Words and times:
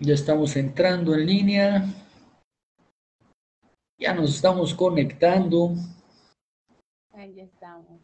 Ya 0.00 0.14
estamos 0.14 0.54
entrando 0.54 1.12
en 1.12 1.26
línea. 1.26 1.84
Ya 3.98 4.14
nos 4.14 4.36
estamos 4.36 4.72
conectando. 4.72 5.74
Ahí 7.10 7.40
estamos. 7.40 8.00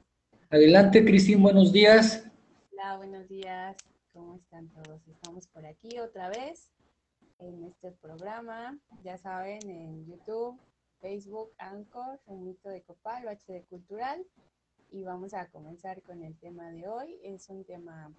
Adelante, 0.50 1.04
Cristín, 1.04 1.40
buenos 1.40 1.72
días. 1.72 2.28
Hola, 2.72 2.96
buenos 2.96 3.28
días. 3.28 3.76
¿Cómo 4.12 4.34
están 4.34 4.68
todos? 4.70 5.06
Estamos 5.06 5.46
por 5.46 5.64
aquí 5.66 6.00
otra 6.00 6.28
vez 6.30 6.72
en 7.38 7.62
este 7.62 7.92
programa. 7.92 8.76
Ya 9.04 9.16
saben, 9.16 9.62
en 9.70 10.04
YouTube, 10.04 10.60
Facebook, 11.00 11.52
Anchor, 11.58 12.20
un 12.26 12.44
mito 12.44 12.70
de 12.70 12.82
Copal, 12.82 13.28
HD 13.28 13.64
Cultural. 13.68 14.26
Y 14.90 15.04
vamos 15.04 15.32
a 15.32 15.48
comenzar 15.48 16.02
con 16.02 16.24
el 16.24 16.36
tema 16.40 16.70
de 16.72 16.88
hoy. 16.88 17.20
Es 17.22 17.48
un 17.50 17.64
tema, 17.64 18.12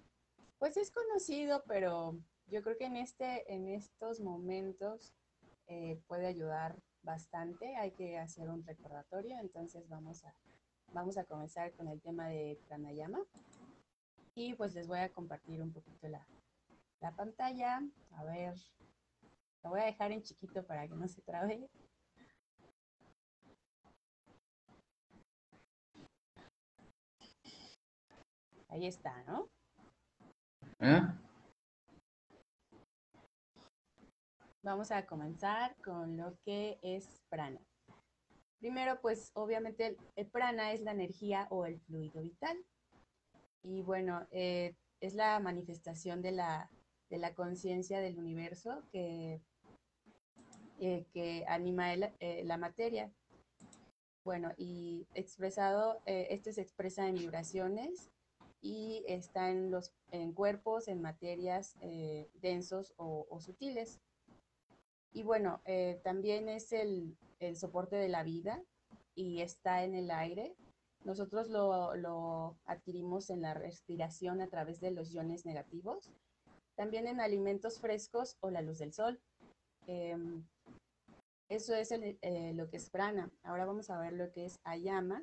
pues 0.58 0.78
es 0.78 0.90
conocido, 0.90 1.62
pero 1.68 2.18
yo 2.48 2.62
creo 2.62 2.76
que 2.76 2.86
en, 2.86 2.96
este, 2.96 3.52
en 3.52 3.68
estos 3.68 4.20
momentos 4.20 5.12
eh, 5.66 6.00
puede 6.06 6.26
ayudar 6.26 6.76
bastante. 7.02 7.76
Hay 7.76 7.92
que 7.92 8.18
hacer 8.18 8.48
un 8.48 8.64
recordatorio, 8.64 9.38
entonces 9.40 9.88
vamos 9.88 10.24
a, 10.24 10.34
vamos 10.92 11.18
a 11.18 11.24
comenzar 11.24 11.72
con 11.72 11.88
el 11.88 12.00
tema 12.00 12.28
de 12.28 12.58
pranayama. 12.68 13.20
Y 14.34 14.54
pues 14.54 14.74
les 14.74 14.86
voy 14.86 14.98
a 14.98 15.12
compartir 15.12 15.62
un 15.62 15.72
poquito 15.72 16.08
la, 16.08 16.26
la 17.00 17.12
pantalla. 17.12 17.82
A 18.12 18.24
ver, 18.24 18.54
la 19.62 19.70
voy 19.70 19.80
a 19.80 19.86
dejar 19.86 20.12
en 20.12 20.22
chiquito 20.22 20.64
para 20.64 20.86
que 20.86 20.94
no 20.94 21.08
se 21.08 21.22
trabe. 21.22 21.68
Ahí 28.68 28.86
está, 28.86 29.22
¿no? 29.24 29.48
¿Ah? 30.80 31.16
Vamos 34.66 34.90
a 34.90 35.06
comenzar 35.06 35.76
con 35.76 36.16
lo 36.16 36.40
que 36.44 36.80
es 36.82 37.22
prana. 37.28 37.60
Primero, 38.58 39.00
pues 39.00 39.30
obviamente 39.34 39.96
el, 40.16 40.26
prana 40.26 40.72
es 40.72 40.80
la 40.80 40.90
energía 40.90 41.46
o 41.50 41.66
el 41.66 41.78
fluido 41.82 42.20
vital. 42.20 42.58
Y 43.62 43.82
bueno, 43.82 44.26
eh, 44.32 44.74
es 44.98 45.14
la 45.14 45.38
manifestación 45.38 46.20
de 46.20 46.32
la, 46.32 46.68
conciencia 47.36 48.00
del 48.00 48.18
universo 48.18 48.82
que, 48.90 49.40
eh, 50.80 51.06
que 51.12 51.44
anima 51.46 51.94
eh, 51.94 52.42
la 52.44 52.56
materia. 52.56 53.12
Bueno, 54.24 54.52
y 54.56 55.06
expresado, 55.14 56.02
esto 56.06 56.50
se 56.50 56.62
expresa 56.62 57.06
en 57.06 57.14
vibraciones 57.14 58.10
y 58.60 59.04
está 59.06 59.48
en 59.48 59.70
los 59.70 59.94
en 60.10 60.32
cuerpos, 60.32 60.88
en 60.88 61.00
materias 61.00 61.76
densos 62.40 62.94
o 62.96 63.38
sutiles. 63.38 64.00
Y 65.12 65.22
bueno, 65.22 65.60
eh, 65.64 66.00
también 66.04 66.48
es 66.48 66.72
el, 66.72 67.16
soporte 67.54 67.96
de 67.96 68.08
la 68.08 68.22
vida 68.22 68.62
y 69.14 69.40
está 69.40 69.84
en 69.84 69.94
el 69.94 70.10
aire. 70.10 70.54
Nosotros 71.04 71.48
lo, 71.48 72.56
adquirimos 72.64 73.30
en 73.30 73.42
la 73.42 73.54
respiración 73.54 74.40
a 74.40 74.48
través 74.48 74.80
de 74.80 74.90
los 74.90 75.12
iones 75.12 75.46
negativos, 75.46 76.10
también 76.74 77.06
en 77.06 77.20
alimentos 77.20 77.80
frescos 77.80 78.36
o 78.40 78.50
la 78.50 78.62
luz 78.62 78.78
del 78.78 78.92
sol. 78.92 79.20
Em, 79.86 80.44
eso 81.48 81.74
es 81.74 81.92
eh, 81.92 82.52
lo 82.54 82.68
que 82.68 82.76
es 82.76 82.90
prana. 82.90 83.30
Ahora 83.44 83.66
vamos 83.66 83.88
a 83.90 83.98
ver 83.98 84.12
lo 84.12 84.32
que 84.32 84.46
es 84.46 84.58
ayama, 84.64 85.22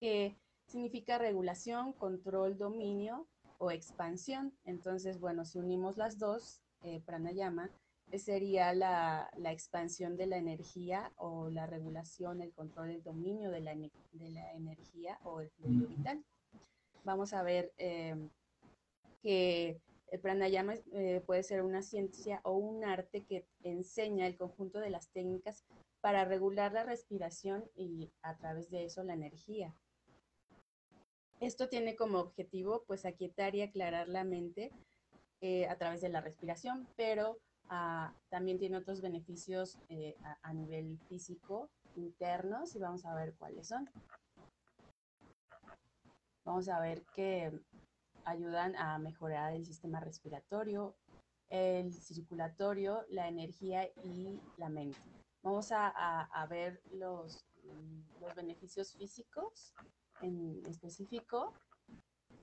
que 0.00 0.36
significa 0.66 1.18
regulación, 1.18 1.92
control, 1.92 2.56
dominio 2.56 3.26
o 3.58 3.70
expansión. 3.70 4.56
Entonces, 4.64 5.18
bueno, 5.18 5.44
si 5.44 5.58
unimos 5.58 5.96
las 5.96 6.18
dos, 6.18 6.62
eh, 6.82 7.00
pranayama 7.04 7.70
sería 8.16 8.72
la, 8.72 9.30
expansión 9.44 10.16
de 10.16 10.26
la 10.26 10.38
energía 10.38 11.12
o 11.16 11.50
la 11.50 11.66
regulación, 11.66 12.40
el 12.40 12.52
control, 12.52 12.90
el 12.90 13.02
dominio 13.02 13.50
de 13.50 13.60
la, 13.60 13.74
de 13.74 14.30
la 14.30 14.52
energía 14.52 15.18
o 15.24 15.40
el 15.40 15.50
fluido 15.50 15.88
vital. 15.88 16.24
Vamos 17.04 17.32
a 17.34 17.42
ver 17.42 17.72
eh, 17.76 18.16
que 19.22 19.80
el 20.10 20.20
pranayama 20.20 20.74
eh, 20.92 21.22
puede 21.26 21.42
ser 21.42 21.62
una 21.62 21.82
ciencia 21.82 22.40
o 22.44 22.52
un 22.52 22.84
arte 22.84 23.24
que 23.24 23.46
enseña 23.62 24.26
el 24.26 24.36
conjunto 24.36 24.80
de 24.80 24.90
las 24.90 25.08
técnicas 25.10 25.64
para 26.00 26.24
regular 26.24 26.72
la 26.72 26.84
respiración 26.84 27.64
y 27.74 28.10
a 28.22 28.36
través 28.36 28.70
de 28.70 28.84
eso 28.84 29.02
la 29.02 29.14
energía. 29.14 29.74
Esto 31.40 31.68
tiene 31.68 31.94
como 31.94 32.18
objetivo 32.18 32.84
pues 32.86 33.04
aquietar 33.04 33.54
y 33.54 33.62
aclarar 33.62 34.08
la 34.08 34.24
mente 34.24 34.72
eh, 35.40 35.66
a 35.68 35.76
través 35.76 36.00
de 36.00 36.08
la 36.08 36.20
respiración, 36.20 36.88
pero 36.96 37.38
Ah, 37.70 38.14
también 38.30 38.58
tiene 38.58 38.78
otros 38.78 39.02
beneficios 39.02 39.78
eh, 39.90 40.16
a, 40.42 40.54
nivel 40.54 40.98
físico 41.08 41.68
internos 41.96 42.74
y 42.74 42.78
vamos 42.78 43.04
a 43.04 43.14
ver 43.14 43.34
cuáles 43.34 43.68
son. 43.68 43.88
Vamos 46.44 46.68
a 46.70 46.80
ver 46.80 47.04
que 47.14 47.52
ayudan 48.24 48.74
a 48.76 48.98
mejorar 48.98 49.52
el 49.52 49.66
sistema 49.66 50.00
respiratorio, 50.00 50.96
el 51.50 51.92
circulatorio, 51.92 53.04
la 53.10 53.28
energía 53.28 53.86
y 54.02 54.40
la 54.56 54.70
mente. 54.70 54.98
Vamos 55.42 55.70
a, 55.72 56.46
ver 56.48 56.80
los, 56.92 57.44
los 58.20 58.34
beneficios 58.34 58.94
físicos 58.94 59.74
en 60.22 60.62
específico. 60.66 61.52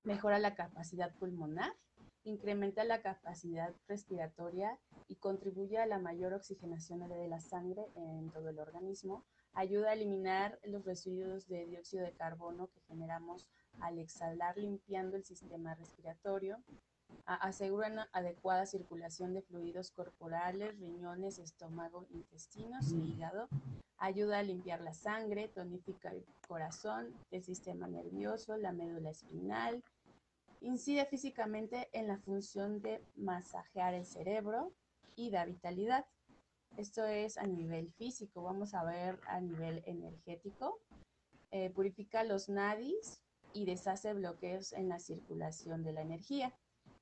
Mejora 0.03 0.38
la 0.38 0.53
capacidad 0.53 1.16
pulmonar, 1.16 1.74
incrementa 2.25 2.84
la 2.84 3.02
capacidad 3.02 3.74
respiratoria 3.88 4.78
y 5.08 5.16
contribuye 5.16 5.78
a 5.78 5.86
la 5.86 6.00
mayor 6.00 6.34
oxigenación 6.34 7.08
de 7.08 7.28
la 7.28 7.40
sangre 7.40 7.86
en 7.96 8.30
todo 8.31 8.50
el 8.50 8.59
organismo, 8.59 9.24
ayuda 9.53 9.90
a 9.90 9.94
eliminar 9.94 10.59
los 10.64 10.84
residuos 10.84 11.47
de 11.47 11.66
dióxido 11.66 12.03
de 12.03 12.12
carbono 12.12 12.68
que 12.68 12.81
generamos 12.88 13.47
al 13.80 14.00
exhalar 14.00 14.58
limpiando 14.58 15.18
el 15.18 15.24
sistema 15.24 15.75
respiratorio, 15.75 16.58
asegura 17.25 17.88
una 17.88 18.09
adecuada 18.12 18.66
circulación 18.66 19.34
de 19.34 19.41
fluidos 19.41 19.91
corporales, 19.91 20.78
riñones, 20.80 21.40
estómago, 21.40 22.06
intestinos 22.12 22.91
e 22.91 22.96
hígado, 22.96 23.47
ayuda 23.97 24.40
a 24.40 24.44
limpiar 24.44 24.81
la 24.81 24.94
sangre, 24.94 25.47
tonifica 25.47 26.09
el 26.12 26.25
corazón, 26.47 27.14
el 27.31 27.44
sistema 27.44 27.88
nervioso, 27.88 28.58
la 28.58 28.72
médula 28.72 29.12
espinal, 29.12 29.84
incide 30.66 31.06
físicamente 31.06 31.90
en 31.94 32.08
la 32.08 32.18
función 32.18 32.81
de 32.81 33.00
masajear 33.16 33.94
el 33.94 34.06
cerebro 34.06 34.74
y 35.16 35.30
da 35.30 35.46
vitalidad. 35.46 36.06
Esto 36.76 37.06
es 37.06 37.38
a 37.38 37.46
nivel 37.46 37.94
físico. 37.94 38.42
Vamos 38.42 38.74
a 38.74 38.84
ver 38.84 39.20
a 39.28 39.40
nivel 39.40 39.84
energético. 39.86 40.81
Eh, 41.52 41.70
purifica 41.70 42.24
los 42.24 42.50
nadis 42.50 43.22
y 43.53 43.66
deshace 43.66 44.14
bloqueos 44.14 44.74
en 44.74 44.90
la 44.90 45.00
circulación 45.00 45.84
de 45.84 45.94
la 45.94 46.02
energía. 46.02 46.53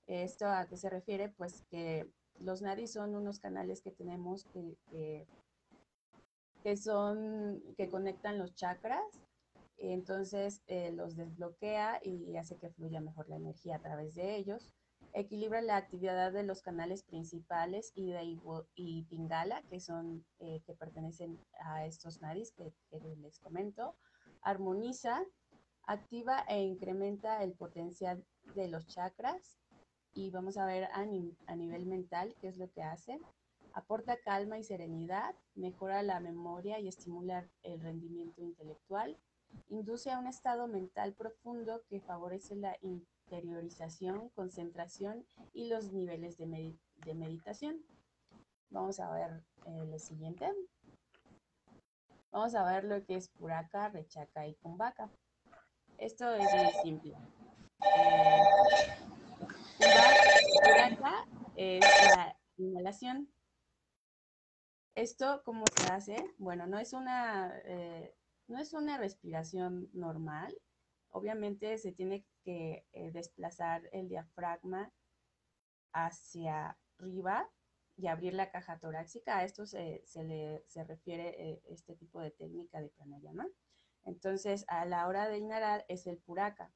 ¿Esto 0.07 0.47
a 0.47 0.67
qué 0.67 0.75
se 0.75 0.89
refiere? 0.89 1.29
Pues 1.29 1.63
que 1.71 2.11
los 2.39 2.61
nadis 2.61 2.91
son 2.91 3.15
unos 3.15 3.39
canales 3.39 3.81
que 3.81 3.91
tenemos 3.91 4.45
que, 4.45 5.25
que 6.61 6.77
son, 6.77 7.63
que 7.77 7.89
conectan 7.89 8.37
los 8.37 8.53
chakras 8.55 9.23
entonces 9.91 10.61
eh, 10.67 10.91
los 10.91 11.15
desbloquea 11.15 11.99
y 12.03 12.35
hace 12.37 12.57
que 12.57 12.69
fluya 12.69 13.01
mejor 13.01 13.27
la 13.27 13.35
energía 13.35 13.75
a 13.75 13.81
través 13.81 14.15
de 14.15 14.35
ellos. 14.35 14.71
Equilibra 15.13 15.61
la 15.61 15.77
actividad 15.77 16.31
de 16.31 16.43
los 16.43 16.61
canales 16.61 17.03
principales 17.03 17.91
y 17.93 18.13
y 18.75 19.03
Pingala, 19.03 19.61
que 19.69 19.79
son 19.79 20.25
eh, 20.39 20.61
que 20.65 20.73
pertenecen 20.73 21.39
a 21.59 21.85
estos 21.85 22.21
nadis 22.21 22.51
que, 22.53 22.73
les 23.21 23.39
comento. 23.39 23.95
Armoniza, 24.41 25.23
activa 25.85 26.45
e 26.47 26.61
incrementa 26.61 27.43
el 27.43 27.53
potencial 27.53 28.25
de 28.55 28.69
los 28.69 28.87
chakras. 28.87 29.59
Y 30.13 30.31
vamos 30.31 30.57
a 30.57 30.65
ver 30.65 30.85
a, 30.85 31.01
a 31.47 31.55
nivel 31.55 31.85
mental 31.85 32.35
qué 32.39 32.47
es 32.47 32.57
lo 32.57 32.71
que 32.71 32.83
hace 32.83 33.19
aporta 33.73 34.17
calma 34.23 34.59
y 34.59 34.63
serenidad, 34.63 35.35
mejora 35.55 36.03
la 36.03 36.19
memoria 36.19 36.79
y 36.79 36.87
estimula 36.87 37.49
el 37.63 37.81
rendimiento 37.81 38.41
intelectual, 38.41 39.17
induce 39.69 40.11
a 40.11 40.19
un 40.19 40.27
estado 40.27 40.67
mental 40.67 41.13
profundo 41.13 41.81
que 41.89 41.99
favorece 41.99 42.55
la 42.55 42.77
interiorización, 42.81 44.29
concentración 44.29 45.25
y 45.53 45.67
los 45.67 45.91
niveles 45.91 46.37
de, 46.37 46.45
meditación. 47.15 47.83
Vamos 48.69 48.99
a 48.99 49.11
ver 49.11 49.43
el 49.65 49.99
siguiente. 49.99 50.51
Vamos 52.31 52.55
a 52.55 52.63
ver 52.63 52.83
lo 52.83 53.03
que 53.05 53.15
es 53.15 53.29
Puraka, 53.29 53.89
Rechaca 53.89 54.47
y 54.47 54.55
Kumbhaka. 54.55 55.09
Esto 55.97 56.33
es 56.33 56.47
muy 56.53 56.71
simple. 56.83 57.17
Eh, 57.85 58.41
puraka 60.63 61.27
es 61.55 61.81
la 62.15 62.37
inhalación. 62.57 63.29
Esto, 64.95 65.41
¿cómo 65.43 65.65
se 65.75 65.91
hace? 65.91 66.35
Bueno, 66.37 66.67
no 66.67 66.77
es 66.77 66.93
una 66.93 67.51
eh, 67.65 68.15
no 68.53 68.59
es 68.59 68.73
una 68.73 68.99
respiración 68.99 69.89
normal. 69.93 70.55
Obviamente 71.09 71.75
se 71.79 71.91
tiene 71.91 72.23
que 72.43 72.85
eh, 72.93 73.11
desplazar 73.11 73.89
el 73.91 74.09
diafragma 74.09 74.91
hacia 75.91 76.77
arriba 76.99 77.49
y 77.97 78.07
abrir 78.07 78.35
la 78.35 78.51
caja 78.51 78.77
torácica. 78.77 79.39
A 79.39 79.43
esto 79.43 79.65
se, 79.65 80.03
le, 80.15 80.63
se 80.67 80.83
refiere 80.83 81.29
eh, 81.29 81.63
este 81.67 81.95
tipo 81.95 82.21
de 82.21 82.29
técnica 82.29 82.79
de 82.79 82.89
pranayama. 82.89 83.47
Entonces, 84.05 84.65
a 84.67 84.85
la 84.85 85.07
hora 85.07 85.27
de 85.27 85.39
inhalar 85.39 85.83
es 85.87 86.05
el 86.05 86.19
puraka 86.19 86.71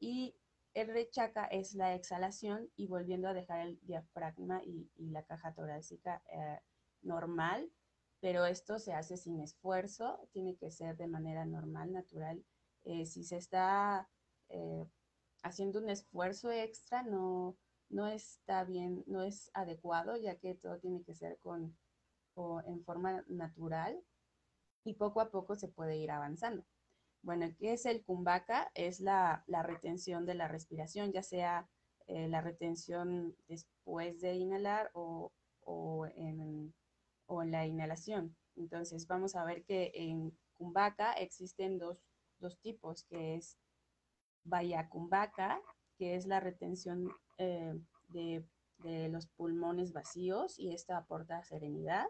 y 0.00 0.34
el 0.72 0.88
rechaka 0.88 1.44
es 1.44 1.74
la 1.74 1.94
exhalación 1.94 2.70
y 2.74 2.86
volviendo 2.86 3.28
a 3.28 3.34
dejar 3.34 3.66
el 3.66 3.78
diafragma 3.82 4.62
y, 4.64 4.88
la 4.96 5.24
caja 5.24 5.52
torácica 5.52 6.22
eh, 6.32 6.60
normal, 7.02 7.70
pero 8.20 8.44
esto 8.46 8.78
se 8.78 8.92
hace 8.92 9.16
sin 9.16 9.40
esfuerzo, 9.40 10.28
tiene 10.32 10.56
que 10.56 10.70
ser 10.70 10.96
de 10.96 11.06
manera 11.06 11.44
normal, 11.44 11.92
natural. 11.92 12.44
Eh, 12.84 13.06
si 13.06 13.24
se 13.24 13.36
está 13.36 14.08
haciendo 15.42 15.78
un 15.78 15.90
esfuerzo 15.90 16.50
extra, 16.50 17.02
no, 17.02 17.56
no 17.90 18.06
está 18.06 18.64
bien, 18.64 19.04
no 19.06 19.22
es 19.22 19.50
adecuado, 19.54 20.16
ya 20.16 20.36
que 20.36 20.54
todo 20.54 20.78
tiene 20.78 21.02
que 21.02 21.14
ser 21.14 21.38
con, 21.38 21.76
en 22.66 22.84
forma 22.84 23.24
natural 23.28 24.00
y 24.84 24.94
poco 24.94 25.20
a 25.20 25.30
poco 25.30 25.56
se 25.56 25.68
puede 25.68 25.96
ir 25.96 26.10
avanzando. 26.10 26.64
Bueno, 27.22 27.46
¿qué 27.58 27.72
es 27.72 27.84
el 27.84 28.04
kumbhaka? 28.04 28.70
Es 28.74 29.00
la, 29.00 29.44
retención 29.48 30.24
de 30.24 30.34
la 30.34 30.48
respiración, 30.48 31.12
ya 31.12 31.22
sea 31.22 31.68
eh, 32.06 32.28
la 32.28 32.40
retención 32.40 33.36
después 33.48 34.20
de 34.20 34.34
inhalar 34.34 34.90
o, 34.94 35.32
en, 36.14 36.72
la 37.44 37.66
inhalación. 37.66 38.36
Entonces, 38.56 39.06
vamos 39.06 39.36
a 39.36 39.44
ver 39.44 39.64
que 39.64 39.92
en 39.94 40.36
kumbhaka 40.54 41.12
existen 41.12 41.78
dos, 41.78 41.98
tipos, 42.60 43.04
que 43.04 43.36
es 43.36 43.58
vaya 44.44 44.88
kumbhaka, 44.88 45.60
que 45.96 46.16
es 46.16 46.26
la 46.26 46.40
retención 46.40 47.10
eh, 47.38 47.78
de, 48.08 48.44
los 49.10 49.26
pulmones 49.26 49.92
vacíos 49.92 50.58
y 50.58 50.72
esto 50.72 50.94
aporta 50.94 51.42
serenidad. 51.42 52.06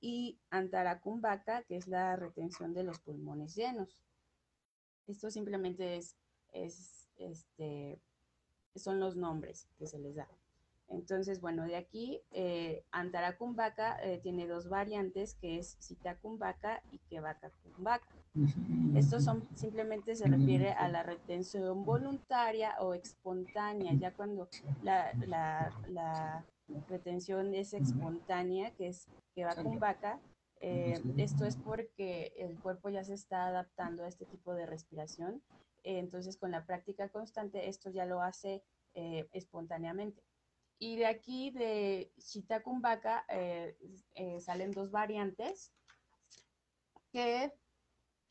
Y 0.00 0.40
Antarakumbhaka, 0.50 1.62
que 1.62 1.76
es 1.76 1.86
la 1.86 2.16
retención 2.16 2.74
de 2.74 2.82
los 2.82 2.98
pulmones 2.98 3.54
llenos. 3.54 3.96
Esto 5.06 5.30
simplemente 5.30 5.96
es, 5.96 6.16
es 6.52 7.08
este, 7.16 8.00
son 8.74 9.00
los 9.00 9.16
nombres 9.16 9.68
que 9.78 9.86
se 9.86 9.98
les 9.98 10.16
da. 10.16 10.28
Entonces, 10.92 11.40
bueno, 11.40 11.64
de 11.64 11.76
aquí, 11.76 12.20
eh, 12.32 12.84
Antarakumbhaka 12.92 13.96
eh, 14.02 14.18
tiene 14.22 14.46
dos 14.46 14.68
variantes, 14.68 15.34
que 15.34 15.58
es 15.58 15.76
Sitakumbhaka 15.80 16.82
y 16.92 16.98
Kevakakumbhaka. 17.08 18.06
Esto 18.94 19.20
son, 19.20 19.46
simplemente 19.54 20.14
se 20.14 20.26
refiere 20.26 20.72
a 20.72 20.88
la 20.88 21.02
retención 21.02 21.84
voluntaria 21.84 22.76
o 22.80 22.94
espontánea, 22.94 23.92
ya 23.94 24.12
cuando 24.12 24.48
la, 24.82 25.12
la, 25.88 26.44
retención 26.88 27.54
es 27.54 27.74
espontánea, 27.74 28.70
que 28.72 28.88
es 28.88 29.08
Kevakakumbhaka, 29.34 30.18
eh, 30.60 31.02
esto 31.18 31.44
es 31.44 31.56
porque 31.56 32.32
el 32.36 32.58
cuerpo 32.60 32.88
ya 32.88 33.04
se 33.04 33.14
está 33.14 33.46
adaptando 33.48 34.04
a 34.04 34.08
este 34.08 34.26
tipo 34.26 34.54
de 34.54 34.66
respiración. 34.66 35.42
entonces, 35.84 36.36
con 36.36 36.50
la 36.50 36.64
práctica 36.64 37.08
constante, 37.08 37.68
esto 37.68 37.90
ya 37.90 38.06
lo 38.06 38.22
hace 38.22 38.62
espontáneamente. 38.94 40.22
Y 40.84 40.96
de 40.96 41.06
aquí, 41.06 41.52
de 41.52 42.10
Shitakumbaka, 42.18 43.24
eh, 43.28 43.76
eh, 44.16 44.40
salen 44.40 44.72
dos 44.72 44.90
variantes 44.90 45.72
que, 47.12 47.52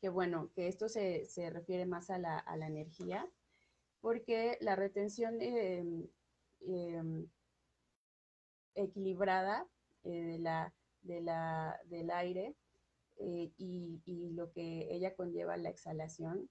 bueno, 0.02 0.50
que 0.54 0.68
esto 0.68 0.86
se, 0.90 1.26
refiere 1.48 1.86
más 1.86 2.10
a 2.10 2.18
la, 2.18 2.44
energía, 2.66 3.26
porque 4.02 4.58
la 4.60 4.76
retención 4.76 5.40
em, 5.40 6.06
em, 6.60 7.26
equilibrada 8.74 9.66
eh, 10.04 10.38
de 11.00 11.22
la, 11.22 11.80
del 11.84 12.10
aire 12.10 12.54
y, 13.16 14.30
lo 14.34 14.52
que 14.52 14.88
ella 14.94 15.14
conlleva 15.14 15.56
la 15.56 15.70
exhalación 15.70 16.50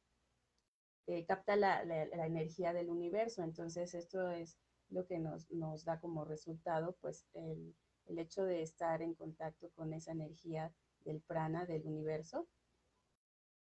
capta 1.28 1.56
la, 1.56 1.86
la 1.86 2.26
energía 2.26 2.74
del 2.74 2.90
universo. 2.90 3.44
Entonces, 3.44 3.94
esto 3.94 4.32
es 4.32 4.58
lo 4.92 5.08
que 5.08 5.20
nos, 5.20 5.48
da 5.86 6.00
como 6.00 6.26
resultado, 6.26 6.96
pues 7.02 7.26
el, 7.34 7.76
hecho 8.18 8.44
de 8.44 8.62
estar 8.62 9.02
en 9.02 9.16
contacto 9.16 9.72
con 9.72 9.94
esa 9.94 10.12
energía 10.12 10.74
del 11.06 11.22
prana, 11.22 11.66
del 11.66 11.86
universo. 11.88 12.46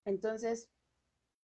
Entonces, 0.07 0.71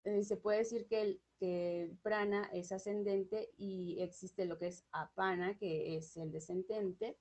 eh, 0.04 0.22
se 0.24 0.36
puede 0.36 0.58
decir 0.58 0.86
que 0.86 1.00
el, 1.00 1.20
que 1.38 1.90
prana 2.02 2.48
es 2.52 2.72
ascendente 2.72 3.50
y 3.56 4.00
existe 4.00 4.44
lo 4.44 4.58
que 4.58 4.68
es 4.68 4.84
apana, 4.92 5.56
que 5.56 5.96
es 5.96 6.16
el 6.16 6.32
descendente, 6.32 7.18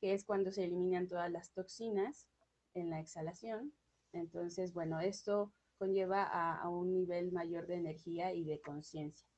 que 0.00 0.12
es 0.12 0.24
cuando 0.24 0.50
se 0.50 0.64
eliminan 0.64 1.08
todas 1.08 1.30
las 1.30 1.52
toxinas 1.52 2.26
en 2.74 2.90
la 2.90 3.00
exhalación. 3.00 3.72
Entonces, 4.12 4.72
bueno, 4.72 5.00
esto 5.00 5.52
conlleva 5.78 6.24
a, 6.24 6.68
un 6.68 6.92
nivel 6.92 7.32
mayor 7.32 7.66
de 7.66 7.76
energía 7.76 8.32
y 8.32 8.44
de 8.44 8.60
conciencia. 8.60 9.28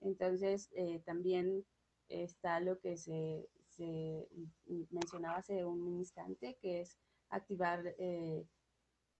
Entonces, 0.00 0.70
eh, 0.74 1.00
también 1.04 1.64
está 2.08 2.60
lo 2.60 2.78
que 2.80 2.96
se, 2.96 3.48
mencionaba 4.90 5.38
hace 5.38 5.64
un 5.64 5.86
instante, 5.98 6.56
que 6.60 6.80
es 6.80 6.98
activar, 7.28 7.94
eh, 7.98 8.46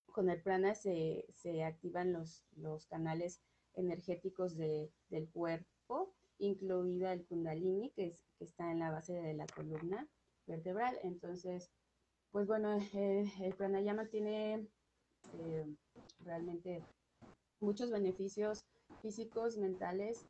con 0.06 0.30
el 0.30 0.42
prana 0.42 0.74
se, 0.74 1.26
activan 1.64 2.12
los, 2.12 2.44
los, 2.56 2.86
canales 2.86 3.40
energéticos 3.74 4.56
del 4.56 5.28
cuerpo, 5.32 6.14
incluida 6.38 7.12
el 7.12 7.26
kundalini, 7.26 7.90
que, 7.90 8.06
es, 8.08 8.24
que 8.38 8.44
está 8.44 8.70
en 8.70 8.78
la 8.78 8.90
base 8.90 9.14
de 9.14 9.34
la 9.34 9.46
columna 9.46 10.08
vertebral. 10.46 10.98
Entonces, 11.02 11.70
pues 12.30 12.46
bueno, 12.46 12.78
eh, 12.94 13.30
el 13.40 13.54
pranayama 13.54 14.06
tiene 14.06 14.66
eh, 15.34 15.66
realmente 16.20 16.82
muchos 17.60 17.90
beneficios 17.90 18.64
físicos, 19.02 19.56
mentales 19.58 20.26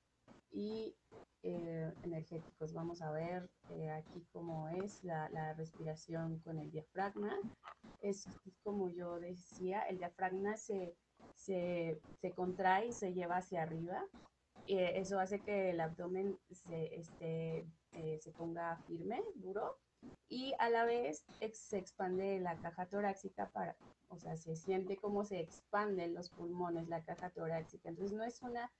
y 0.50 0.94
eh, 1.42 1.92
energéticos. 2.02 2.72
Vamos 2.72 3.02
a 3.02 3.10
ver 3.10 3.48
eh, 3.70 3.90
aquí 3.90 4.26
cómo 4.32 4.68
es 4.68 5.04
la, 5.04 5.54
respiración 5.54 6.38
con 6.40 6.58
el 6.58 6.70
diafragma. 6.70 7.32
Es, 8.00 8.28
como 8.62 8.90
yo 8.90 9.20
decía, 9.20 9.82
el 9.82 9.98
diafragma 9.98 10.56
se, 10.56 10.96
se, 11.34 12.00
contrae 12.34 12.88
y 12.88 12.92
se 12.92 13.12
lleva 13.12 13.36
hacia 13.36 13.62
arriba. 13.62 14.04
Eh, 14.66 14.92
eso 14.96 15.20
hace 15.20 15.38
que 15.40 15.70
el 15.70 15.80
abdomen 15.80 16.36
se, 16.50 16.96
este, 16.96 17.66
se 18.20 18.32
ponga 18.32 18.76
firme, 18.88 19.22
duro, 19.36 19.78
y 20.28 20.52
a 20.58 20.68
la 20.70 20.84
vez 20.84 21.24
se 21.52 21.78
expande 21.78 22.40
la 22.40 22.56
caja 22.56 22.86
torácica 22.86 23.48
para, 23.50 23.76
o 24.08 24.18
sea, 24.18 24.36
se 24.36 24.56
siente 24.56 24.96
como 24.96 25.24
se 25.24 25.40
expanden 25.40 26.14
los 26.14 26.30
pulmones, 26.30 26.88
la 26.88 27.04
caja 27.04 27.30
torácica. 27.30 27.88
Entonces 27.88 28.16
no 28.16 28.24
es 28.24 28.42
una 28.42 28.70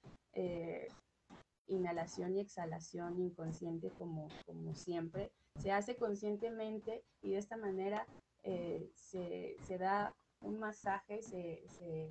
inhalación 1.68 2.37
y 2.37 2.40
exhalación 2.40 3.18
inconsciente 3.20 3.90
como, 3.99 4.28
como 4.46 4.75
siempre. 4.75 5.32
Se 5.61 5.73
hace 5.73 5.96
conscientemente 5.96 7.02
y 7.23 7.30
de 7.30 7.38
esta 7.38 7.56
manera 7.56 8.06
eh, 8.42 8.90
se, 8.94 9.78
da 9.78 10.14
un 10.40 10.58
masaje, 10.58 11.23
se, 11.23 11.62
se, 11.68 12.11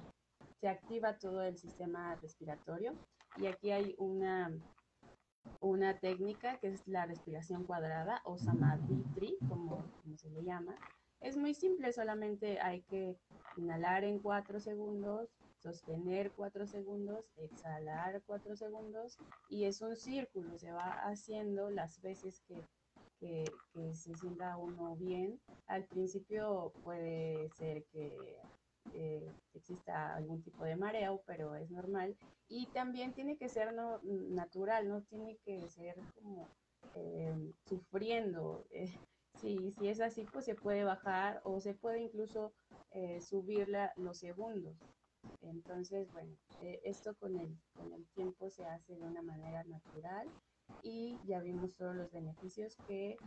activa 0.67 1.17
todo 1.19 1.43
el 1.43 1.57
sistema 1.57 2.15
respiratorio. 2.15 2.93
Y 3.37 3.45
aquí 3.45 3.69
hay 3.71 3.93
una, 3.99 4.51
una 5.59 5.99
técnica 5.99 6.57
que 6.57 6.69
es 6.69 6.87
la 6.87 7.05
respiración 7.05 7.65
cuadrada 7.65 8.21
o 8.25 8.37
samadhi, 8.37 9.37
como, 9.47 9.85
como 10.01 10.17
se 10.17 10.29
le 10.31 10.43
llama. 10.43 10.75
Es 11.21 11.37
muy 11.37 11.53
simple, 11.53 11.93
solamente 11.93 12.59
hay 12.61 12.81
que 12.83 13.15
inhalar 13.57 14.03
en 14.03 14.19
cuatro 14.19 14.59
segundos, 14.59 15.29
sostener 15.65 16.31
cuatro 16.31 16.67
segundos, 16.67 17.25
exhalar 17.37 18.21
cuatro 18.27 18.55
segundos 18.55 19.17
y 19.49 19.63
es 19.65 19.81
un 19.81 19.95
círculo, 19.95 20.59
se 20.59 20.71
va 20.71 20.91
haciendo 21.09 21.71
las 21.71 21.99
veces 22.01 22.43
que, 22.47 22.63
se 23.93 24.13
sienta 24.15 24.57
uno 24.57 24.95
bien. 24.95 25.39
Al 25.65 25.85
principio 25.85 26.71
puede 26.83 27.49
ser 27.49 27.83
que 27.85 28.39
exista 29.55 30.15
algún 30.15 30.43
tipo 30.43 30.63
de 30.63 30.75
mareo, 30.75 31.23
pero 31.25 31.55
es 31.55 31.71
normal. 31.71 32.15
Y 32.47 32.67
también 32.67 33.13
tiene 33.13 33.35
que 33.35 33.49
ser 33.49 33.73
no, 33.73 33.99
natural, 34.03 34.87
no 34.87 35.01
tiene 35.01 35.37
que 35.43 35.67
ser 35.69 35.95
como 36.13 36.47
eh, 36.95 37.33
sufriendo. 37.67 38.63
si, 39.41 39.73
si, 39.79 39.87
es 39.87 39.99
así, 40.01 40.25
pues 40.31 40.45
se 40.45 40.53
puede 40.53 40.83
bajar 40.83 41.41
o 41.43 41.59
se 41.59 41.73
puede 41.73 42.01
incluso 42.01 42.53
eh, 42.91 43.19
subir 43.21 43.67
los 43.95 44.19
segundos. 44.19 44.75
Entonces, 45.41 46.11
bueno, 46.11 46.35
eh, 46.61 46.79
esto 46.83 47.15
con 47.15 47.37
el, 47.39 47.57
con 47.75 47.91
el 47.93 48.05
tiempo 48.15 48.49
se 48.49 48.65
hace 48.65 48.95
de 48.95 49.03
una 49.03 49.21
manera 49.21 49.63
natural 49.63 50.27
y 50.81 51.17
ya 51.25 51.39
vimos 51.39 51.75
todos 51.75 51.95
los 51.95 52.11
beneficios 52.11 52.75
que, 52.87 53.17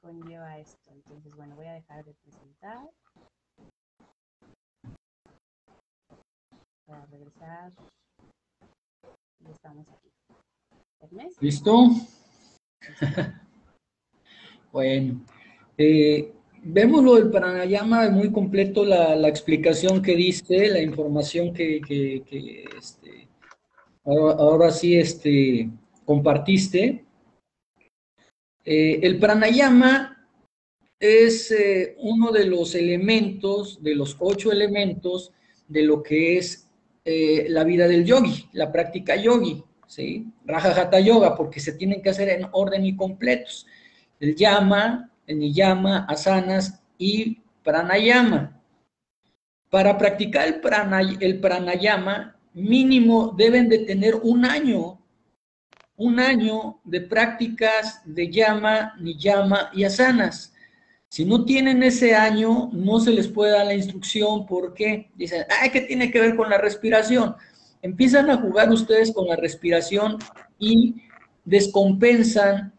conlleva 0.00 0.58
esto. 0.58 0.92
Entonces, 0.92 1.34
bueno, 1.34 1.56
voy 1.56 1.66
a 1.66 1.72
dejar 1.72 2.04
de 2.04 2.14
presentar. 2.14 2.88
Para 6.86 7.04
regresar. 7.06 7.72
Y 9.40 9.50
estamos 9.50 9.88
aquí. 9.88 10.12
¿Listo? 11.40 11.88
bueno, 14.72 15.20
Eh, 15.78 16.32
vemos 16.62 17.02
lo 17.04 17.16
del 17.16 17.30
pranayama, 17.30 18.08
muy 18.10 18.30
completo 18.30 18.84
la, 18.84 19.28
explicación 19.28 20.02
que 20.02 20.16
diste, 20.16 20.68
la 20.68 20.80
información 20.80 21.52
que, 21.52 21.80
este, 22.78 23.28
ahora, 24.04 24.70
sí 24.70 24.96
este, 24.96 25.70
compartiste. 26.04 27.04
Eh, 28.64 29.00
el 29.02 29.18
pranayama 29.18 30.28
es 30.98 31.50
eh, 31.50 31.96
uno 31.98 32.30
de 32.30 32.46
los 32.46 32.74
elementos, 32.74 33.82
de 33.82 33.94
los 33.94 34.16
ocho 34.20 34.52
elementos 34.52 35.32
de 35.68 35.82
lo 35.82 36.02
que 36.02 36.38
es 36.38 36.68
la 37.04 37.64
vida 37.64 37.88
del 37.88 38.04
yogi, 38.04 38.48
la 38.52 38.70
práctica 38.70 39.16
yogi. 39.16 39.64
¿sí? 39.92 40.32
Raja 40.46 40.70
Hatha 40.70 41.00
Yoga, 41.00 41.36
porque 41.36 41.60
se 41.60 41.72
tienen 41.72 42.00
que 42.00 42.08
hacer 42.08 42.30
en 42.30 42.48
orden 42.52 42.86
y 42.86 42.96
completos. 42.96 43.66
El 44.18 44.34
yama, 44.34 45.10
el 45.10 45.11
niyama, 45.26 46.06
asanas 46.08 46.82
y 46.98 47.40
pranayama. 47.62 48.60
Para 49.70 49.96
practicar 49.96 50.48
el, 50.48 51.16
el 51.20 51.40
pranayama, 51.40 52.36
mínimo 52.52 53.34
deben 53.36 53.68
de 53.68 53.78
tener 53.78 54.16
un 54.16 54.44
año, 54.44 55.00
un 55.96 56.20
año 56.20 56.80
de 56.84 57.00
prácticas 57.00 58.02
de 58.04 58.30
yama, 58.30 58.94
niyama 59.00 59.70
y 59.72 59.84
asanas. 59.84 60.52
Si 61.08 61.24
no 61.24 61.44
tienen 61.44 61.82
ese 61.82 62.14
año, 62.14 62.70
no 62.72 63.00
se 63.00 63.10
les 63.10 63.28
puede 63.28 63.52
dar 63.52 63.66
la 63.66 63.74
instrucción 63.74 64.46
porque 64.46 65.10
dicen, 65.14 65.44
ay, 65.60 65.70
¿qué 65.70 65.82
tiene 65.82 66.10
que 66.10 66.20
ver 66.20 66.36
con 66.36 66.48
la 66.48 66.58
respiración? 66.58 67.34
empiezan 67.82 68.30
a 68.30 68.36
jugar 68.36 68.70
ustedes 68.70 69.12
con 69.12 69.26
la 69.26 69.36
respiración 69.36 70.18
y 70.58 71.02
descompensan 71.44 72.72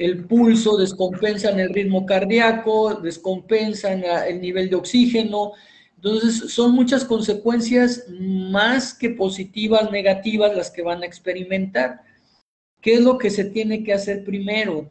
el 0.00 0.24
pulso, 0.24 0.78
descompensan 0.78 1.60
el 1.60 1.74
ritmo 1.74 2.06
cardíaco, 2.06 2.94
descompensan 2.94 4.02
el 4.26 4.40
nivel 4.40 4.70
de 4.70 4.76
oxígeno. 4.76 5.52
Entonces, 5.96 6.54
son 6.54 6.72
muchas 6.72 7.04
consecuencias 7.04 8.06
más 8.08 8.94
que 8.94 9.10
positivas, 9.10 9.90
negativas 9.92 10.56
las 10.56 10.70
que 10.70 10.80
van 10.80 11.02
a 11.02 11.06
experimentar. 11.06 12.00
¿Qué 12.80 12.94
es 12.94 13.00
lo 13.02 13.18
que 13.18 13.28
se 13.28 13.44
tiene 13.44 13.84
que 13.84 13.92
hacer 13.92 14.24
primero? 14.24 14.90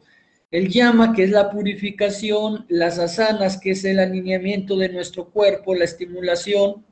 El 0.52 0.68
llama, 0.68 1.12
que 1.12 1.24
es 1.24 1.30
la 1.30 1.50
purificación, 1.50 2.64
las 2.68 3.00
asanas, 3.00 3.60
que 3.60 3.72
es 3.72 3.84
el 3.84 3.98
alineamiento 3.98 4.76
de 4.76 4.90
nuestro 4.90 5.28
cuerpo, 5.30 5.74
la 5.74 5.86
estimulación, 5.86 6.84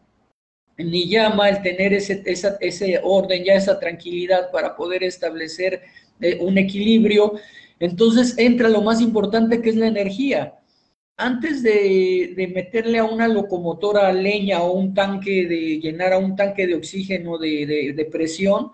ni 0.77 1.09
llama 1.09 1.51
el 1.51 1.63
tener 1.63 1.93
ese, 1.93 2.21
ese 2.27 3.01
orden, 3.01 3.45
ya 3.45 3.55
esa 3.55 3.79
tranquilidad 3.79 4.51
para 4.51 4.75
poder 4.75 5.05
establecer 5.05 5.83
eh, 6.21 6.39
un 6.41 6.59
equilibrio. 6.59 7.35
Entonces 7.81 8.37
entra 8.39 8.69
lo 8.69 8.83
más 8.83 9.01
importante 9.01 9.61
que 9.63 9.71
es 9.71 9.77
la 9.77 9.87
energía. 9.87 10.55
Antes 11.17 11.63
de, 11.63 12.35
meterle 12.55 12.99
a 12.99 13.05
una 13.05 13.29
locomotora 13.29 14.13
leña 14.13 14.63
o 14.63 14.73
un 14.73 14.95
tanque, 14.95 15.47
de 15.47 15.81
llenar 15.81 16.13
a 16.13 16.19
un 16.19 16.37
tanque 16.37 16.67
de 16.67 16.75
oxígeno 16.77 17.39
de, 17.39 17.95
de 17.97 18.05
presión, 18.05 18.73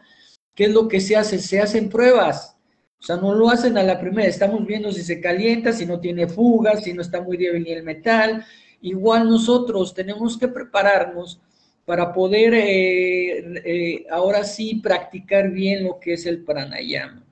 ¿qué 0.54 0.64
es 0.64 0.73
lo 0.73 0.88
que 0.88 1.00
se 1.00 1.16
hace? 1.16 1.38
Se 1.38 1.61
hacen 1.61 1.88
pruebas. 1.88 2.56
O 3.00 3.06
sea, 3.06 3.16
no 3.16 3.34
lo 3.34 3.50
hacen 3.50 3.76
a 3.76 3.82
la 3.82 4.00
primera. 4.00 4.28
Estamos 4.28 4.66
viendo 4.66 4.90
si 4.92 5.02
se 5.02 5.20
calienta, 5.20 5.73
si 5.73 5.87
no 5.87 6.00
tiene 6.00 6.26
fugas, 6.26 6.84
si 6.84 6.92
no 6.92 7.02
está 7.02 7.20
muy 7.20 7.37
débil 7.37 7.66
el 7.68 7.82
metal. 7.82 8.44
Igual 8.80 9.28
nosotros 9.28 9.94
tenemos 9.94 10.38
que 10.38 10.49
prepararnos 10.49 11.40
para 11.84 12.12
poder 12.12 12.54
eh, 12.54 13.38
eh, 13.64 14.06
ahora 14.11 14.44
sí 14.44 14.76
practicar 14.82 15.50
bien 15.50 15.84
lo 15.84 15.99
que 16.00 16.14
es 16.14 16.26
el 16.26 16.44
pranayama. 16.44 17.24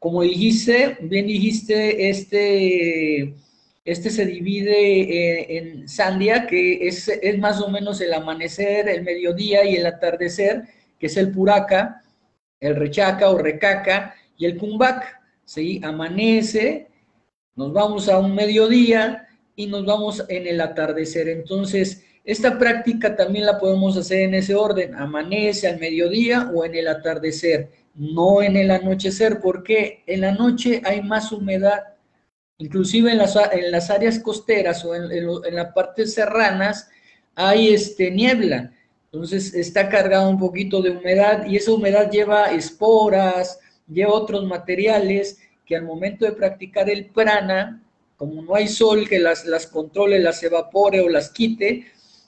Como 0.00 0.22
dijiste, 0.22 0.96
bien 1.02 1.26
dijiste, 1.26 2.08
este, 2.08 3.34
este 3.84 4.10
se 4.10 4.24
divide 4.24 5.02
eh, 5.02 5.58
en 5.58 5.88
sandhya, 5.88 6.46
que 6.46 6.88
es, 6.88 7.06
es, 7.06 7.38
más 7.38 7.60
o 7.60 7.68
menos 7.68 8.00
el 8.00 8.14
amanecer, 8.14 8.88
el 8.88 9.02
mediodía 9.02 9.62
y 9.64 9.76
el 9.76 9.84
atardecer, 9.84 10.64
que 10.98 11.06
es 11.06 11.16
el 11.18 11.30
puraka, 11.30 12.02
el 12.60 12.76
rechaca 12.76 13.30
o 13.30 13.36
recaca 13.36 14.14
y 14.38 14.46
el 14.46 14.56
kumbhak. 14.56 15.20
¿sí? 15.44 15.82
Amanece, 15.84 16.88
nos 17.54 17.70
vamos 17.70 18.08
a 18.08 18.18
un 18.18 18.34
mediodía 18.34 19.28
y 19.54 19.66
nos 19.66 19.84
vamos 19.84 20.24
en 20.30 20.46
el 20.46 20.62
atardecer. 20.62 21.28
Entonces, 21.28 22.02
esta 22.24 22.58
práctica 22.58 23.16
también 23.16 23.44
la 23.44 23.58
podemos 23.58 23.98
hacer 23.98 24.20
en 24.22 24.34
ese 24.34 24.54
orden, 24.54 24.94
amanece 24.94 25.68
al 25.68 25.78
mediodía 25.78 26.50
o 26.54 26.64
en 26.64 26.74
el 26.74 26.88
atardecer, 26.88 27.68
no 28.00 28.40
en 28.40 28.56
el 28.56 28.70
anochecer, 28.70 29.40
porque 29.42 30.02
en 30.06 30.22
la 30.22 30.32
noche 30.32 30.80
hay 30.86 31.02
más 31.02 31.32
humedad, 31.32 31.82
inclusive 32.56 33.12
en 33.12 33.18
las, 33.18 33.36
en 33.52 33.70
las 33.70 33.90
áreas 33.90 34.18
costeras 34.20 34.82
o 34.86 34.94
en, 34.94 35.12
en, 35.12 35.54
las 35.54 35.74
partes 35.74 36.14
serranas 36.14 36.88
hay 37.34 37.74
este, 37.74 38.10
niebla, 38.10 38.72
entonces 39.12 39.52
está 39.52 39.90
cargado 39.90 40.30
un 40.30 40.38
poquito 40.38 40.80
de 40.80 40.92
humedad 40.92 41.44
y 41.46 41.56
esa 41.56 41.72
humedad 41.72 42.10
lleva 42.10 42.50
esporas, 42.52 43.60
lleva 43.86 44.14
otros 44.14 44.46
materiales 44.46 45.38
que 45.66 45.76
al 45.76 45.82
momento 45.82 46.24
de 46.24 46.32
practicar 46.32 46.88
el 46.88 47.04
prana, 47.04 47.82
como 48.16 48.40
no 48.40 48.54
hay 48.54 48.68
sol 48.68 49.06
que 49.10 49.18
las, 49.18 49.44
las 49.44 49.66
controle, 49.66 50.20
las 50.20 50.42
evapore 50.42 51.02
o 51.02 51.08
las 51.10 51.28
quite, 51.28 51.84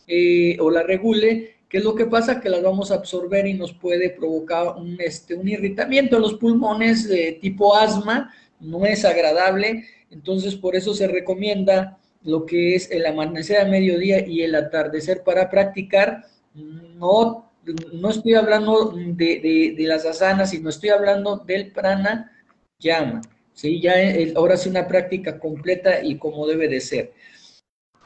eh, 0.06 0.58
o 0.60 0.70
la 0.70 0.82
regule, 0.82 1.56
¿qué 1.72 1.78
es 1.78 1.84
lo 1.84 1.94
que 1.94 2.04
pasa? 2.04 2.38
Que 2.38 2.50
las 2.50 2.62
vamos 2.62 2.90
a 2.90 2.96
absorber 2.96 3.46
y 3.46 3.54
nos 3.54 3.72
puede 3.72 4.10
provocar 4.10 4.76
un, 4.76 4.98
este, 5.00 5.34
un 5.34 5.48
irritamiento 5.48 6.16
en 6.16 6.22
los 6.22 6.34
pulmones 6.34 7.08
de 7.08 7.38
tipo 7.40 7.74
asma, 7.74 8.30
no 8.60 8.84
es 8.84 9.06
agradable, 9.06 9.86
entonces 10.10 10.54
por 10.54 10.76
eso 10.76 10.92
se 10.92 11.08
recomienda 11.08 11.98
lo 12.24 12.44
que 12.44 12.74
es 12.74 12.90
el 12.90 13.06
amanecer 13.06 13.58
a 13.58 13.64
mediodía 13.64 14.24
y 14.24 14.42
el 14.42 14.54
atardecer 14.54 15.22
para 15.24 15.48
practicar. 15.48 16.26
No, 16.54 17.50
no 17.94 18.10
estoy 18.10 18.34
hablando 18.34 18.92
de, 18.94 19.74
las 19.78 20.04
asanas, 20.04 20.50
sino 20.50 20.68
estoy 20.68 20.90
hablando 20.90 21.38
del 21.38 21.72
prana 21.72 22.32
llama. 22.78 23.22
¿sí? 23.54 23.80
Ya 23.80 23.94
ahora 24.36 24.58
sí 24.58 24.68
una 24.68 24.86
práctica 24.86 25.38
completa 25.38 26.02
y 26.04 26.18
como 26.18 26.46
debe 26.46 26.68
de 26.68 26.80
ser. 26.80 27.12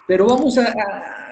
Pero 0.06 0.26
vamos 0.26 0.56
a, 0.56 1.25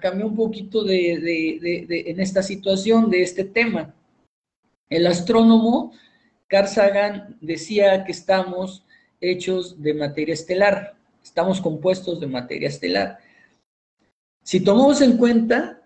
cambiar 0.00 0.26
un 0.26 0.36
poquito 0.36 0.84
de, 0.84 2.04
en 2.06 2.20
esta 2.20 2.42
situación, 2.42 3.10
de 3.10 3.22
este 3.22 3.44
tema. 3.44 3.94
El 4.88 5.06
astrónomo 5.06 5.92
Carl 6.48 6.68
Sagan 6.68 7.36
decía 7.40 8.04
que 8.04 8.12
estamos 8.12 8.84
hechos 9.20 9.82
de 9.82 9.94
materia 9.94 10.34
estelar, 10.34 10.96
estamos 11.22 11.60
compuestos 11.60 12.20
de 12.20 12.26
materia 12.26 12.68
estelar. 12.68 13.18
Si 14.42 14.60
tomamos 14.60 15.02
en 15.02 15.18
cuenta 15.18 15.82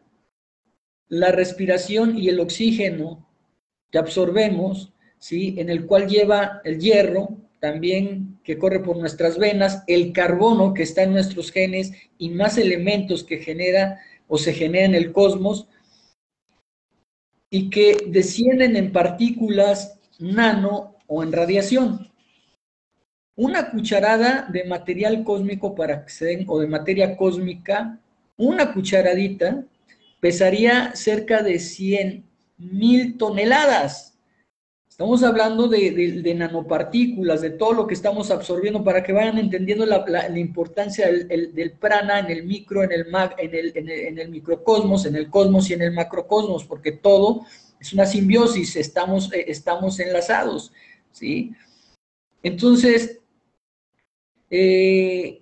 la 1.08 1.32
respiración 1.32 2.16
y 2.16 2.28
el 2.28 2.40
oxígeno 2.40 3.28
que 3.90 3.98
absorbemos, 3.98 4.92
¿sí? 5.18 5.54
en 5.58 5.68
el 5.68 5.86
cual 5.86 6.08
lleva 6.08 6.60
el 6.64 6.78
hierro, 6.78 7.41
también 7.62 8.40
que 8.42 8.58
corre 8.58 8.80
por 8.80 8.96
nuestras 8.96 9.38
venas, 9.38 9.84
el 9.86 10.12
carbono 10.12 10.74
que 10.74 10.82
está 10.82 11.04
en 11.04 11.12
nuestros 11.12 11.52
genes 11.52 11.92
y 12.18 12.30
más 12.30 12.58
elementos 12.58 13.22
que 13.22 13.38
genera 13.38 14.00
o 14.26 14.36
se 14.36 14.52
genera 14.52 14.86
en 14.86 14.96
el 14.96 15.12
cosmos 15.12 15.68
y 17.50 17.70
que 17.70 17.98
descienden 18.08 18.74
en 18.74 18.90
partículas 18.90 20.00
nano 20.18 20.96
o 21.06 21.22
en 21.22 21.30
radiación. 21.30 22.10
Una 23.36 23.70
cucharada 23.70 24.48
de 24.52 24.64
material 24.64 25.22
cósmico 25.22 25.76
para 25.76 26.04
que 26.04 26.10
se 26.10 26.24
den, 26.24 26.44
o 26.48 26.58
de 26.58 26.66
materia 26.66 27.16
cósmica, 27.16 28.00
una 28.36 28.74
cucharadita 28.74 29.64
pesaría 30.18 30.96
cerca 30.96 31.44
de 31.44 31.60
100 31.60 32.24
mil 32.58 33.16
toneladas. 33.16 34.11
Estamos 34.92 35.22
hablando 35.22 35.68
de, 35.68 36.34
nanopartículas, 36.36 37.40
de 37.40 37.48
todo 37.48 37.72
lo 37.72 37.86
que 37.86 37.94
estamos 37.94 38.30
absorbiendo 38.30 38.84
para 38.84 39.02
que 39.02 39.14
vayan 39.14 39.38
entendiendo 39.38 39.86
la, 39.86 40.38
importancia 40.38 41.10
del, 41.10 41.72
prana 41.80 42.18
en 42.18 42.30
el 42.30 42.44
micro, 42.44 42.82
en 42.82 42.92
el, 42.92 43.06
en, 43.38 44.18
el, 44.18 44.28
microcosmos, 44.28 45.06
en 45.06 45.16
el 45.16 45.30
cosmos 45.30 45.70
y 45.70 45.72
en 45.72 45.80
el 45.80 45.92
macrocosmos, 45.92 46.66
porque 46.66 46.92
todo 46.92 47.46
es 47.80 47.94
una 47.94 48.04
simbiosis, 48.04 48.76
estamos, 48.76 49.32
eh, 49.32 49.46
estamos 49.48 49.98
enlazados, 49.98 50.74
¿sí? 51.10 51.52
Entonces, 52.42 53.18
eh, 54.50 55.40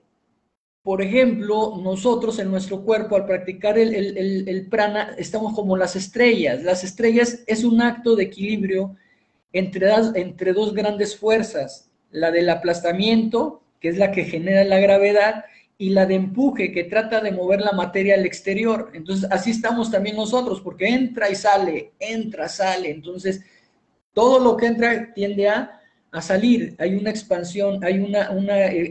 por 0.80 1.02
ejemplo, 1.02 1.76
nosotros 1.82 2.38
en 2.38 2.52
nuestro 2.52 2.84
cuerpo 2.84 3.16
al 3.16 3.26
practicar 3.26 3.76
el 3.76 4.68
prana 4.70 5.16
estamos 5.18 5.54
como 5.54 5.76
las 5.76 5.96
estrellas. 5.96 6.62
Las 6.62 6.84
estrellas 6.84 7.42
es 7.48 7.64
un 7.64 7.82
acto 7.82 8.14
de 8.14 8.22
equilibrio 8.22 8.96
entre, 9.52 9.90
entre 10.14 10.52
dos 10.52 10.74
grandes 10.74 11.16
fuerzas, 11.16 11.90
la 12.10 12.30
del 12.30 12.50
aplastamiento, 12.50 13.62
que 13.80 13.88
es 13.88 13.98
la 13.98 14.12
que 14.12 14.24
genera 14.24 14.64
la 14.64 14.78
gravedad, 14.78 15.44
y 15.78 15.90
la 15.90 16.04
de 16.04 16.16
empuje, 16.16 16.72
que 16.72 16.84
trata 16.84 17.22
de 17.22 17.32
mover 17.32 17.62
la 17.62 17.72
materia 17.72 18.14
al 18.14 18.26
exterior. 18.26 18.90
Entonces, 18.92 19.26
así 19.30 19.50
estamos 19.50 19.90
también 19.90 20.16
nosotros, 20.16 20.60
porque 20.60 20.86
entra 20.86 21.30
y 21.30 21.34
sale, 21.34 21.92
entra, 21.98 22.48
sale. 22.48 22.90
Entonces, 22.90 23.42
todo 24.12 24.38
lo 24.38 24.58
que 24.58 24.66
entra 24.66 25.14
tiende 25.14 25.48
a 25.48 25.80
a 26.12 26.20
salir, 26.20 26.74
hay 26.78 26.94
una 26.94 27.10
expansión, 27.10 27.84
hay 27.84 28.00
una, 28.00 28.30
una 28.30 28.66
eh, 28.66 28.90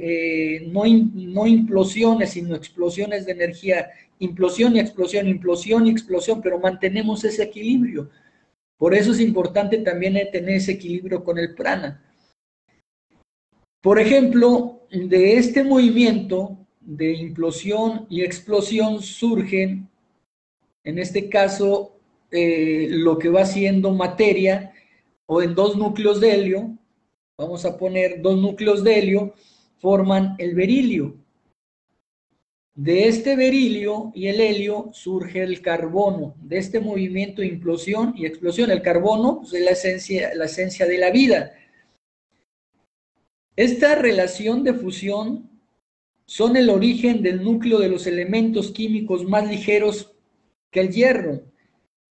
eh, 0.56 0.68
no, 0.68 0.84
no 0.86 1.48
implosiones, 1.48 2.32
sino 2.32 2.56
explosiones 2.56 3.26
de 3.26 3.34
energía, 3.34 3.90
implosión 4.20 4.76
y 4.76 4.80
explosión, 4.80 5.28
implosión 5.28 5.86
y 5.86 5.90
explosión, 5.90 6.42
pero 6.42 6.60
mantenemos 6.60 7.24
ese 7.26 7.44
equilibrio. 7.44 8.10
Por 8.80 8.96
eso 8.96 9.12
es 9.12 9.20
importante 9.20 9.78
también 9.80 10.14
tener 10.32 10.56
ese 10.56 10.72
equilibrio 10.72 11.22
con 11.22 11.38
el 11.38 11.54
prana. 11.54 12.02
Por 13.82 14.00
ejemplo, 14.00 14.88
de 14.90 15.36
este 15.36 15.66
movimiento 15.66 16.58
de 16.80 17.12
implosión 17.12 18.08
y 18.10 18.24
explosión 18.24 19.02
surgen, 19.02 19.90
en 20.86 20.98
este 20.98 21.28
caso, 21.28 22.00
eh, 22.32 22.88
lo 22.90 23.20
que 23.20 23.28
va 23.28 23.46
siendo 23.46 23.92
materia 23.92 24.72
o 25.26 25.42
en 25.42 25.56
dos 25.56 25.76
núcleos 25.76 26.22
de 26.22 26.34
helio, 26.34 26.78
vamos 27.38 27.66
a 27.66 27.78
poner 27.78 28.22
dos 28.22 28.40
núcleos 28.40 28.82
de 28.82 28.98
helio, 28.98 29.34
forman 29.80 30.36
el 30.38 30.56
berilio. 30.56 31.16
De 32.80 33.10
este 33.10 33.36
berilio 33.36 34.14
y 34.16 34.28
el 34.28 34.40
helio 34.40 34.90
surge 34.94 35.44
el 35.44 35.62
carbono, 35.62 36.38
de 36.42 36.60
este 36.60 36.80
movimiento 36.80 37.44
implosión 37.44 38.14
y 38.16 38.26
explosión. 38.26 38.72
El 38.72 38.82
carbono 38.82 39.42
pues, 39.42 39.54
es 39.54 39.66
la 39.66 39.72
esencia, 39.72 40.34
la 40.34 40.46
esencia 40.46 40.86
de 40.86 40.98
la 40.98 41.12
vida. 41.12 41.52
Esta 43.58 43.96
relación 43.96 44.64
de 44.64 44.74
fusión 44.74 45.50
son 46.26 46.56
el 46.56 46.70
origen 46.70 47.22
del 47.22 47.44
núcleo 47.44 47.80
de 47.80 47.90
los 47.90 48.08
elementos 48.08 48.72
químicos 48.72 49.26
más 49.26 49.46
ligeros 49.46 50.14
que 50.72 50.80
el 50.80 50.90
hierro 50.90 51.42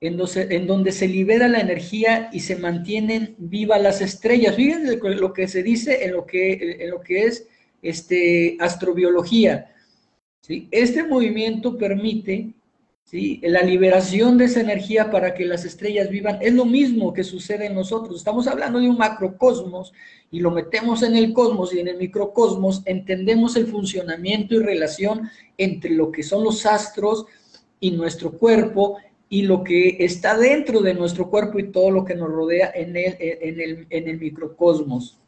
en, 0.03 0.67
donde 0.67 0.93
se 0.93 1.09
libera 1.09 1.49
la 1.49 1.61
energía 1.61 2.29
y 2.31 2.41
se 2.41 2.57
mantienen 2.57 3.37
vivas 3.39 3.81
las 3.81 4.03
estrellas. 4.03 4.55
Fíjense 4.55 4.99
lo 4.99 5.33
que 5.33 5.49
se 5.49 5.63
dice 5.63 6.05
en 6.05 6.13
lo 6.13 6.27
que, 6.27 6.77
en 6.79 6.91
lo 6.91 7.01
que 7.01 7.25
es 7.25 7.49
este, 7.81 8.59
astrobiología. 8.61 9.75
Este 10.49 11.03
movimiento 11.05 11.77
permite 11.77 12.55
la 13.43 13.63
liberación 13.63 14.37
de 14.37 14.47
esa 14.47 14.61
energía 14.61 15.11
para 15.11 15.35
que 15.35 15.47
las 15.47 15.65
estrellas 15.65 16.11
vivan. 16.11 16.39
Es 16.43 16.53
lo 16.55 16.65
mismo 16.65 17.13
que 17.13 17.25
sucede 17.25 17.67
en 17.67 17.75
nosotros. 17.75 18.17
Estamos 18.17 18.47
hablando 18.47 18.81
de 18.81 18.89
un 18.89 18.99
macrocosmos 18.99 19.93
y 20.31 20.41
lo 20.41 20.51
metemos 20.51 21.03
en 21.03 21.17
el 21.17 21.33
cosmos 21.33 21.75
y 21.75 21.81
en 21.81 21.89
el 21.89 21.97
microcosmos 21.97 22.83
entendemos 22.85 23.57
el 23.57 23.67
funcionamiento 23.67 24.55
y 24.55 24.59
relación 24.59 25.31
entre 25.57 25.91
lo 25.91 26.13
que 26.13 26.23
son 26.23 26.45
los 26.45 26.67
astros 26.67 27.27
y 27.81 27.93
nuestro 27.93 28.33
cuerpo 28.33 28.99
y 29.31 29.43
lo 29.43 29.65
que 29.65 29.97
está 30.01 30.37
dentro 30.37 30.81
de 30.81 30.95
nuestro 30.95 31.31
cuerpo 31.31 31.59
y 31.59 31.71
todo 31.71 31.91
lo 31.91 32.05
que 32.05 32.15
nos 32.15 32.31
rodea 32.31 32.73
en 32.75 32.97
el, 32.97 33.17
en 33.19 33.61
el, 33.61 33.87
en 33.89 34.09
el 34.09 34.19
microcosmos. 34.19 35.19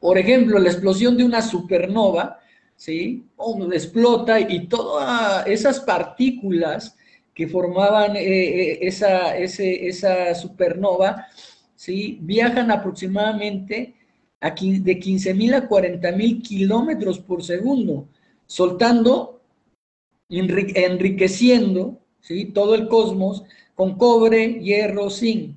Por 0.00 0.18
ejemplo, 0.18 0.58
la 0.58 0.70
explosión 0.70 1.16
de 1.16 1.24
una 1.24 1.42
supernova, 1.42 2.40
¿sí? 2.76 3.24
explota 3.72 4.40
y 4.40 4.66
todas 4.66 5.46
esas 5.46 5.80
partículas 5.80 6.96
que 7.34 7.48
formaban 7.48 8.16
eh, 8.16 8.22
eh, 8.22 8.78
esa, 8.82 9.36
esa 9.36 10.34
supernova, 10.34 11.26
¿sí? 11.74 12.18
Viajan 12.20 12.70
aproximadamente 12.70 13.94
aquí 14.40 14.78
de 14.80 14.98
15.000 14.98 15.54
a 15.54 15.68
40.000 15.68 16.42
kilómetros 16.42 17.18
por 17.20 17.42
segundo, 17.42 18.08
soltando, 18.46 19.40
enriqueciendo 20.28 22.02
todo 22.52 22.74
el 22.74 22.88
cosmos 22.88 23.44
con 23.74 23.96
cobre, 23.96 24.60
hierro, 24.60 25.10
zinc. 25.10 25.56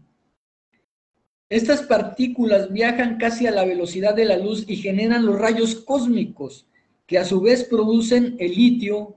Estas 1.49 1.83
partículas 1.83 2.71
viajan 2.71 3.17
casi 3.17 3.45
a 3.45 3.51
la 3.51 3.65
velocidad 3.65 4.15
de 4.15 4.25
la 4.25 4.37
luz 4.37 4.65
y 4.67 4.77
generan 4.77 5.25
los 5.25 5.37
rayos 5.37 5.75
cósmicos, 5.75 6.65
que 7.05 7.17
a 7.17 7.25
su 7.25 7.41
vez 7.41 7.63
producen 7.63 8.35
el 8.39 8.51
litio, 8.53 9.15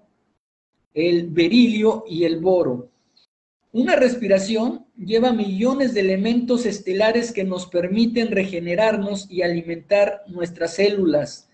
el 0.94 1.28
berilio 1.28 2.04
y 2.08 2.24
el 2.24 2.40
boro. 2.40 2.90
Una 3.72 3.96
respiración 3.96 4.86
lleva 4.96 5.32
millones 5.32 5.94
de 5.94 6.00
elementos 6.00 6.66
estelares 6.66 7.32
que 7.32 7.44
nos 7.44 7.66
permiten 7.66 8.30
regenerarnos 8.30 9.30
y 9.30 9.42
alimentar 9.42 10.22
nuestras 10.26 10.74
células. 10.74 11.48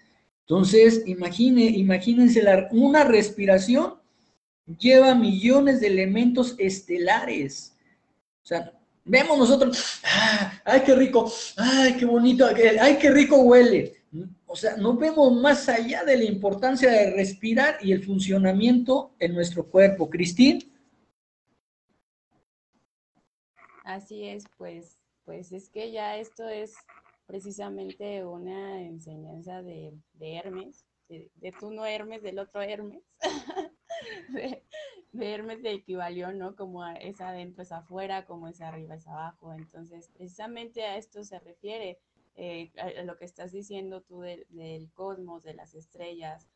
Entonces, 0.46 1.02
imagine, 1.06 1.64
imagínense 1.64 2.42
una 2.70 3.04
respiración 3.04 3.94
lleva 4.78 5.14
millones 5.14 5.80
de 5.80 5.88
elementos 5.88 6.54
estelares. 6.58 7.76
O 8.42 8.46
sea, 8.46 8.72
vemos 9.04 9.38
nosotros, 9.38 10.00
ah, 10.04 10.60
ay, 10.64 10.82
qué 10.84 10.94
rico, 10.94 11.32
ay, 11.56 11.96
qué 11.96 12.04
bonito, 12.04 12.46
ay, 12.46 12.98
qué 12.98 13.10
rico 13.10 13.36
huele. 13.42 13.94
O 14.46 14.56
sea, 14.56 14.76
no 14.76 14.96
vemos 14.96 15.32
más 15.32 15.68
allá 15.68 16.04
de 16.04 16.16
la 16.16 16.24
importancia 16.24 16.90
de 16.90 17.12
respirar 17.12 17.78
y 17.80 17.92
el 17.92 18.04
funcionamiento 18.04 19.14
en 19.18 19.34
nuestro 19.34 19.66
cuerpo. 19.66 20.08
Cristín. 20.08 20.72
Así 23.84 24.24
es, 24.24 24.44
pues, 24.56 24.98
pues 25.24 25.52
es 25.52 25.68
que 25.68 25.90
ya 25.90 26.16
esto 26.16 26.48
es 26.48 26.74
precisamente 27.26 28.24
una 28.24 28.80
enseñanza 28.82 29.62
de, 29.62 29.92
Hermes, 30.20 30.86
de, 31.08 31.30
de, 31.34 31.52
tú 31.52 31.70
no 31.70 31.84
Hermes, 31.84 32.22
del 32.22 32.38
otro 32.38 32.62
Hermes, 32.62 33.02
de, 34.30 34.62
Hermes 35.12 35.62
de 35.62 35.72
equivalió, 35.72 36.32
¿no? 36.32 36.56
Como 36.56 36.86
es 36.86 37.20
adentro, 37.20 37.62
es 37.62 37.72
afuera, 37.72 38.24
como 38.24 38.48
es 38.48 38.60
arriba, 38.60 38.94
es 38.94 39.06
abajo. 39.06 39.52
Entonces, 39.52 40.08
precisamente 40.14 40.82
a 40.84 40.96
esto 40.96 41.22
se 41.24 41.38
refiere 41.40 41.98
eh, 42.36 42.72
lo 43.04 43.16
que 43.16 43.24
estás 43.24 43.52
diciendo 43.52 44.02
tú 44.02 44.20
del, 44.20 44.90
cosmos, 44.94 45.42
de 45.42 45.54
las 45.54 45.74
estrellas. 45.74 46.48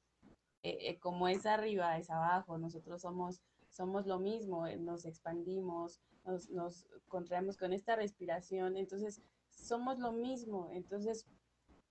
Eh, 0.62 0.78
eh, 0.80 0.98
como 0.98 1.28
es 1.28 1.46
arriba, 1.46 1.98
es 1.98 2.10
abajo. 2.10 2.58
Nosotros 2.58 3.02
somos, 3.02 3.40
somos 3.68 4.06
lo 4.06 4.18
mismo, 4.18 4.66
nos 4.78 5.04
expandimos, 5.04 6.00
nos, 6.24 6.50
nos 6.50 6.86
contraemos 7.06 7.56
con 7.56 7.72
esta 7.72 7.96
respiración. 7.96 8.76
Entonces, 8.76 9.22
somos 9.50 9.98
lo 9.98 10.12
mismo. 10.12 10.70
Entonces, 10.72 11.26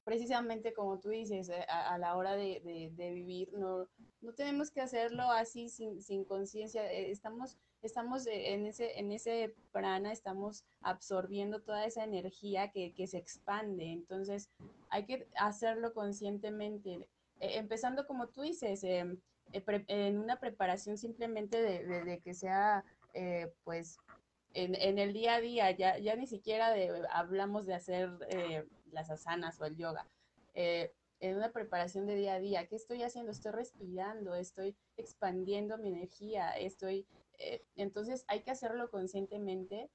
precisamente 0.07 0.71
como 0.71 0.99
tú 0.99 1.09
dices, 1.09 1.49
eh, 1.49 1.65
a, 1.67 1.97
la 1.97 2.15
hora 2.15 2.37
de, 2.37 2.61
vivir, 2.97 3.51
no, 3.51 3.89
no, 4.21 4.33
tenemos 4.33 4.71
que 4.71 4.79
hacerlo 4.79 5.23
así 5.23 5.67
sin, 5.67 6.23
conciencia. 6.23 6.89
Eh, 6.89 7.11
estamos, 7.11 7.57
estamos 7.81 8.27
en, 8.27 8.65
ese, 8.65 8.99
en 8.99 9.11
ese 9.11 9.55
prana, 9.71 10.11
estamos 10.11 10.65
absorbiendo 10.81 11.61
toda 11.61 11.85
esa 11.85 12.03
energía 12.03 12.71
que, 12.71 13.07
se 13.07 13.17
expande. 13.17 13.91
Entonces, 13.91 14.49
hay 14.89 15.05
que 15.05 15.27
hacerlo 15.35 15.93
conscientemente. 15.93 17.07
Eh, 17.39 17.57
empezando, 17.57 18.07
como 18.07 18.27
tú 18.27 18.41
dices, 18.41 18.83
em, 18.83 19.19
en 19.53 20.17
una 20.17 20.39
preparación 20.39 20.97
simplemente 20.97 21.61
de, 21.61 22.19
que 22.21 22.33
sea, 22.33 22.83
pues, 23.63 23.97
en, 24.53 24.97
el 24.97 25.13
día 25.13 25.35
a 25.35 25.41
día, 25.41 25.71
ya, 25.71 25.97
ya 25.99 26.15
ni 26.15 26.27
siquiera 26.27 26.73
hablamos 27.11 27.65
de 27.65 27.75
hacer 27.75 28.09
las 28.91 29.09
asanas 29.09 29.59
o 29.61 29.65
el 29.65 29.75
yoga. 29.77 30.07
Eh, 30.53 30.91
en 31.19 31.35
una 31.35 31.51
preparación 31.51 32.05
de 32.05 32.15
día 32.15 32.35
a 32.35 32.39
día, 32.39 32.67
¿qué 32.67 32.75
estoy 32.75 33.01
haciendo? 33.03 33.31
Estoy 33.31 33.51
respirando, 33.51 34.35
estoy 34.35 34.75
expandiendo 34.97 35.77
mi 35.77 35.89
energía, 35.89 36.49
estoy... 36.51 37.07
Eh, 37.37 37.63
entonces 37.75 38.25
hay 38.27 38.41
que 38.41 38.51
hacerlo 38.51 38.89
conscientemente, 38.89 39.89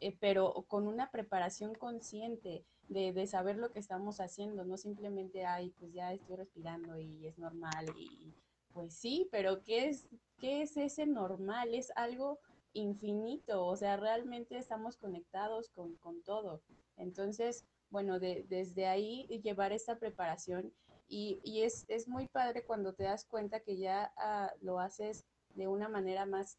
eh, 0.00 0.16
pero 0.20 0.64
con 0.68 0.86
una 0.86 1.10
preparación 1.10 1.74
consciente 1.74 2.64
de, 2.88 3.26
saber 3.26 3.58
lo 3.58 3.70
que 3.70 3.80
estamos 3.80 4.20
haciendo, 4.20 4.64
no 4.64 4.78
simplemente, 4.78 5.44
ay, 5.44 5.70
pues 5.78 5.92
ya 5.92 6.12
estoy 6.12 6.36
respirando 6.36 6.98
y 6.98 7.26
es 7.26 7.38
normal 7.38 7.86
y 7.98 8.32
pues 8.72 8.94
sí, 8.94 9.28
pero 9.30 9.62
¿qué 9.62 9.88
es, 9.88 10.08
qué 10.38 10.62
es 10.62 10.76
ese 10.76 11.06
normal? 11.06 11.74
Es 11.74 11.92
algo 11.96 12.38
infinito, 12.72 13.66
o 13.66 13.76
sea, 13.76 13.96
realmente 13.96 14.56
estamos 14.56 14.96
conectados 14.96 15.68
con, 15.70 15.96
con 15.96 16.22
todo. 16.22 16.62
Entonces, 16.96 17.66
bueno, 17.90 18.18
de, 18.20 18.44
desde 18.48 18.86
ahí 18.86 19.26
llevar 19.42 19.72
esta 19.72 19.98
preparación 19.98 20.72
y, 21.08 21.40
y 21.42 21.62
es, 21.62 21.84
es, 21.88 22.06
muy 22.06 22.28
padre 22.28 22.64
cuando 22.64 22.92
te 22.92 23.04
das 23.04 23.24
cuenta 23.24 23.60
que 23.60 23.78
ya 23.78 24.12
ah, 24.16 24.52
lo 24.60 24.78
haces 24.78 25.24
de 25.58 25.68
una 25.68 25.88
manera 25.88 26.24
más, 26.24 26.58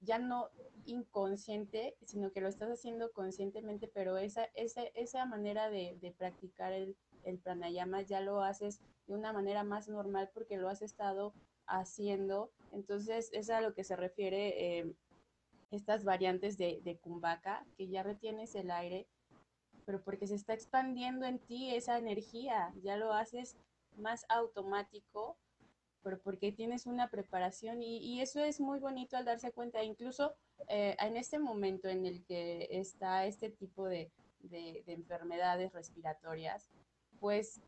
ya 0.00 0.18
no 0.18 0.50
inconsciente, 0.84 1.96
sino 2.04 2.32
que 2.32 2.40
lo 2.40 2.48
estás 2.48 2.70
haciendo 2.70 3.12
conscientemente, 3.12 3.88
pero 3.88 4.18
esa, 4.18 4.44
esa, 4.54 4.82
esa 4.94 5.24
manera 5.24 5.70
de, 5.70 5.96
de 6.00 6.10
practicar 6.10 6.72
el, 6.72 6.96
el, 7.24 7.38
pranayama 7.38 8.02
ya 8.02 8.20
lo 8.20 8.42
haces 8.42 8.80
de 9.06 9.14
una 9.14 9.32
manera 9.32 9.62
más 9.62 9.88
normal 9.88 10.30
porque 10.34 10.56
lo 10.56 10.68
has 10.68 10.82
estado 10.82 11.32
haciendo. 11.66 12.50
Entonces, 12.72 13.30
es 13.32 13.50
a 13.50 13.60
lo 13.60 13.74
que 13.74 13.84
se 13.84 13.96
refiere 13.96 14.78
eh, 14.78 14.94
estas 15.70 16.04
variantes 16.04 16.58
de, 16.58 16.80
de 16.82 16.98
kumbhaka, 16.98 17.64
que 17.76 17.88
ya 17.88 18.02
retienes 18.02 18.54
el 18.54 18.70
aire 18.70 19.06
pero 19.90 20.04
porque 20.04 20.28
se 20.28 20.36
está 20.36 20.54
expandiendo 20.54 21.26
en 21.26 21.40
ti 21.40 21.74
esa 21.74 21.98
energía, 21.98 22.72
ya 22.80 22.96
lo 22.96 23.12
haces 23.12 23.56
más 23.96 24.24
automático, 24.28 25.36
pero 26.02 26.18
porque 26.20 26.52
tienes 26.52 26.86
una 26.86 27.08
preparación 27.08 27.82
y, 27.82 28.20
eso 28.20 28.40
es 28.40 28.60
muy 28.60 28.78
bonito 28.78 29.16
al 29.16 29.24
darse 29.24 29.52
cuenta, 29.52 29.82
incluso 29.82 30.34
eh, 30.68 30.96
en 31.00 31.16
este 31.16 31.38
momento 31.38 31.88
en 31.88 32.06
el 32.06 32.24
que 32.24 32.68
está 32.70 33.26
este 33.26 33.50
tipo 33.50 33.86
de, 33.86 34.10
de, 34.42 34.82
enfermedades 34.86 35.72
respiratorias, 35.72 36.68
pues 37.18 37.60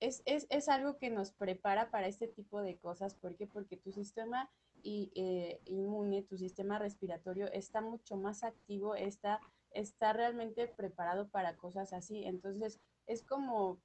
es, 0.00 0.22
es, 0.24 0.68
algo 0.68 0.98
que 0.98 1.10
nos 1.10 1.32
prepara 1.32 1.90
para 1.90 2.08
este 2.08 2.28
tipo 2.28 2.60
de 2.60 2.76
cosas. 2.76 3.14
¿Por 3.14 3.36
qué? 3.36 3.46
Porque 3.46 3.76
tu 3.76 3.92
sistema 3.92 4.50
eh, 4.84 5.60
inmune, 5.64 6.22
tu 6.22 6.36
sistema 6.36 6.78
respiratorio 6.78 7.50
está 7.52 7.80
mucho 7.80 8.16
más 8.16 8.44
activo, 8.44 8.94
está, 8.94 9.40
está 9.70 10.12
realmente 10.12 10.68
preparado 10.68 11.28
para 11.28 11.56
cosas 11.56 11.92
así. 11.92 12.24
Entonces, 12.24 12.80
es 13.06 13.22
como 13.22 13.80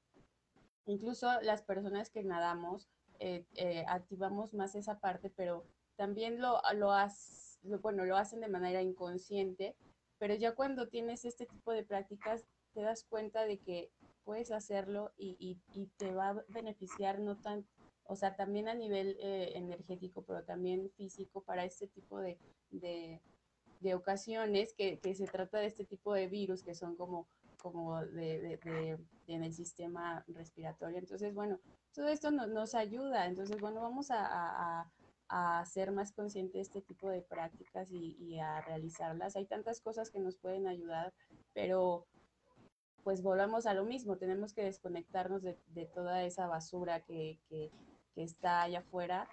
incluso 0.85 1.41
las 1.41 1.61
personas 1.61 2.09
que 2.09 2.23
nadamos, 2.23 2.89
eh, 3.19 3.45
eh, 3.55 3.83
activamos 3.87 4.53
más 4.53 4.75
esa 4.75 4.99
parte, 4.99 5.29
pero 5.29 5.65
también 5.97 6.39
lo, 6.39 6.61
lo, 6.73 6.93
bueno, 7.81 8.05
lo 8.05 8.15
hacen 8.15 8.39
de 8.39 8.47
manera 8.47 8.81
inconsciente, 8.81 9.75
pero 10.17 10.35
ya 10.35 10.55
cuando 10.55 10.87
tienes 10.87 11.25
este 11.25 11.45
tipo 11.45 11.73
de 11.73 11.83
prácticas 11.83 12.45
te 12.73 12.81
das 12.81 13.03
cuenta 13.03 13.43
de 13.45 13.57
que 13.57 13.91
puedes 14.23 14.51
hacerlo 14.51 15.11
y, 15.17 15.57
te 15.97 16.13
va 16.13 16.29
a 16.29 16.43
beneficiar 16.47 17.19
no 17.19 17.35
tan, 17.35 17.65
o 18.05 18.15
sea, 18.15 18.35
también 18.35 18.69
a 18.69 18.73
nivel 18.73 19.17
eh, 19.19 19.51
energético, 19.55 20.21
pero 20.21 20.43
también 20.43 20.89
físico 20.91 21.41
para 21.41 21.65
este 21.65 21.87
tipo 21.87 22.19
de, 22.19 22.37
de, 22.71 23.95
ocasiones 23.95 24.73
que, 24.73 24.99
que, 24.99 25.13
se 25.15 25.25
trata 25.25 25.59
de 25.59 25.65
este 25.65 25.83
tipo 25.83 26.13
de 26.13 26.27
virus 26.27 26.63
que 26.63 26.75
son 26.75 26.95
como, 26.95 27.27
como 27.59 28.03
de, 28.05 28.59
de, 28.63 28.97
en 29.27 29.43
el 29.43 29.53
sistema 29.53 30.23
respiratorio. 30.27 30.97
Entonces, 30.97 31.33
bueno, 31.33 31.59
todo 31.93 32.07
esto 32.07 32.31
nos 32.31 32.75
ayuda. 32.75 33.27
Entonces, 33.27 33.59
bueno, 33.61 33.81
vamos 33.81 34.09
a, 34.11 34.89
a, 35.29 35.65
ser 35.65 35.91
más 35.91 36.11
conscientes 36.11 36.53
de 36.53 36.61
este 36.61 36.81
tipo 36.81 37.09
de 37.09 37.21
prácticas 37.21 37.91
y, 37.91 38.39
a 38.39 38.61
realizarlas. 38.61 39.35
Hay 39.35 39.45
tantas 39.45 39.79
cosas 39.79 40.09
que 40.09 40.19
nos 40.19 40.37
pueden 40.37 40.67
ayudar, 40.67 41.13
pero 41.53 42.07
pues 43.03 43.21
volvamos 43.21 43.65
a 43.67 43.73
lo 43.73 43.85
mismo. 43.85 44.17
Tenemos 44.17 44.53
que 44.53 44.63
desconectarnos 44.63 45.43
de, 45.43 45.85
toda 45.93 46.23
esa 46.23 46.47
basura 46.47 47.01
que, 47.01 47.37
que, 47.47 47.71
está 48.15 48.63
allá 48.63 48.79
afuera 48.79 49.29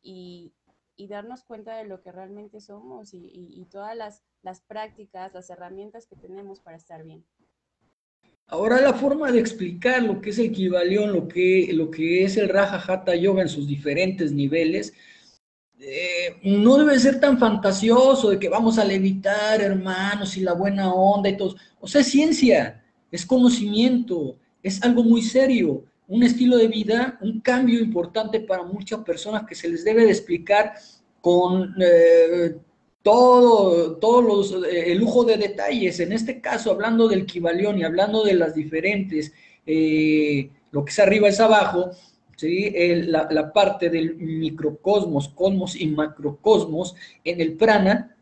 y, 0.00 0.52
y, 0.94 1.08
darnos 1.08 1.42
cuenta 1.42 1.76
de 1.76 1.84
lo 1.84 2.02
que 2.02 2.12
realmente 2.12 2.60
somos 2.60 3.12
y, 3.12 3.30
y 3.32 3.64
todas 3.64 3.96
las, 3.96 4.22
las 4.42 4.60
prácticas, 4.60 5.32
las 5.34 5.50
herramientas 5.50 6.06
que 6.06 6.14
tenemos 6.14 6.60
para 6.60 6.76
estar 6.76 7.02
bien. 7.02 7.24
Ahora 8.50 8.80
la 8.80 8.94
forma 8.94 9.30
de 9.30 9.40
explicar 9.40 10.02
lo 10.02 10.22
que 10.22 10.30
es 10.30 10.38
el 10.38 10.50
Kibalión, 10.50 11.12
lo 11.12 11.28
que, 11.28 11.68
lo 11.74 11.90
que 11.90 12.24
es 12.24 12.38
el 12.38 12.48
Raja 12.48 12.82
Hatha 12.86 13.14
Yoga 13.14 13.42
en 13.42 13.48
sus 13.48 13.68
diferentes 13.68 14.32
niveles, 14.32 14.94
eh, 15.78 16.36
no 16.42 16.78
debe 16.78 16.98
ser 16.98 17.20
tan 17.20 17.38
fantasioso 17.38 18.30
de 18.30 18.38
que 18.38 18.48
vamos 18.48 18.78
a 18.78 18.84
levitar, 18.84 19.60
hermanos, 19.60 20.36
y 20.38 20.40
la 20.40 20.54
buena 20.54 20.92
onda 20.94 21.28
y 21.28 21.36
todo. 21.36 21.56
O 21.78 21.86
sea, 21.86 22.00
es 22.00 22.08
ciencia, 22.08 22.82
es 23.12 23.26
conocimiento, 23.26 24.38
es 24.62 24.82
algo 24.82 25.04
muy 25.04 25.20
serio, 25.20 25.84
un 26.08 26.22
estilo 26.22 26.56
de 26.56 26.68
vida, 26.68 27.18
un 27.20 27.40
cambio 27.40 27.78
importante 27.80 28.40
para 28.40 28.62
muchas 28.62 29.00
personas 29.00 29.44
que 29.46 29.54
se 29.54 29.68
les 29.68 29.84
debe 29.84 30.04
de 30.04 30.10
explicar 30.10 30.72
con 31.20 31.74
eh, 31.80 32.56
todo, 33.02 33.96
todos 33.96 34.52
los, 34.52 34.64
eh, 34.64 34.92
el 34.92 34.98
lujo 34.98 35.24
de 35.24 35.36
detalles. 35.36 36.00
En 36.00 36.12
este 36.12 36.40
caso, 36.40 36.70
hablando 36.70 37.08
del 37.08 37.26
Kibalión 37.26 37.78
y 37.78 37.84
hablando 37.84 38.24
de 38.24 38.34
las 38.34 38.54
diferentes, 38.54 39.32
eh, 39.66 40.50
lo 40.70 40.84
que 40.84 40.90
es 40.90 40.98
arriba 40.98 41.28
es 41.28 41.40
abajo, 41.40 41.90
¿sí? 42.36 42.72
la, 43.06 43.52
parte 43.52 43.90
del 43.90 44.16
microcosmos, 44.16 45.28
cosmos 45.28 45.76
y 45.76 45.86
macrocosmos 45.88 46.94
en 47.24 47.40
el 47.40 47.54
prana, 47.54 48.16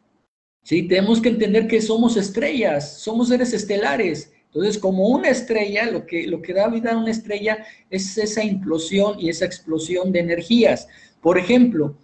¿sí? 0.63 0.89
tenemos 0.89 1.21
que 1.21 1.29
entender 1.29 1.67
que 1.67 1.81
somos 1.81 2.17
estrellas, 2.17 2.99
somos 2.99 3.29
seres 3.29 3.53
estelares. 3.53 4.33
Entonces, 4.47 4.79
como 4.79 5.09
una 5.09 5.29
estrella, 5.29 5.91
lo 5.91 6.07
que, 6.07 6.27
lo 6.27 6.41
que 6.41 6.55
da 6.55 6.69
vida 6.69 6.93
a 6.93 6.97
una 6.97 7.11
estrella 7.11 7.67
es 7.91 8.17
esa 8.17 8.43
implosión 8.43 9.21
y 9.21 9.29
esa 9.29 9.45
explosión 9.45 10.13
de 10.13 10.21
energías. 10.21 10.89
Por 11.21 11.37
ejemplo, 11.37 11.97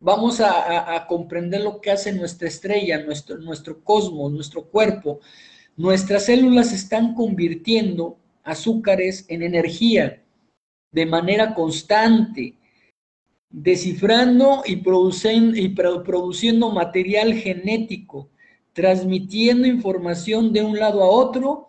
vamos 0.00 0.40
a, 0.40 1.06
comprender 1.08 1.62
lo 1.62 1.80
que 1.80 1.90
hace 1.90 2.12
nuestra 2.12 2.48
estrella, 2.48 3.04
nuestro, 3.04 3.82
cosmos, 3.82 4.32
nuestro 4.32 4.64
cuerpo. 4.64 5.20
Nuestras 5.76 6.26
células 6.26 6.72
están 6.72 7.14
convirtiendo 7.14 8.18
azúcares 8.42 9.24
en 9.28 9.42
energía 9.42 10.22
de 10.90 11.06
manera 11.06 11.54
constante, 11.54 12.56
descifrando 13.50 14.62
y, 14.66 14.74
y 14.74 15.68
produciendo 15.68 16.70
material 16.70 17.34
genético, 17.34 18.30
transmitiendo 18.72 19.66
información 19.66 20.52
de 20.52 20.62
un 20.62 20.78
lado 20.78 21.02
a 21.02 21.08
otro, 21.08 21.68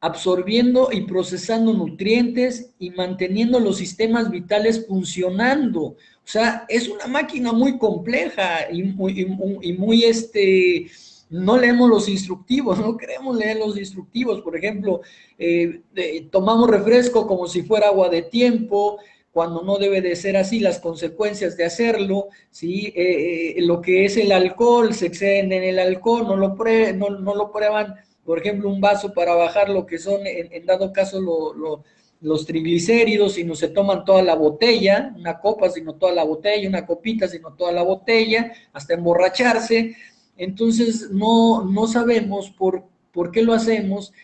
absorbiendo 0.00 0.90
y 0.92 1.02
procesando 1.02 1.72
nutrientes 1.72 2.74
y 2.78 2.90
manteniendo 2.90 3.58
los 3.58 3.78
sistemas 3.78 4.30
vitales 4.30 4.86
funcionando. 4.86 5.96
O 6.24 6.26
sea, 6.26 6.64
es 6.68 6.88
una 6.88 7.06
máquina 7.06 7.52
muy 7.52 7.76
compleja 7.76 8.70
y 8.72 8.82
muy, 8.82 10.04
este, 10.04 10.90
no 11.28 11.58
leemos 11.58 11.90
los 11.90 12.08
instructivos, 12.08 12.78
no 12.80 12.96
queremos 12.96 13.36
leer 13.36 13.58
los 13.58 13.76
instructivos. 13.76 14.40
Por 14.40 14.56
ejemplo, 14.56 15.02
eh, 15.38 15.82
tomamos 16.30 16.70
refresco 16.70 17.26
como 17.26 17.46
si 17.46 17.62
fuera 17.62 17.88
agua 17.88 18.08
de 18.08 18.22
tiempo, 18.22 18.98
cuando 19.32 19.62
no 19.62 19.76
debe 19.76 20.00
de 20.00 20.16
ser 20.16 20.36
así, 20.36 20.60
las 20.60 20.78
consecuencias 20.78 21.56
de 21.56 21.64
hacerlo, 21.64 22.28
¿sí? 22.50 22.92
Eh, 22.96 23.54
eh, 23.56 23.62
lo 23.62 23.82
que 23.82 24.04
es 24.04 24.16
el 24.16 24.32
alcohol, 24.32 24.94
se 24.94 25.06
exceden 25.06 25.52
en 25.52 25.64
el 25.64 25.78
alcohol, 25.78 26.22
no 26.26 26.36
lo, 26.36 26.54
no, 26.54 27.34
lo 27.34 27.52
prueban, 27.52 27.96
por 28.24 28.38
ejemplo, 28.38 28.70
un 28.70 28.80
vaso 28.80 29.12
para 29.12 29.34
bajar 29.34 29.68
lo 29.68 29.86
que 29.86 29.98
son, 29.98 30.20
en, 30.24 30.64
dado 30.64 30.92
caso, 30.92 31.20
lo 31.20 31.84
los 32.24 32.46
triglicéridos 32.46 33.36
y 33.36 33.44
no 33.44 33.54
se 33.54 33.68
toman 33.68 34.02
toda 34.06 34.22
la 34.22 34.34
botella, 34.34 35.12
una 35.14 35.38
copa, 35.38 35.68
sino 35.68 35.96
toda 35.96 36.12
la 36.12 36.24
botella, 36.24 36.66
una 36.66 36.86
copita, 36.86 37.28
sino 37.28 37.52
toda 37.52 37.70
la 37.70 37.82
botella, 37.82 38.50
hasta 38.72 38.94
emborracharse. 38.94 39.94
Entonces 40.38 41.10
no, 41.10 41.64
no 41.66 41.86
sabemos 41.86 42.50
por, 42.50 42.82
por 43.12 43.30
qué 43.30 43.42
lo 43.42 43.52
hacemos, 43.52 44.14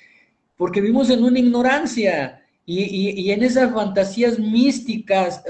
porque 0.56 0.80
vivimos 0.80 1.10
en 1.10 1.22
una 1.22 1.40
ignorancia 1.40 2.42
y, 2.64 3.30
en 3.32 3.42
esas 3.42 3.70
fantasías 3.70 4.38
místicas, 4.38 5.42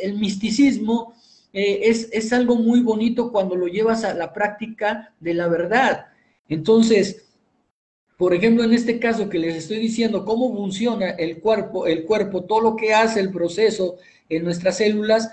el 0.00 0.16
misticismo 0.16 1.12
eh, 1.52 1.80
es, 1.84 2.08
es 2.12 2.32
algo 2.32 2.54
muy 2.54 2.82
bonito 2.82 3.32
cuando 3.32 3.56
lo 3.56 3.66
llevas 3.66 4.04
a 4.04 4.14
la 4.14 4.32
práctica 4.32 5.12
de 5.18 5.34
la 5.34 5.48
verdad. 5.48 6.06
Entonces, 6.48 7.25
por 8.16 8.32
ejemplo, 8.32 8.64
en 8.64 8.72
este 8.72 8.98
caso 8.98 9.28
que 9.28 9.38
les 9.38 9.56
estoy 9.56 9.78
diciendo 9.78 10.24
cómo 10.24 10.54
funciona 10.54 11.10
el 11.10 11.38
cuerpo, 11.40 11.86
el 11.86 12.04
cuerpo, 12.04 12.44
todo 12.44 12.60
lo 12.60 12.76
que 12.76 12.94
hace 12.94 13.20
el 13.20 13.30
proceso 13.30 13.96
en 14.28 14.44
nuestras 14.44 14.78
células, 14.78 15.30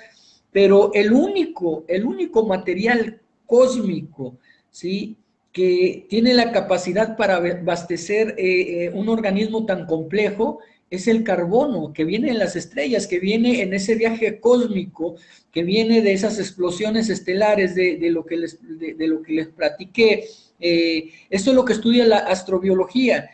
pero 0.52 0.92
el 0.94 1.14
único, 1.14 1.86
el 1.88 2.06
único 2.06 2.46
material 2.46 3.22
cósmico, 3.46 4.38
¿sí? 4.70 5.16
que 5.54 6.08
tiene 6.10 6.34
la 6.34 6.52
capacidad 6.52 7.16
para 7.16 7.38
abastecer 7.38 8.36
eh, 8.38 8.86
eh, 8.86 8.92
un 8.94 9.08
organismo 9.08 9.66
tan 9.66 9.86
complejo 9.86 10.60
es 10.90 11.08
el 11.08 11.24
carbono 11.24 11.94
que 11.94 12.04
viene 12.04 12.30
en 12.30 12.38
las 12.38 12.56
estrellas, 12.56 13.08
que 13.08 13.20
viene 13.20 13.62
en 13.62 13.74
ese 13.74 13.96
viaje 13.96 14.40
cósmico, 14.40 15.16
que 15.52 15.64
viene 15.64 16.02
de 16.02 16.14
esas 16.14 16.38
explosiones 16.38 17.10
estelares 17.10 17.74
de, 17.74 17.98
lo, 18.12 18.26
que 18.26 18.38
les, 18.38 18.60
de 18.62 19.08
lo 19.08 19.24
que 19.24 19.34
les 19.34 19.48
platiqué, 19.48 20.26
eh, 20.64 21.12
esto 21.30 21.50
es 21.50 21.56
lo 21.56 21.66
que 21.66 21.74
estudia 21.74 22.06
la 22.06 22.20
astrobiología. 22.20 23.30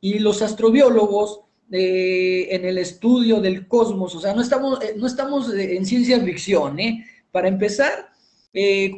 Y 0.00 0.18
los 0.18 0.42
astrobiólogos 0.42 1.40
eh, 1.72 2.48
en 2.50 2.66
el 2.66 2.76
estudio 2.76 3.40
del 3.40 3.66
cosmos, 3.66 4.14
o 4.14 4.20
sea, 4.20 4.34
no 4.34 4.42
estamos, 4.42 4.84
eh, 4.84 4.94
no 4.96 5.06
estamos 5.06 5.52
en 5.52 5.86
ciencia 5.86 6.20
ficción, 6.20 6.76
Para 7.32 7.48
empezar, 7.48 8.10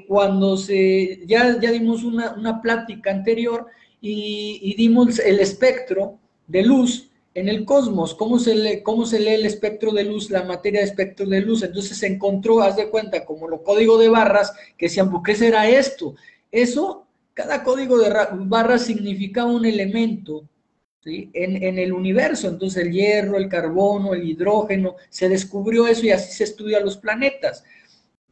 cuando 0.07 0.57
se, 0.57 1.21
ya, 1.27 1.59
ya 1.61 1.73
dimos 1.73 2.05
una, 2.05 2.61
plática 2.63 3.11
anterior 3.11 3.67
y, 4.01 4.75
dimos 4.77 5.19
el 5.19 5.41
espectro 5.41 6.19
de 6.47 6.63
luz 6.63 7.11
en 7.35 7.49
el 7.49 7.65
cosmos, 7.65 8.15
cómo 8.15 8.39
se, 8.39 8.55
lee, 8.55 8.83
cómo 8.83 9.05
se 9.07 9.19
lee 9.19 9.35
el 9.35 9.47
espectro 9.47 9.93
de 9.93 10.05
luz, 10.05 10.31
la 10.31 10.45
materia 10.45 10.81
de 10.81 10.87
espectro 10.87 11.27
de 11.27 11.41
luz. 11.41 11.63
Entonces 11.63 11.97
se 11.97 12.07
encontró, 12.07 12.61
haz 12.61 12.77
de 12.77 12.89
cuenta, 12.89 13.25
como 13.25 13.49
lo 13.49 13.63
código 13.63 13.99
de 13.99 14.09
barras, 14.09 14.53
que 14.77 14.87
decían, 14.87 15.11
¿por 15.11 15.23
qué 15.23 15.35
será 15.35 15.69
esto? 15.69 16.15
Eso 16.53 17.08
cada 17.39 17.63
código 17.63 17.99
de 17.99 18.13
barra 18.47 18.79
significaba 18.79 19.53
un 19.53 19.65
elemento 19.65 20.49
en, 21.05 21.79
el 21.79 21.93
universo. 21.93 22.49
Entonces 22.49 22.85
el 22.85 22.91
hierro, 22.91 23.37
el 23.37 23.49
carbono, 23.49 24.13
el 24.13 24.29
hidrógeno, 24.29 24.97
se 25.09 25.29
descubrió 25.29 25.87
eso 25.87 26.05
y 26.05 26.11
así 26.11 26.33
se 26.33 26.43
estudia 26.43 26.81
los 26.81 26.97
planetas. 26.97 27.63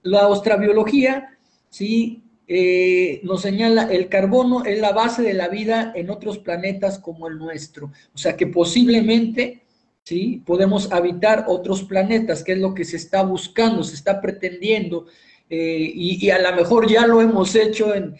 La 0.03 0.27
astrobiología 0.27 1.39
¿sí? 1.71 2.25
Eh, 2.49 3.21
nos 3.23 3.43
señala 3.43 3.85
el 3.85 4.09
carbono 4.09 4.65
es 4.65 4.81
la 4.81 4.91
base 4.91 5.23
de 5.23 5.35
la 5.35 5.47
vida 5.47 5.93
en 5.95 6.11
otros 6.11 6.39
planetas 6.39 6.99
como 6.99 7.29
el 7.29 7.39
nuestro. 7.39 7.93
O 8.13 8.19
sea 8.19 8.37
que 8.37 8.49
posiblemente 8.49 9.63
¿sí? 10.03 10.43
podemos 10.45 10.91
habitar 10.91 11.45
otros 11.47 11.85
planetas, 11.85 12.43
que 12.43 12.55
es 12.55 12.59
lo 12.59 12.75
que 12.75 12.85
se 12.85 12.97
está 12.97 13.23
buscando, 13.23 13.85
se 13.85 13.95
está 13.95 14.21
pretendiendo 14.21 15.07
eh, 15.49 15.93
y, 15.95 16.31
a 16.31 16.39
lo 16.41 16.57
mejor 16.57 16.89
ya 16.89 17.07
lo 17.07 17.21
hemos 17.21 17.55
hecho, 17.55 17.95
en, 17.95 18.17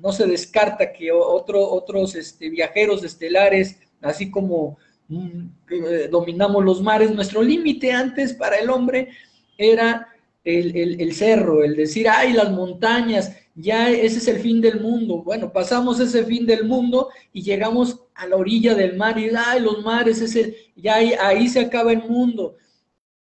no 0.00 0.12
se 0.12 0.26
descarta 0.26 0.92
que 0.92 1.10
otro, 1.10 1.60
otros 1.68 2.14
este, 2.14 2.48
viajeros 2.50 3.02
estelares, 3.02 3.80
así 4.00 4.30
como 4.30 4.78
mm, 5.08 5.40
eh, 5.70 6.08
dominamos 6.08 6.64
los 6.64 6.82
mares, 6.82 7.10
nuestro 7.10 7.42
límite 7.42 7.90
antes 7.90 8.32
para 8.32 8.58
el 8.58 8.70
hombre 8.70 9.08
era 9.56 10.06
el, 10.44 11.12
cerro, 11.14 11.64
el 11.64 11.74
decir, 11.74 12.08
ay, 12.08 12.32
las 12.32 12.50
montañas, 12.52 13.36
ya 13.54 13.90
ese 13.90 14.18
es 14.18 14.28
el 14.28 14.38
fin 14.38 14.60
del 14.60 14.80
mundo. 14.80 15.22
Bueno, 15.22 15.52
pasamos 15.52 15.98
ese 16.00 16.24
fin 16.24 16.46
del 16.46 16.64
mundo 16.64 17.08
y 17.32 17.42
llegamos 17.42 18.00
a 18.14 18.26
la 18.26 18.36
orilla 18.36 18.74
del 18.74 18.96
mar 18.96 19.18
y, 19.18 19.30
ay, 19.34 19.60
los 19.60 19.82
mares, 19.82 20.22
ese, 20.22 20.72
ya 20.76 20.94
ahí 20.94 21.48
se 21.48 21.60
acaba 21.60 21.92
el 21.92 22.04
mundo 22.04 22.56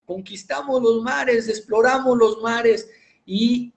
conquistamos 0.07 0.81
los 0.81 1.03
mares, 1.03 1.49
exploramos 1.49 2.17
los 2.17 2.41
mares 2.41 2.89
y 3.25 3.73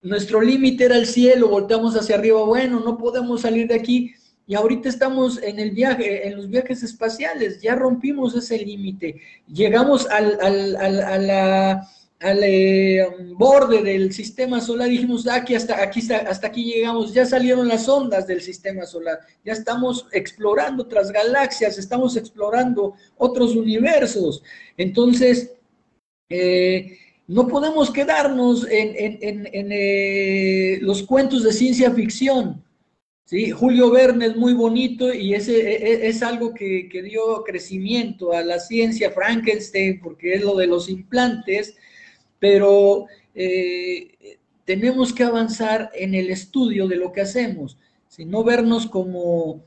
nuestro 0.00 0.40
límite 0.40 0.84
era 0.84 0.96
el 0.96 1.06
cielo, 1.06 1.48
volteamos 1.48 1.94
hacia 1.94 2.16
arriba, 2.16 2.42
bueno, 2.42 2.80
no 2.80 2.96
podemos 2.96 3.42
salir 3.42 3.68
de 3.68 3.74
aquí. 3.74 4.14
Y 4.46 4.54
ahorita 4.54 4.88
estamos 4.88 5.42
en 5.42 5.58
el 5.58 5.72
viaje, 5.72 6.26
en 6.26 6.36
los 6.36 6.48
viajes 6.48 6.82
espaciales, 6.82 7.60
ya 7.60 7.74
rompimos 7.74 8.34
ese 8.34 8.56
límite, 8.56 9.20
llegamos 9.46 10.08
al, 10.08 10.38
al, 10.40 12.42
eh, 12.42 13.06
borde 13.36 13.82
del 13.82 14.10
sistema 14.14 14.62
solar, 14.62 14.88
dijimos, 14.88 15.28
aquí 15.28 15.54
hasta, 15.54 15.82
aquí 15.82 16.00
hasta 16.10 16.46
aquí 16.46 16.64
llegamos, 16.64 17.12
ya 17.12 17.26
salieron 17.26 17.68
las 17.68 17.86
ondas 17.90 18.26
del 18.26 18.40
sistema 18.40 18.86
solar, 18.86 19.18
ya 19.44 19.52
estamos 19.52 20.06
explorando 20.12 20.84
otras 20.84 21.12
galaxias, 21.12 21.76
estamos 21.76 22.16
explorando 22.16 22.94
otros 23.18 23.54
universos. 23.54 24.42
Entonces, 24.78 25.57
eh, 26.28 26.98
no 27.26 27.46
podemos 27.46 27.90
quedarnos 27.90 28.66
en, 28.70 29.46
eh, 29.52 30.78
los 30.80 31.02
cuentos 31.02 31.42
de 31.42 31.52
ciencia 31.52 31.90
ficción. 31.92 32.64
¿sí? 33.24 33.50
Julio 33.50 33.90
Verne 33.90 34.26
es 34.26 34.36
muy 34.36 34.54
bonito 34.54 35.12
y 35.12 35.34
ese 35.34 35.60
e, 35.60 35.74
e, 35.74 36.08
es, 36.08 36.22
algo 36.22 36.54
que, 36.54 36.88
dio 37.04 37.42
crecimiento 37.44 38.32
a 38.32 38.42
la 38.42 38.58
ciencia, 38.58 39.10
Frankenstein, 39.10 40.00
porque 40.00 40.34
es 40.34 40.42
lo 40.42 40.56
de 40.56 40.66
los 40.66 40.88
implantes, 40.88 41.76
pero 42.38 43.06
eh, 43.34 44.38
tenemos 44.64 45.12
que 45.12 45.24
avanzar 45.24 45.90
en 45.94 46.14
el 46.14 46.30
estudio 46.30 46.88
de 46.88 46.96
lo 46.96 47.12
que 47.12 47.22
hacemos, 47.22 47.78
si 48.08 48.24
no 48.24 48.42
vernos 48.42 48.86
como 48.86 49.62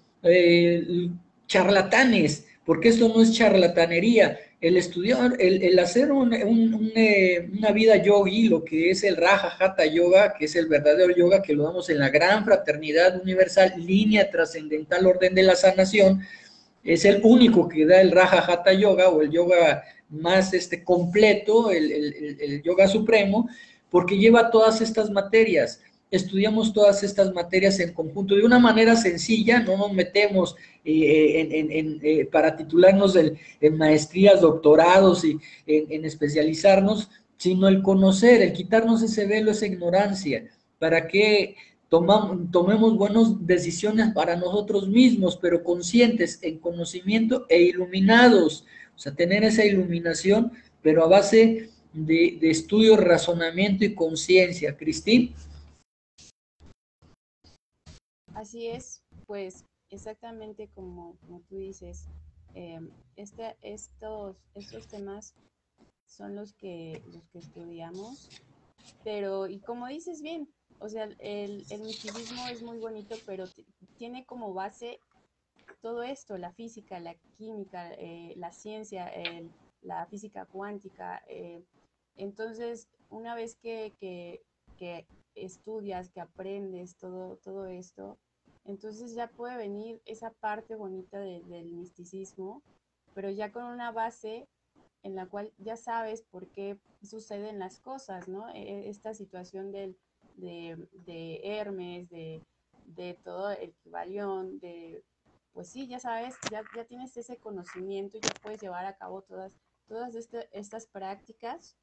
charlatanes, 1.48 2.48
porque 2.66 2.90
esto 2.90 3.08
no 3.10 3.22
es 3.22 3.34
charlatanería, 3.34 4.38
el 4.62 4.78
estudiar, 4.78 5.36
el, 5.40 5.80
hacer 5.80 6.10
eh, 6.12 7.50
una 7.52 7.72
vida 7.72 7.96
yogi, 7.96 8.48
lo 8.48 8.64
que 8.64 8.92
es 8.92 9.04
el 9.04 9.18
Raja 9.18 9.58
Hatha 9.60 9.88
Yoga, 9.88 10.36
que 10.38 10.46
es 10.46 10.56
el 10.56 10.68
verdadero 10.68 11.16
yoga 11.16 11.42
que 11.42 11.56
lo 11.56 11.64
damos 11.64 11.90
en 11.90 11.98
la 11.98 12.10
gran 12.10 12.46
fraternidad 12.46 13.20
universal, 13.20 13.74
línea 13.78 14.30
trascendental, 14.30 15.08
orden 15.08 15.34
de 15.34 15.42
la 15.42 15.56
sanación, 15.56 16.22
es 16.84 17.06
el 17.06 17.22
único 17.24 17.68
que 17.68 17.88
da 17.88 18.02
el 18.02 18.12
Raja 18.12 18.46
Hatha 18.48 18.74
Yoga 18.74 19.10
o 19.10 19.24
el 19.24 19.32
yoga 19.32 19.84
más 20.10 20.54
este, 20.54 20.84
completo, 20.84 21.72
el, 21.72 21.92
el 22.40 22.62
yoga 22.62 22.88
supremo, 22.88 23.50
porque 23.90 24.18
lleva 24.20 24.52
todas 24.52 24.80
estas 24.80 25.10
materias 25.10 25.82
estudiamos 26.12 26.74
todas 26.74 27.04
estas 27.04 27.34
materias 27.34 27.80
en 27.80 27.94
conjunto 27.94 28.36
de 28.36 28.44
una 28.44 28.60
manera 28.60 28.98
sencilla, 28.98 29.62
no 29.62 29.78
nos 29.78 29.94
metemos 29.94 30.58
eh, 30.84 31.48
en, 31.50 32.00
eh, 32.04 32.26
para 32.26 32.58
titularnos 32.58 33.16
en 33.16 33.78
maestrías, 33.78 34.42
doctorados 34.42 35.24
y 35.24 35.40
en, 35.66 36.04
especializarnos, 36.04 37.10
sino 37.38 37.70
el 37.70 37.82
conocer, 37.82 38.42
el 38.42 38.52
quitarnos 38.52 39.02
ese 39.02 39.26
velo, 39.26 39.52
esa 39.52 39.66
ignorancia, 39.66 40.50
para 40.80 41.08
que 41.08 41.56
tomamos, 41.88 42.52
tomemos 42.52 42.98
buenas 42.98 43.48
decisiones 43.48 44.14
para 44.14 44.36
nosotros 44.36 44.90
mismos, 44.90 45.38
pero 45.42 45.64
conscientes 45.64 46.40
en 46.42 46.60
conocimiento 46.60 47.46
e 47.48 47.62
iluminados, 47.62 48.66
o 48.96 49.00
sea, 49.00 49.16
tener 49.16 49.46
esa 49.46 49.64
iluminación, 49.64 50.52
pero 50.82 51.06
a 51.06 51.08
base 51.08 51.70
de, 51.94 52.38
de 52.40 52.50
estudio, 52.50 52.98
razonamiento 52.98 53.86
y 53.86 53.96
conciencia. 53.96 54.76
Cristín. 54.76 55.34
Así 58.42 58.66
es, 58.66 59.04
pues 59.28 59.66
exactamente 59.92 60.68
como, 60.74 61.16
tú 61.48 61.58
dices, 61.58 62.08
este, 63.16 63.56
estos, 63.62 64.36
estos 64.56 64.88
temas 64.88 65.36
son 66.08 66.36
los 66.36 66.52
que, 66.54 67.04
los 67.14 67.30
que 67.30 67.38
estudiamos, 67.38 68.30
pero 69.04 69.46
y 69.46 69.60
como 69.60 69.86
dices 69.86 70.24
bien, 70.24 70.52
o 70.80 70.90
sea, 70.90 71.04
el, 71.20 71.64
el 71.70 71.82
misticismo 71.82 72.48
es 72.48 72.64
muy 72.64 72.80
bonito, 72.80 73.16
pero 73.28 73.46
tiene 74.00 74.26
como 74.26 74.56
base 74.56 75.00
todo 75.80 76.02
esto, 76.02 76.40
la 76.40 76.52
física, 76.52 77.00
la 77.00 77.14
química, 77.38 77.94
eh, 77.94 78.34
la 78.38 78.52
ciencia, 78.52 79.12
la 79.84 80.08
física 80.08 80.48
cuántica. 80.48 81.22
Eh, 81.28 81.64
entonces, 82.16 82.90
una 83.12 83.36
vez 83.36 83.56
que, 83.56 83.94
que, 84.00 84.42
que, 84.78 85.06
estudias, 85.36 86.10
que 86.10 86.22
aprendes 86.22 86.98
todo, 86.98 87.38
todo 87.38 87.68
esto, 87.68 88.18
entonces 88.66 89.14
ya 89.14 89.28
puede 89.28 89.58
venir 89.58 90.02
esa 90.06 90.32
parte 90.32 90.76
bonita 90.76 91.20
del 91.20 91.72
misticismo, 91.72 92.62
pero 93.14 93.30
ya 93.30 93.52
con 93.52 93.66
una 93.66 93.92
base 93.92 94.48
en 95.04 95.16
la 95.16 95.26
cual 95.26 95.52
ya 95.58 95.78
sabes 95.78 96.22
por 96.22 96.48
qué 96.48 96.78
suceden 97.02 97.60
las 97.60 97.80
cosas, 97.80 98.28
¿no? 98.28 98.50
E, 98.50 98.62
e, 98.62 98.90
esta 98.90 99.14
situación 99.14 99.72
del, 99.72 99.98
de, 100.36 101.42
Hermes, 101.44 102.10
de, 102.10 102.44
todo 103.24 103.52
el 103.52 103.74
Kibalión, 103.84 104.60
de, 104.60 105.04
pues 105.54 105.70
sí, 105.70 105.88
ya 105.88 106.00
sabes, 106.00 106.36
ya, 106.52 106.64
ya 106.76 106.86
tienes 106.86 107.18
ese 107.18 107.38
conocimiento 107.38 108.18
y 108.18 108.22
ya 108.22 108.34
puedes 108.42 108.62
llevar 108.62 108.86
a 108.86 108.96
cabo 108.96 109.24
todas, 109.24 109.58
todas 109.88 110.14
este, 110.16 110.48
estas 110.52 110.86
prácticas 110.86 111.76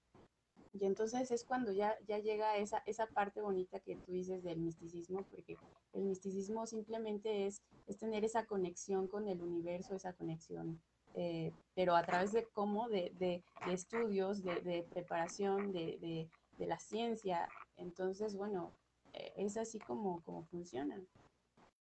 y 0.72 0.84
entonces 0.84 1.30
es 1.30 1.44
cuando 1.44 1.72
ya, 1.72 1.96
ya 2.06 2.18
llega 2.18 2.56
esa, 2.56 2.82
esa 2.86 3.06
parte 3.06 3.40
bonita 3.40 3.80
que 3.80 3.96
tú 3.96 4.12
dices 4.12 4.42
del 4.42 4.58
misticismo, 4.58 5.24
porque 5.30 5.56
el 5.92 6.02
misticismo 6.02 6.66
simplemente 6.66 7.46
es, 7.46 7.62
es 7.86 7.98
tener 7.98 8.24
esa 8.24 8.44
conexión 8.46 9.08
con 9.08 9.28
el 9.28 9.40
universo, 9.40 9.94
esa 9.94 10.12
conexión, 10.12 10.80
eh, 11.14 11.52
pero 11.74 11.96
a 11.96 12.04
través 12.04 12.32
de 12.32 12.46
cómo, 12.52 12.88
de, 12.88 13.12
de, 13.18 13.42
estudios, 13.72 14.42
de, 14.42 14.86
preparación, 14.90 15.72
de, 15.72 16.28
la 16.58 16.78
ciencia. 16.78 17.48
Entonces, 17.76 18.36
bueno, 18.36 18.72
eh, 19.14 19.32
es 19.36 19.56
así 19.56 19.78
como, 19.78 20.22
como 20.24 20.44
funciona. 20.44 21.00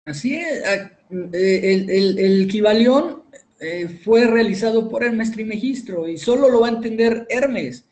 Así 0.06 0.36
es, 0.36 0.64
ah, 0.66 0.92
eh, 1.34 1.74
el, 1.74 1.90
el, 1.90 2.20
el 2.20 2.48
Kibalión 2.48 3.24
fue 4.04 4.28
realizado 4.28 4.88
por 4.90 5.04
Hermes 5.04 5.32
Trimegistro 5.32 6.08
y 6.08 6.18
solo 6.18 6.50
lo 6.50 6.60
va 6.60 6.68
a 6.68 6.72
entender 6.72 7.26
Hermes. 7.30 7.88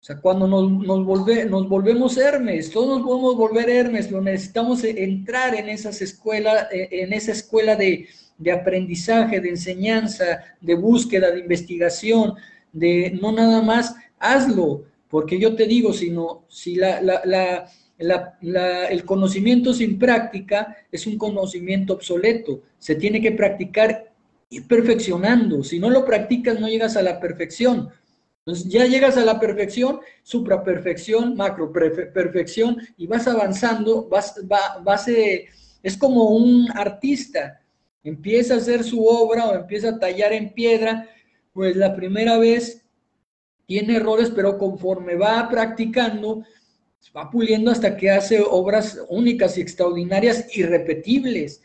O 0.00 0.02
sea, 0.02 0.16
cuando 0.16 0.48
nos, 0.48 0.70
nos, 0.70 1.06
nos 1.50 1.68
volvemos 1.68 2.16
Hermes, 2.16 2.70
todos 2.70 2.98
nos 2.98 3.06
podemos 3.06 3.36
volver 3.36 3.68
Hermes, 3.68 4.10
lo 4.10 4.22
necesitamos 4.22 4.82
entrar 4.82 5.54
en 5.54 5.68
esas 5.68 6.00
escuelas, 6.00 6.68
eh, 6.72 6.88
en 6.90 7.12
esa 7.12 7.32
escuela 7.32 7.76
de, 7.76 8.08
aprendizaje, 8.50 9.40
de 9.40 9.50
enseñanza, 9.50 10.42
de 10.58 10.74
búsqueda, 10.74 11.30
de 11.30 11.40
investigación, 11.40 12.34
de 12.72 13.18
no 13.20 13.30
nada 13.30 13.60
más 13.60 13.94
hazlo, 14.18 14.84
porque 15.10 15.38
yo 15.38 15.54
te 15.54 15.66
digo, 15.66 15.92
sino 15.92 16.44
si 16.48 16.76
la, 16.76 17.02
la, 17.02 17.68
la, 17.98 18.86
el 18.86 19.04
conocimiento 19.04 19.74
sin 19.74 19.98
práctica 19.98 20.78
es 20.90 21.06
un 21.06 21.18
conocimiento 21.18 21.92
obsoleto, 21.92 22.62
se 22.78 22.94
tiene 22.94 23.20
que 23.20 23.32
practicar 23.32 24.10
y 24.48 24.62
perfeccionando, 24.62 25.62
si 25.62 25.78
no 25.78 25.90
lo 25.90 26.06
practicas 26.06 26.58
no 26.58 26.68
llegas 26.68 26.96
a 26.96 27.02
la 27.02 27.20
perfección. 27.20 27.90
Entonces 28.44 28.72
ya 28.72 28.86
llegas 28.86 29.16
a 29.16 29.24
la 29.24 29.38
perfección, 29.38 30.00
supraperfección, 30.22 31.36
macroperfección 31.36 32.78
y 32.96 33.06
vas 33.06 33.28
avanzando, 33.28 34.08
vas, 34.08 34.34
va, 34.50 34.78
vas 34.82 35.08
eh, 35.08 35.48
es 35.82 35.96
como 35.96 36.30
un 36.30 36.68
artista, 36.72 37.60
empieza 38.02 38.54
a 38.54 38.56
hacer 38.56 38.82
su 38.82 39.04
obra 39.04 39.46
o 39.46 39.54
empieza 39.54 39.90
a 39.90 39.98
tallar 39.98 40.32
en 40.32 40.54
piedra, 40.54 41.06
pues 41.52 41.76
la 41.76 41.94
primera 41.94 42.38
vez 42.38 42.82
tiene 43.66 43.96
errores, 43.96 44.32
pero 44.34 44.56
conforme 44.56 45.16
va 45.16 45.48
practicando, 45.50 46.42
va 47.14 47.30
puliendo 47.30 47.70
hasta 47.70 47.96
que 47.96 48.10
hace 48.10 48.40
obras 48.40 49.00
únicas 49.10 49.58
y 49.58 49.60
extraordinarias, 49.60 50.46
irrepetibles. 50.56 51.62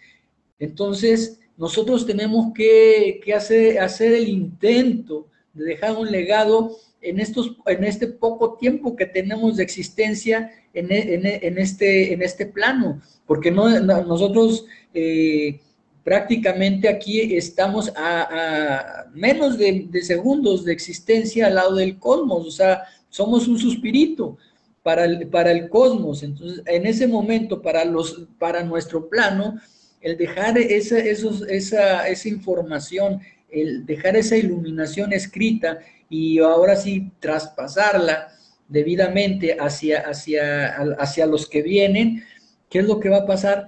Entonces, 0.59 1.39
nosotros 1.57 2.05
tenemos 2.05 2.53
que, 2.53 3.21
que 3.23 3.33
hacer, 3.33 3.79
hacer 3.79 4.13
el 4.13 4.27
intento 4.27 5.27
de 5.55 5.65
dejar 5.65 5.97
un 5.97 6.11
legado 6.11 6.77
en, 7.01 7.19
estos, 7.19 7.55
en 7.65 7.83
este 7.83 8.07
poco 8.07 8.55
tiempo 8.55 8.95
que 8.95 9.05
tenemos 9.05 9.57
de 9.57 9.63
existencia 9.63 10.51
en, 10.73 10.87
en, 10.91 11.57
este, 11.57 12.13
en 12.13 12.21
este 12.21 12.45
plano, 12.45 13.01
porque 13.25 13.49
no, 13.51 13.79
nosotros 13.79 14.65
eh, 14.93 15.59
prácticamente 16.03 16.87
aquí 16.87 17.35
estamos 17.35 17.91
a, 17.95 19.05
menos 19.13 19.57
de, 19.57 19.89
segundos 20.03 20.65
de 20.65 20.73
existencia 20.73 21.47
al 21.47 21.55
lado 21.55 21.75
del 21.75 21.97
cosmos, 21.97 22.45
o 22.45 22.51
sea, 22.51 22.83
somos 23.09 23.47
un 23.47 23.57
suspirito. 23.57 24.37
para 24.83 25.05
el, 25.05 25.27
para 25.29 25.51
el 25.51 25.67
cosmos. 25.67 26.21
Entonces, 26.21 26.61
en 26.67 26.85
ese 26.85 27.07
momento, 27.07 27.59
para, 27.59 27.83
los, 27.85 28.27
para 28.37 28.63
nuestro 28.63 29.09
plano, 29.09 29.59
el 29.99 30.15
dejar 30.15 30.59
esa, 30.59 30.99
esos, 30.99 31.41
esa, 31.47 32.07
esa 32.07 32.29
información, 32.29 33.19
el 33.55 33.85
dejar 33.85 34.17
esa 34.17 34.35
iluminación 34.35 35.13
escrita 35.13 35.79
y 36.09 36.39
ahora 36.39 36.75
sí 36.75 37.11
traspasarla 37.19 38.27
debidamente 38.67 39.57
hacia, 39.59 40.01
hacia, 40.01 40.75
hacia 40.99 41.25
los 41.25 41.47
que 41.47 41.61
vienen, 41.61 42.23
¿qué 42.69 42.79
es 42.79 42.85
lo 42.85 42.99
que 42.99 43.09
va 43.09 43.17
a 43.17 43.25
pasar? 43.25 43.67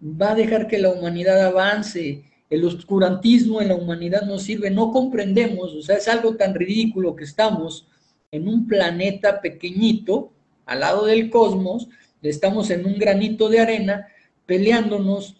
Va 0.00 0.32
a 0.32 0.34
dejar 0.34 0.68
que 0.68 0.78
la 0.78 0.90
humanidad 0.90 1.44
avance. 1.44 2.24
El 2.50 2.64
oscurantismo 2.64 3.60
en 3.60 3.68
la 3.68 3.74
humanidad 3.74 4.22
no 4.22 4.38
sirve, 4.38 4.70
no 4.70 4.92
comprendemos, 4.92 5.74
o 5.74 5.82
sea, 5.82 5.96
es 5.96 6.06
algo 6.08 6.36
tan 6.36 6.54
ridículo 6.54 7.16
que 7.16 7.24
estamos 7.24 7.88
en 8.30 8.46
un 8.46 8.68
planeta 8.68 9.40
pequeñito, 9.40 10.32
al 10.66 10.80
lado 10.80 11.06
del 11.06 11.30
cosmos, 11.30 11.88
estamos 12.22 12.70
en 12.70 12.86
un 12.86 12.98
granito 12.98 13.48
de 13.48 13.60
arena 13.60 14.08
peleándonos 14.46 15.36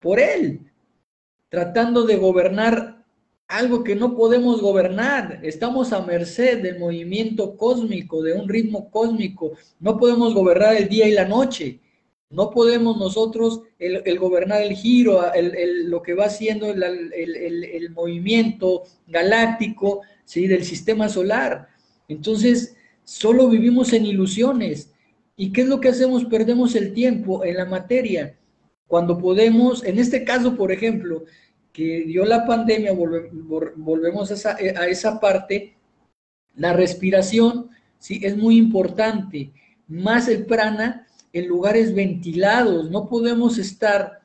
por 0.00 0.20
él, 0.20 0.67
tratando 1.48 2.04
de 2.04 2.16
gobernar 2.16 3.04
algo 3.48 3.82
que 3.82 3.96
no 3.96 4.14
podemos 4.14 4.60
gobernar. 4.60 5.40
Estamos 5.42 5.92
a 5.92 6.02
merced 6.02 6.62
del 6.62 6.78
movimiento 6.78 7.56
cósmico, 7.56 8.22
de 8.22 8.34
un 8.34 8.48
ritmo 8.48 8.90
cósmico. 8.90 9.52
No 9.80 9.96
podemos 9.96 10.34
gobernar 10.34 10.76
el 10.76 10.88
día 10.88 11.08
y 11.08 11.12
la 11.12 11.24
noche. 11.24 11.80
No 12.30 12.50
podemos 12.50 12.98
nosotros 12.98 13.62
el, 13.78 14.18
gobernar 14.18 14.60
el 14.60 14.74
giro, 14.74 15.22
lo 15.86 16.02
que 16.02 16.12
va 16.12 16.26
haciendo 16.26 16.66
el, 16.66 17.90
movimiento 17.94 18.82
galáctico 19.06 20.02
¿sí? 20.26 20.46
del 20.46 20.62
sistema 20.62 21.08
solar. 21.08 21.68
Entonces, 22.06 22.76
solo 23.04 23.48
vivimos 23.48 23.94
en 23.94 24.04
ilusiones. 24.04 24.92
¿Y 25.36 25.52
qué 25.52 25.62
es 25.62 25.68
lo 25.68 25.80
que 25.80 25.88
hacemos? 25.88 26.26
Perdemos 26.26 26.74
el 26.74 26.92
tiempo 26.92 27.44
en 27.44 27.56
la 27.56 27.64
materia. 27.64 28.37
Cuando 28.88 29.18
podemos, 29.18 29.84
en 29.84 29.98
este 29.98 30.24
caso, 30.24 30.56
por 30.56 30.72
ejemplo, 30.72 31.24
que 31.72 32.04
dio 32.06 32.24
la 32.24 32.44
pandemia, 32.46 32.92
volvemos 32.92 34.30
a 34.46 34.56
esa, 34.86 35.20
parte, 35.20 35.76
la 36.56 36.72
respiración, 36.72 37.70
¿sí? 37.98 38.18
Es 38.22 38.36
muy 38.36 38.56
importante, 38.56 39.52
más 39.86 40.26
el 40.26 40.46
prana 40.46 41.06
en 41.32 41.46
lugares 41.46 41.94
ventilados, 41.94 42.90
no 42.90 43.08
podemos 43.08 43.58
estar 43.58 44.22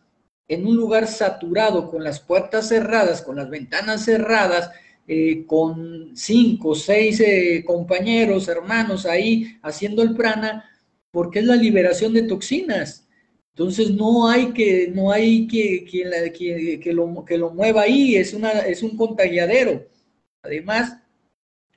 en 0.48 0.66
un 0.66 0.78
lugar 0.78 1.08
saturado 1.08 1.92
con 1.92 2.04
las 2.04 2.20
puertas 2.22 2.70
cerradas, 2.70 3.22
con 3.22 3.36
las 3.36 3.50
ventanas 3.50 4.06
cerradas, 4.06 4.72
eh, 5.08 5.46
con 5.46 6.12
cinco, 6.16 6.74
seis 6.74 7.20
eh, 7.20 7.64
compañeros, 7.66 8.48
hermanos 8.48 9.06
ahí 9.06 9.58
haciendo 9.62 10.02
el 10.02 10.16
prana, 10.16 10.70
porque 11.12 11.40
es 11.40 11.46
la 11.46 11.58
liberación 11.58 12.14
de 12.14 12.24
toxinas. 12.24 13.03
Entonces 13.56 13.92
no 13.92 14.28
hay 14.28 14.52
que, 14.52 14.88
no 14.88 15.12
hay 15.12 15.48
que, 15.48 15.86
que, 15.86 16.80
que, 16.82 16.94
lo, 16.94 17.24
que 17.24 17.38
lo 17.38 17.52
mueva 17.52 17.84
ahí, 17.84 18.16
es, 18.16 18.34
una, 18.34 18.50
es 18.52 18.82
un 18.82 18.98
contagiadero. 18.98 19.86
Además, 20.42 20.98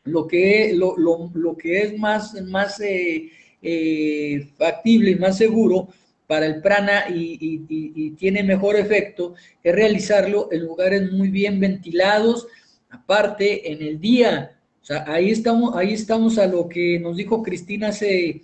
lo 0.04 0.26
que, 0.26 0.72
lo, 0.74 0.96
lo, 0.96 1.30
lo 1.34 1.56
que 1.56 1.82
es 1.82 1.98
más, 1.98 2.40
más 2.44 2.80
eh, 2.80 3.30
eh, 3.60 4.48
factible 4.56 5.10
y 5.10 5.16
más 5.16 5.36
seguro 5.36 5.88
para 6.26 6.46
el 6.46 6.62
prana 6.62 7.10
y, 7.10 7.66
y, 7.68 8.10
tiene 8.12 8.42
mejor 8.42 8.76
efecto 8.76 9.34
es 9.62 9.74
realizarlo 9.74 10.48
en 10.50 10.64
lugares 10.64 11.12
muy 11.12 11.28
bien 11.28 11.60
ventilados, 11.60 12.48
aparte 12.88 13.70
en 13.70 13.82
el 13.82 14.00
día. 14.00 14.58
O 14.82 14.84
sea, 14.84 15.04
ahí 15.06 15.30
estamos, 15.30 15.76
ahí 15.76 15.92
estamos 15.92 16.38
a 16.38 16.46
lo 16.46 16.68
que 16.68 16.98
nos 16.98 17.16
dijo 17.16 17.42
Cristina 17.42 17.88
hace 17.88 18.42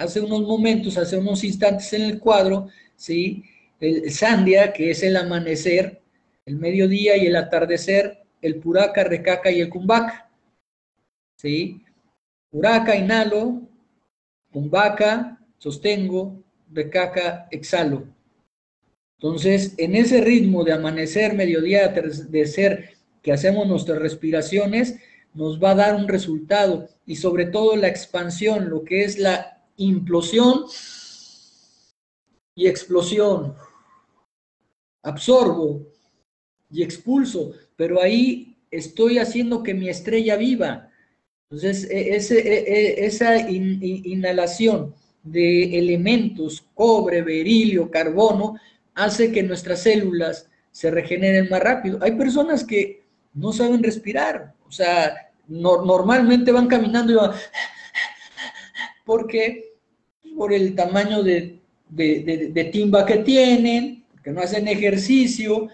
hace 0.00 0.20
unos 0.20 0.42
momentos, 0.42 0.96
hace 0.96 1.18
unos 1.18 1.44
instantes 1.44 1.92
en 1.92 2.02
el 2.02 2.18
cuadro, 2.18 2.68
¿sí? 2.96 3.44
El 3.78 4.10
Sandia, 4.10 4.72
que 4.72 4.90
es 4.90 5.02
el 5.02 5.16
amanecer, 5.16 6.00
el 6.46 6.56
mediodía 6.56 7.16
y 7.18 7.26
el 7.26 7.36
atardecer, 7.36 8.22
el 8.40 8.56
Puraca, 8.56 9.04
Recaca 9.04 9.50
y 9.50 9.60
el 9.60 9.68
Cumbaca, 9.68 10.30
¿sí? 11.36 11.82
Puraca, 12.50 12.96
inhalo, 12.96 13.62
Cumbaca, 14.50 15.38
sostengo, 15.58 16.42
Recaca, 16.72 17.46
exhalo. 17.50 18.08
Entonces, 19.18 19.74
en 19.76 19.96
ese 19.96 20.22
ritmo 20.22 20.64
de 20.64 20.72
amanecer, 20.72 21.34
mediodía, 21.34 21.84
atardecer 21.84 22.94
que 23.22 23.32
hacemos 23.32 23.68
nuestras 23.68 23.98
respiraciones, 23.98 24.98
nos 25.34 25.62
va 25.62 25.72
a 25.72 25.74
dar 25.74 25.94
un 25.94 26.08
resultado 26.08 26.88
y 27.04 27.16
sobre 27.16 27.44
todo 27.44 27.76
la 27.76 27.88
expansión, 27.88 28.70
lo 28.70 28.82
que 28.82 29.04
es 29.04 29.18
la 29.18 29.59
implosión 29.80 30.66
y 32.54 32.66
explosión. 32.66 33.54
Absorbo 35.02 35.86
y 36.70 36.82
expulso, 36.82 37.52
pero 37.76 38.00
ahí 38.00 38.56
estoy 38.70 39.18
haciendo 39.18 39.62
que 39.62 39.74
mi 39.74 39.88
estrella 39.88 40.36
viva. 40.36 40.90
Entonces, 41.50 41.90
e, 41.90 42.14
ese, 42.14 42.38
e, 42.38 42.58
e, 42.58 43.06
esa 43.06 43.48
inhalación 43.50 44.94
de 45.22 45.78
elementos, 45.78 46.64
cobre, 46.74 47.22
berilio, 47.22 47.90
carbono, 47.90 48.56
hace 48.94 49.32
que 49.32 49.42
nuestras 49.42 49.82
células 49.82 50.48
se 50.70 50.90
regeneren 50.90 51.48
más 51.48 51.60
rápido. 51.60 51.98
Hay 52.02 52.12
personas 52.12 52.64
que 52.64 53.02
no 53.32 53.52
saben 53.52 53.82
respirar, 53.82 54.54
o 54.68 54.72
sea, 54.72 55.32
normalmente 55.48 56.52
van 56.52 56.68
caminando 56.68 57.12
y 57.12 57.16
van, 57.16 57.32
porque 59.04 59.69
por 60.40 60.54
el 60.54 60.74
tamaño 60.74 61.22
de, 61.22 61.60
timba 62.72 63.04
que 63.04 63.18
tienen, 63.18 64.06
que 64.24 64.30
no 64.30 64.40
hacen 64.40 64.68
ejercicio, 64.68 65.68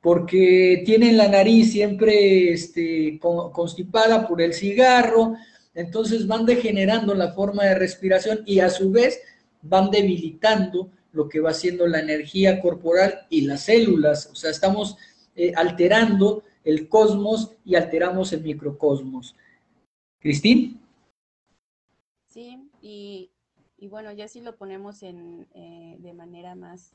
porque 0.00 0.82
tienen 0.84 1.16
la 1.16 1.28
nariz 1.28 1.70
siempre 1.70 2.52
este, 2.52 3.20
constipada 3.20 4.26
por 4.26 4.42
el 4.42 4.52
cigarro, 4.52 5.36
entonces 5.76 6.26
van 6.26 6.44
degenerando 6.44 7.14
la 7.14 7.34
forma 7.34 7.62
de 7.62 7.76
respiración 7.76 8.40
y 8.46 8.58
a 8.58 8.68
su 8.68 8.90
vez 8.90 9.20
van 9.62 9.92
debilitando 9.92 10.90
lo 11.12 11.28
que 11.28 11.38
va 11.38 11.54
siendo 11.54 11.86
la 11.86 12.00
energía 12.00 12.60
corporal 12.60 13.28
y 13.30 13.42
las 13.42 13.66
células, 13.66 14.28
o 14.32 14.34
sea, 14.34 14.50
estamos 14.50 14.96
eh, 15.36 15.52
alterando 15.54 16.42
el 16.64 16.88
cosmos 16.88 17.52
y 17.64 17.76
alteramos 17.76 18.32
el 18.32 18.42
microcosmos. 18.42 19.36
Cristín. 20.18 20.80
Sí, 22.26 22.68
y 22.82 23.30
y 23.80 23.88
bueno, 23.88 24.12
ya 24.12 24.28
si 24.28 24.42
lo 24.42 24.56
ponemos 24.56 25.02
en, 25.02 25.48
eh, 25.54 25.96
de 26.00 26.12
manera 26.12 26.54
más 26.54 26.94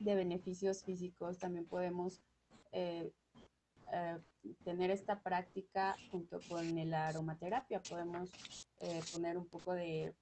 de 0.00 0.16
beneficios 0.16 0.82
físicos, 0.82 1.38
también 1.38 1.64
podemos 1.64 2.20
eh, 2.72 3.12
eh, 3.92 4.18
tener 4.64 4.90
esta 4.90 5.22
práctica 5.22 5.96
junto 6.10 6.40
con 6.48 6.90
la 6.90 7.06
aromaterapia. 7.06 7.80
Podemos 7.88 8.30
poner 9.12 9.38
un 9.38 9.46
poco 9.46 9.74
de, 9.74 10.12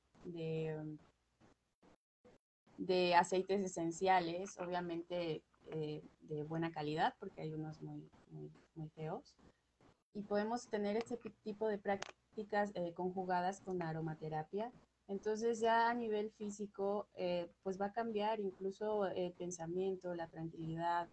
de, 2.76 3.14
aceites 3.14 3.64
esenciales, 3.64 4.58
obviamente 4.58 5.42
de 6.20 6.42
buena 6.42 6.70
calidad, 6.72 7.14
porque 7.18 7.40
hay 7.40 7.54
unos 7.54 7.80
muy, 7.80 8.06
muy, 8.32 8.52
muy 8.74 8.90
feos. 8.90 9.34
Y 10.12 10.20
podemos 10.20 10.68
tener 10.68 10.98
este 10.98 11.16
tipo 11.42 11.68
de 11.68 11.78
prácticas 11.78 12.70
conjugadas 12.94 13.62
con 13.62 13.80
aromaterapia 13.80 14.70
entonces 15.10 15.58
ya 15.58 15.90
a 15.90 15.94
nivel 15.94 16.30
físico, 16.30 17.08
eh, 17.16 17.50
pues 17.64 17.80
va 17.80 17.86
a 17.86 17.92
cambiar 17.92 18.38
incluso 18.38 19.08
el 19.08 19.32
pensamiento, 19.32 20.14
la 20.14 20.28
tranquilidad, 20.28 21.08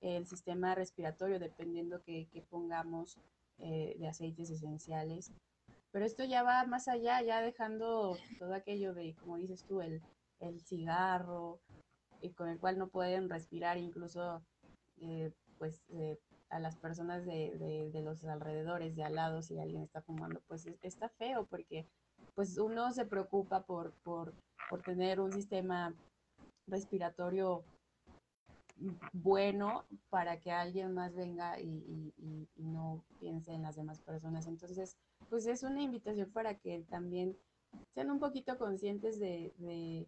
el 0.00 0.26
sistema 0.26 0.74
respiratorio, 0.74 1.38
dependiendo 1.38 2.02
que, 2.02 2.28
pongamos 2.50 3.16
eh, 3.58 3.94
de 4.00 4.08
aceites 4.08 4.50
esenciales. 4.50 5.30
Pero 5.92 6.04
esto 6.04 6.24
ya 6.24 6.42
va 6.42 6.66
más 6.66 6.88
allá, 6.88 7.22
ya 7.22 7.40
dejando 7.40 8.16
todo 8.40 8.52
aquello 8.52 8.94
de, 8.94 9.14
como 9.14 9.36
dices 9.36 9.64
tú, 9.64 9.80
el, 9.80 10.02
cigarro, 10.64 11.60
y 12.20 12.30
con 12.30 12.48
el 12.48 12.58
cual 12.58 12.78
no 12.78 12.88
pueden 12.88 13.30
respirar 13.30 13.78
incluso 13.78 14.42
eh, 15.00 15.30
pues 15.56 15.84
a 16.48 16.58
las 16.58 16.76
personas 16.76 17.24
de, 17.24 17.90
de, 17.92 18.02
los 18.02 18.24
alrededores, 18.24 18.96
de 18.96 19.04
al 19.04 19.14
lado, 19.14 19.40
si 19.40 19.56
alguien 19.56 19.82
está 19.82 20.02
fumando, 20.02 20.42
pues 20.48 20.66
está 20.82 21.08
feo 21.10 21.46
porque 21.46 21.86
pues 22.36 22.58
uno 22.58 22.92
se 22.92 23.06
preocupa 23.06 23.62
por, 23.62 23.92
por, 24.04 24.34
tener 24.84 25.20
un 25.20 25.32
sistema 25.32 25.94
respiratorio 26.66 27.64
bueno 29.14 29.84
para 30.10 30.38
que 30.38 30.52
alguien 30.52 30.92
más 30.92 31.14
venga 31.14 31.58
y, 31.58 32.12
no 32.56 33.02
piense 33.18 33.52
en 33.52 33.62
las 33.62 33.76
demás 33.76 34.00
personas. 34.02 34.46
Entonces, 34.46 34.96
pues 35.30 35.46
es 35.46 35.62
una 35.62 35.80
invitación 35.80 36.30
para 36.30 36.54
que 36.58 36.84
también 36.90 37.36
sean 37.94 38.10
un 38.10 38.18
poquito 38.18 38.58
conscientes 38.58 39.18
de, 39.18 40.06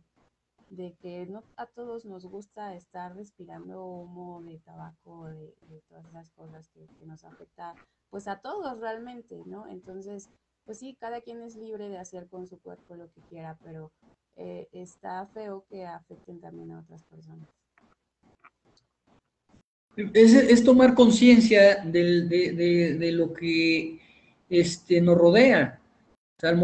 que 1.00 1.26
no 1.26 1.42
a 1.56 1.64
todos 1.64 2.04
nos 2.04 2.26
gusta 2.26 2.74
estar 2.74 3.16
respirando 3.16 3.86
humo 3.86 4.42
de 4.42 4.58
tabaco, 4.58 5.28
de, 5.28 5.54
todas 5.88 6.06
esas 6.08 6.30
cosas 6.32 6.68
que, 6.68 6.86
que, 6.98 7.06
nos 7.06 7.24
afecta, 7.24 7.74
pues 8.10 8.28
a 8.28 8.40
todos 8.40 8.80
realmente, 8.80 9.42
¿no? 9.46 9.66
Entonces, 9.66 10.28
pues 10.68 10.80
sí, 10.80 10.94
cada 11.00 11.22
quien 11.22 11.40
es 11.40 11.56
libre 11.56 11.88
de 11.88 11.96
hacer 11.96 12.26
con 12.26 12.46
su 12.46 12.58
cuerpo 12.58 12.94
lo 12.94 13.10
que 13.10 13.22
quiera, 13.30 13.56
pero 13.64 13.90
eh, 14.36 14.68
está 14.70 15.26
feo 15.32 15.64
que 15.70 15.86
afecten 15.86 16.40
también 16.40 16.72
a 16.72 16.80
otras 16.80 17.02
personas. 17.04 17.48
Es, 20.12 20.62
tomar 20.64 20.92
conciencia 20.92 21.76
de, 21.86 23.12
lo 23.14 23.32
que 23.32 23.98
este, 24.50 25.00
nos 25.00 25.16
rodea. 25.16 25.80
al, 26.42 26.56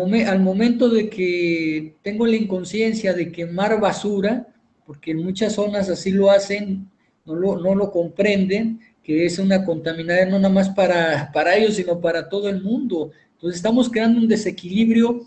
momento 0.42 0.90
de 0.90 1.09
que 1.09 1.96
tengo 2.02 2.26
la 2.26 2.36
inconsciencia 2.36 3.14
de 3.14 3.32
quemar 3.32 3.80
basura, 3.80 4.55
porque 4.84 5.12
en 5.12 5.24
muchas 5.24 5.55
zonas 5.55 5.88
así 5.88 6.11
lo 6.11 6.30
hacen, 6.30 6.90
no 7.24 7.34
lo, 7.36 7.57
no 7.57 7.74
lo 7.74 7.90
comprenden, 7.90 8.80
que 9.02 9.24
es 9.24 9.38
una 9.38 9.64
contaminación 9.64 10.28
no 10.28 10.38
nada 10.38 10.52
más 10.52 10.68
para 10.68 11.57
ellos, 11.57 11.76
sino 11.76 12.02
para 12.02 12.28
todo 12.28 12.50
el 12.50 12.62
mundo. 12.62 13.11
Entonces 13.45 13.59
estamos 13.59 13.90
creando 13.90 14.20
un 14.20 14.26
desequilibrio 14.26 15.20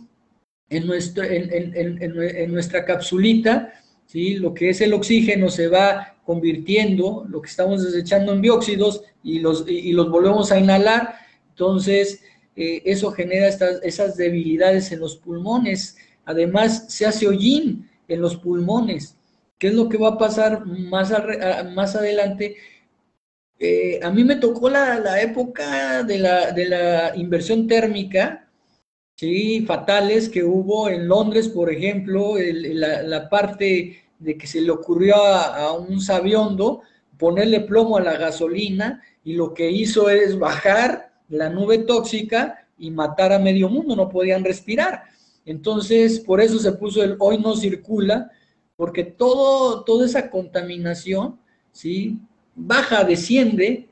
en, 0.70 0.88
nuestra 2.52 2.84
capsulita, 2.84 3.72
¿sí? 4.08 4.38
lo 4.38 4.56
que 4.56 4.72
es 4.72 4.82
el 4.82 4.96
oxígeno 4.96 5.50
se 5.52 5.68
va 5.68 6.16
convirtiendo, 6.26 7.28
lo 7.30 7.44
que 7.44 7.50
estamos 7.52 7.84
desechando 7.84 8.34
en 8.34 8.42
dióxidos 8.42 9.04
y 9.22 9.38
los, 9.38 9.66
volvemos 10.10 10.52
a 10.52 10.58
inhalar, 10.58 11.14
entonces 11.50 12.24
eh, 12.56 12.82
eso 12.86 13.12
genera 13.12 13.50
estas, 13.50 13.84
esas 13.84 14.18
debilidades 14.18 14.92
en 14.92 15.00
los 15.00 15.18
pulmones. 15.18 15.96
Además, 16.26 16.86
se 16.88 17.06
hace 17.06 17.28
hollín 17.28 17.88
en 18.08 18.20
los 18.20 18.36
pulmones. 18.36 19.16
¿Qué 19.60 19.68
es 19.68 19.76
lo 19.76 19.90
que 19.90 20.00
va 20.00 20.08
a 20.08 20.18
pasar 20.18 20.66
más 20.66 21.12
adelante? 21.12 22.56
Eh, 23.60 24.00
a 24.04 24.12
mí 24.12 24.24
me 24.24 24.36
tocó 24.36 24.70
la, 24.70 25.22
época 25.22 26.04
de 26.04 26.20
la, 26.20 26.52
de 26.52 26.66
la, 26.66 27.16
inversión 27.16 27.68
térmica, 27.68 28.48
sí, 29.16 29.66
fatales 29.66 30.30
que 30.30 30.44
hubo 30.44 30.90
en 30.90 31.08
Londres, 31.08 31.50
por 31.50 31.72
ejemplo, 31.72 32.36
la, 32.38 33.30
parte 33.30 34.04
de 34.20 34.38
que 34.38 34.48
se 34.48 34.62
le 34.62 34.72
ocurrió 34.72 35.16
a, 35.16 35.74
un 35.74 36.02
sabiondo 36.02 36.82
ponerle 37.18 37.62
plomo 37.62 37.98
a 37.98 38.02
la 38.02 38.18
gasolina 38.18 39.02
y 39.24 39.34
lo 39.34 39.54
que 39.54 39.72
hizo 39.72 40.10
es 40.10 40.38
bajar 40.38 41.14
la 41.30 41.50
nube 41.50 41.80
tóxica 41.80 42.68
y 42.78 42.92
matar 42.92 43.34
a 43.34 43.40
medio 43.40 43.70
mundo, 43.70 43.96
no 43.96 44.08
podían 44.08 44.44
respirar. 44.44 45.04
Entonces, 45.46 46.20
por 46.20 46.42
eso 46.42 46.60
se 46.60 46.74
puso 46.74 47.04
el 47.04 47.16
hoy 47.20 47.40
no 47.40 47.56
circula, 47.56 48.32
porque 48.76 49.04
todo, 49.04 49.84
toda 49.84 50.06
esa 50.06 50.30
contaminación, 50.30 51.40
¿sí? 51.72 52.20
Baja, 52.58 53.04
desciende 53.04 53.88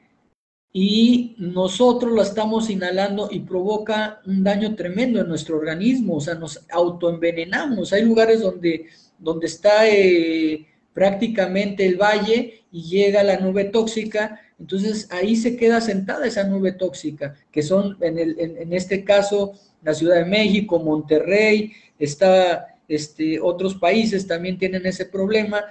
y 0.73 1.35
nosotros 1.37 2.11
la 2.11 2.23
estamos 2.23 2.69
inhalando 2.69 3.29
y 3.31 3.39
provoca 3.39 4.19
un 4.25 4.43
daño 4.43 4.75
tremendo 4.75 5.21
en 5.21 5.29
nuestro 5.29 5.55
organismo, 5.57 6.15
o 6.15 6.19
sea, 6.19 6.35
nos 6.35 6.65
autoenvenenamos. 6.69 7.93
Hay 7.93 8.03
lugares 8.03 8.41
donde, 8.41 8.87
donde 9.17 9.45
está 9.45 9.87
eh, 9.87 10.67
prácticamente 10.93 11.85
el 11.85 11.95
valle 11.95 12.65
y 12.71 12.83
llega 12.83 13.23
la 13.23 13.37
nube 13.37 13.65
tóxica, 13.65 14.41
entonces 14.59 15.07
ahí 15.11 15.37
se 15.37 15.55
queda 15.55 15.79
sentada 15.79 16.27
esa 16.27 16.43
nube 16.43 16.73
tóxica, 16.73 17.35
que 17.51 17.61
son 17.61 17.97
en, 18.01 18.19
el, 18.19 18.37
en, 18.37 18.73
este 18.73 19.05
caso 19.05 19.53
la 19.81 19.93
Ciudad 19.93 20.15
de 20.15 20.25
México, 20.25 20.79
Monterrey, 20.79 21.71
está, 21.99 22.79
este, 22.87 23.39
otros 23.39 23.75
países 23.75 24.27
también 24.27 24.57
tienen 24.57 24.85
ese 24.85 25.05
problema, 25.05 25.63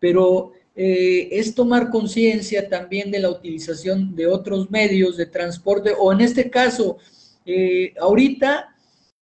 pero 0.00 0.52
eh, 0.80 1.36
es 1.36 1.56
tomar 1.56 1.90
conciencia 1.90 2.68
también 2.68 3.10
de 3.10 3.18
la 3.18 3.30
utilización 3.30 4.14
de 4.14 4.28
otros 4.28 4.70
medios 4.70 5.16
de 5.16 5.26
transporte, 5.26 5.92
o 5.98 6.12
en 6.12 6.20
este 6.20 6.48
caso, 6.50 6.98
eh, 7.44 7.94
ahorita, 8.00 8.76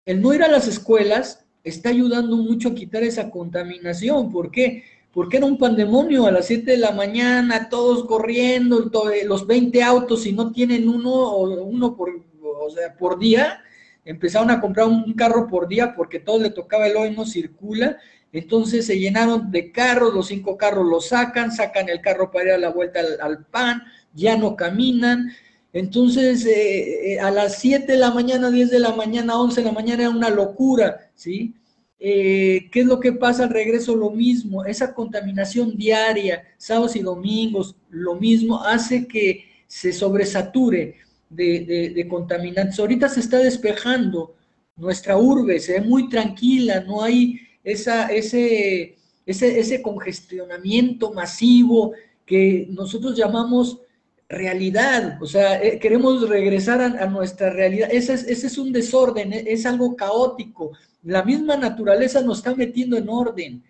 el 0.04 0.20
no 0.20 0.34
ir 0.34 0.42
a 0.42 0.48
las 0.48 0.68
escuelas 0.68 1.46
está 1.64 1.88
ayudando 1.88 2.36
mucho 2.36 2.68
a 2.68 2.74
quitar 2.74 3.02
esa 3.04 3.30
contaminación. 3.30 4.30
¿Por 4.30 4.50
qué? 4.50 4.84
Porque 5.14 5.38
era 5.38 5.46
un 5.46 5.56
pandemonio 5.56 6.26
a 6.26 6.30
las 6.30 6.46
7 6.46 6.72
de 6.72 6.76
la 6.76 6.90
mañana, 6.90 7.70
todos 7.70 8.04
corriendo, 8.04 8.90
los 9.24 9.46
20 9.46 9.82
autos, 9.82 10.26
y 10.26 10.32
no 10.32 10.52
tienen 10.52 10.86
uno, 10.86 11.38
uno 11.38 11.96
por, 11.96 12.10
o 12.42 12.68
sea, 12.68 12.94
por 12.98 13.18
día, 13.18 13.62
empezaron 14.04 14.50
a 14.50 14.60
comprar 14.60 14.88
un 14.88 15.14
carro 15.14 15.46
por 15.46 15.68
día 15.68 15.94
porque 15.96 16.20
todo 16.20 16.38
le 16.38 16.50
tocaba 16.50 16.86
el 16.86 16.96
hoy 16.96 17.12
no 17.12 17.24
circula 17.24 17.96
entonces 18.38 18.84
se 18.84 18.98
llenaron 18.98 19.50
de 19.50 19.72
carros, 19.72 20.12
los 20.12 20.26
cinco 20.26 20.58
carros 20.58 20.86
los 20.86 21.08
sacan, 21.08 21.50
sacan 21.50 21.88
el 21.88 22.02
carro 22.02 22.30
para 22.30 22.44
ir 22.44 22.50
a 22.52 22.58
la 22.58 22.70
vuelta 22.70 23.00
al, 23.20 23.46
pan, 23.46 23.82
ya 24.12 24.36
no 24.36 24.56
caminan. 24.56 25.30
Entonces 25.72 26.44
eh, 26.44 27.14
eh, 27.14 27.20
a 27.20 27.30
las 27.30 27.58
7 27.58 27.90
de 27.90 27.98
la 27.98 28.10
mañana, 28.10 28.50
10 28.50 28.70
de 28.70 28.78
la 28.78 28.92
mañana, 28.92 29.40
11 29.40 29.60
de 29.60 29.66
la 29.66 29.72
mañana 29.72 30.02
era 30.02 30.10
una 30.10 30.28
locura, 30.28 31.10
¿sí? 31.14 31.54
Eh, 31.98 32.68
¿Qué 32.70 32.80
es 32.80 32.86
lo 32.86 33.00
que 33.00 33.12
pasa 33.12 33.44
al 33.44 33.50
regreso? 33.50 33.96
Lo 33.96 34.10
mismo, 34.10 34.66
esa 34.66 34.92
contaminación 34.92 35.74
diaria, 35.76 36.42
sábados 36.58 36.94
y 36.96 37.00
domingos, 37.00 37.74
lo 37.88 38.16
mismo, 38.16 38.62
hace 38.62 39.06
que 39.06 39.46
se 39.66 39.94
sobresature 39.94 40.96
de, 41.30 41.92
de 41.94 42.08
contaminantes. 42.08 42.78
Ahorita 42.78 43.08
se 43.08 43.20
está 43.20 43.38
despejando 43.38 44.34
nuestra 44.76 45.16
urbe, 45.16 45.58
se 45.58 45.80
ve 45.80 45.80
muy 45.80 46.10
tranquila, 46.10 46.80
no 46.80 47.02
hay 47.02 47.45
esa, 47.66 48.06
ese, 48.06 48.96
ese, 49.26 49.58
ese 49.58 49.82
congestionamiento 49.82 51.12
masivo 51.12 51.92
que 52.24 52.68
nosotros 52.70 53.16
llamamos 53.16 53.80
realidad, 54.28 55.20
o 55.20 55.26
sea, 55.26 55.60
eh, 55.62 55.78
queremos 55.80 56.28
regresar 56.28 56.80
a, 56.80 57.06
nuestra 57.06 57.50
realidad. 57.50 57.88
Ese 57.92 58.14
es, 58.14 58.22
ese 58.28 58.46
es, 58.46 58.58
un 58.58 58.72
desorden, 58.72 59.32
e, 59.32 59.44
es, 59.48 59.66
algo 59.66 59.96
caótico. 59.96 60.72
La 61.02 61.24
misma 61.24 61.56
naturaleza 61.56 62.22
nos 62.22 62.38
está 62.38 62.54
metiendo 62.54 62.96
en 62.96 63.08
orden. 63.08 63.64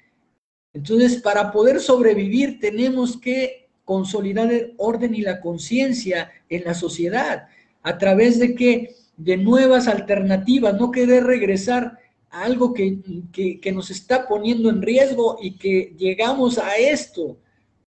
Entonces, 0.75 1.21
para 1.23 1.51
poder 1.51 1.81
sobrevivir 1.81 2.61
tenemos 2.61 3.19
que 3.19 3.69
consolidar 3.85 4.53
el 4.53 4.75
orden 4.77 5.15
y 5.15 5.23
la 5.23 5.41
conciencia 5.41 6.31
en 6.51 6.65
la 6.65 6.75
sociedad 6.75 7.49
a 7.83 7.97
través 7.97 8.39
de 8.39 8.55
que 8.55 8.95
de 9.17 9.39
nuevas 9.39 9.89
alternativas, 9.89 10.79
no 10.79 10.91
querer 10.91 11.25
regresar 11.25 11.99
algo 12.43 12.75
que, 12.75 13.73
nos 13.73 13.91
está 13.91 14.27
poniendo 14.29 14.69
en 14.69 14.83
riesgo 14.83 15.39
y 15.41 15.57
que 15.57 15.95
llegamos 15.97 16.59
a 16.59 16.77
esto. 16.77 17.39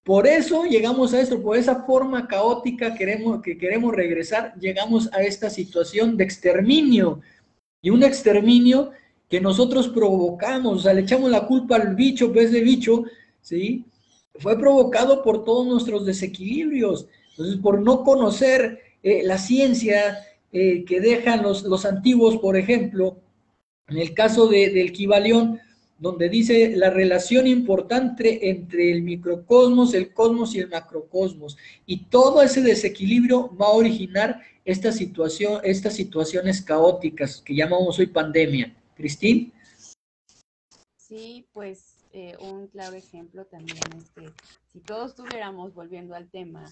Por 0.03 0.25
eso 0.25 0.65
llegamos 0.65 1.13
a 1.13 1.21
esto, 1.21 1.41
por 1.41 1.57
esa 1.57 1.83
forma 1.83 2.27
caótica 2.27 2.95
queremos, 2.95 3.41
que 3.41 3.57
queremos 3.57 3.93
regresar, 3.93 4.55
llegamos 4.59 5.09
a 5.13 5.21
esta 5.21 5.49
situación 5.49 6.17
de 6.17 6.23
exterminio. 6.23 7.21
Y 7.81 7.91
un 7.91 8.03
exterminio 8.03 8.91
que 9.29 9.39
nosotros 9.39 9.87
provocamos, 9.87 10.79
o 10.79 10.79
sea, 10.79 10.93
le 10.93 11.01
echamos 11.01 11.29
la 11.29 11.45
culpa 11.45 11.75
al 11.75 11.95
bicho, 11.95 12.33
pues 12.33 12.51
de 12.51 12.61
bicho, 12.61 13.03
¿sí? 13.41 13.85
Fue 14.39 14.57
provocado 14.57 15.21
por 15.21 15.43
todos 15.43 15.67
nuestros 15.67 16.05
desequilibrios. 16.05 17.07
Entonces, 17.31 17.57
por 17.57 17.79
no 17.81 18.03
conocer 18.03 18.79
eh, 19.03 19.21
la 19.23 19.37
ciencia 19.37 20.17
eh, 20.51 20.83
que 20.85 20.99
dejan 20.99 21.43
los, 21.43 21.63
los 21.63 21.85
antiguos, 21.85 22.37
por 22.37 22.57
ejemplo, 22.57 23.17
en 23.89 23.97
el 23.97 24.13
caso 24.13 24.47
de, 24.47 24.69
del 24.69 24.91
Kibalión, 24.91 25.59
donde 25.99 26.29
dice 26.29 26.75
la 26.75 26.89
relación 26.89 27.45
importante 27.45 28.49
entre 28.49 28.91
el 28.91 29.01
microcosmos, 29.01 29.93
el 29.93 30.13
cosmos 30.13 30.55
y 30.55 30.59
el 30.59 30.69
macrocosmos. 30.69 31.57
Y 31.85 32.05
todo 32.05 32.41
ese 32.41 32.61
desequilibrio 32.61 33.55
va 33.57 33.67
a 33.67 33.71
originar 33.71 34.41
estas 34.63 34.95
situaciones 34.95 36.61
caóticas 36.61 37.41
que 37.41 37.55
llamamos 37.55 37.99
hoy 37.99 38.07
pandemia. 38.07 38.75
Cristín. 38.95 39.51
Sí, 40.95 41.47
pues 41.53 41.97
eh, 42.13 42.35
un 42.39 42.67
claro 42.67 42.95
ejemplo 42.95 43.45
también 43.45 43.79
es 43.97 44.09
que 44.11 44.31
si 44.71 44.79
todos 44.79 45.15
tuviéramos, 45.15 45.73
volviendo 45.73 46.15
al 46.15 46.29
tema, 46.29 46.65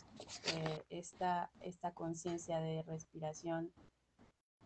eh, 0.56 0.84
esta, 0.90 1.52
esta 1.62 1.94
conciencia 1.94 2.60
de 2.60 2.84
respiración 2.84 3.72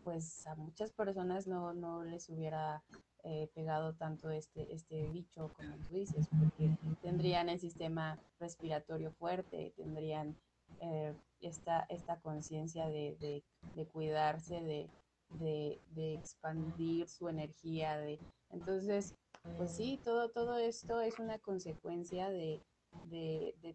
pues 0.04 0.46
a 0.48 0.56
muchas 0.56 0.92
personas 0.92 1.48
no, 1.48 1.74
no 1.74 2.04
les 2.04 2.30
hubiera 2.30 2.84
eh, 3.24 3.50
pegado 3.54 3.94
tanto 3.94 4.30
este, 4.32 4.74
este 4.74 5.08
bicho 5.10 5.52
como 5.56 5.76
tú 5.78 5.94
dices, 5.94 6.28
porque 6.40 6.76
tendrían 7.02 7.50
el 7.50 7.60
sistema 7.60 8.20
respiratorio 8.40 9.12
fuerte, 9.12 9.74
tendrían 9.78 10.36
eh, 10.80 11.14
esta, 11.42 11.86
esta 11.90 12.20
conciencia 12.20 12.88
de, 12.88 13.44
de, 13.76 13.86
cuidarse, 13.88 14.62
de, 14.62 14.90
de, 15.94 16.14
expandir 16.16 17.08
su 17.08 17.30
energía. 17.30 17.98
De, 17.98 18.20
entonces, 18.50 19.16
pues 19.58 19.72
sí, 19.72 20.00
todo, 20.04 20.30
todo 20.30 20.58
esto 20.58 21.02
es 21.02 21.20
una 21.20 21.38
consecuencia 21.40 22.30
de, 22.30 22.62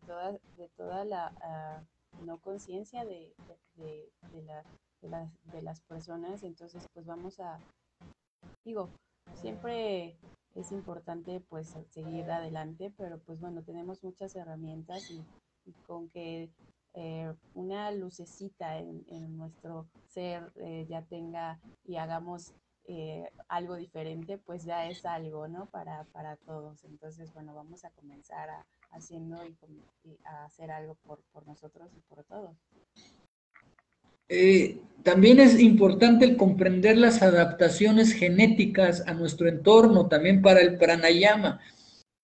toda, 0.06 0.32
de 0.56 0.68
toda 0.76 1.04
la 1.04 1.32
ah, 1.42 1.82
no 2.24 2.38
conciencia 2.38 3.04
de, 3.04 3.34
la 4.44 4.64
de 5.00 5.62
las, 5.62 5.80
personas. 5.82 6.42
Entonces, 6.42 6.86
pues 6.92 7.06
vamos 7.06 7.40
a, 7.40 7.60
digo, 8.64 8.90
siempre 9.34 10.16
es 10.54 10.72
importante 10.72 11.40
pues 11.40 11.74
seguir 11.90 12.30
adelante, 12.30 12.92
pero 12.96 13.18
pues 13.18 13.40
bueno, 13.40 13.62
tenemos 13.62 14.02
muchas 14.02 14.34
herramientas 14.36 15.10
y, 15.10 15.22
con 15.86 16.08
que 16.10 16.48
eh, 16.94 17.34
una 17.54 17.90
lucecita 17.90 18.78
en, 18.78 19.36
nuestro 19.36 19.88
ser 20.06 20.52
eh, 20.56 20.86
ya 20.88 21.02
tenga 21.02 21.58
y 21.84 21.96
hagamos 21.96 22.54
eh, 22.88 23.28
algo 23.48 23.74
diferente, 23.74 24.38
pues 24.38 24.64
ya 24.64 24.86
es 24.86 25.04
algo, 25.04 25.48
¿no? 25.48 25.66
Para, 25.66 26.04
para 26.04 26.36
todos. 26.36 26.84
Entonces, 26.84 27.34
bueno, 27.34 27.52
vamos 27.52 27.84
a 27.84 27.90
comenzar 27.90 28.48
a, 28.48 28.66
haciendo 28.92 29.44
y, 29.44 29.56
a 30.24 30.44
hacer 30.44 30.70
algo 30.70 30.94
por, 30.94 31.20
por 31.32 31.46
nosotros 31.46 31.90
y 31.96 32.00
por 32.02 32.22
todos. 32.24 32.56
También 35.02 35.38
es 35.40 35.60
importante 35.60 36.24
el 36.24 36.36
comprender 36.36 36.96
las 36.96 37.22
adaptaciones 37.22 38.12
genéticas 38.12 39.04
a 39.06 39.14
nuestro 39.14 39.48
entorno, 39.48 40.08
también 40.08 40.42
para 40.42 40.60
el 40.60 40.78
pranayama, 40.78 41.60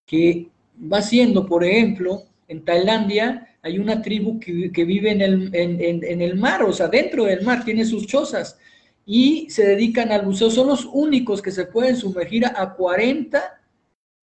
que 0.07 0.49
va 0.93 1.01
siendo, 1.03 1.47
por 1.47 1.65
ejemplo, 1.65 2.25
en 2.49 2.65
Tailandia 2.65 3.49
hay 3.63 3.79
una 3.79 4.03
tribu 4.03 4.41
que, 4.41 4.85
vive 4.85 5.13
en 5.13 5.21
el, 5.21 5.51
en, 5.55 6.21
el, 6.21 6.37
mar, 6.37 6.65
o 6.65 6.73
sea, 6.73 6.89
dentro 6.89 7.25
del 7.25 7.43
mar, 7.43 7.65
tiene 7.65 7.85
sus 7.85 8.07
chozas 8.09 8.59
y 9.07 9.49
se 9.51 9.65
dedican 9.65 10.11
al 10.11 10.27
buceo. 10.27 10.51
Son 10.51 10.67
los 10.67 10.85
únicos 10.93 11.41
que 11.41 11.53
se 11.53 11.67
pueden 11.67 11.97
sumergir 11.97 12.45
a 12.45 12.75
40 12.75 13.61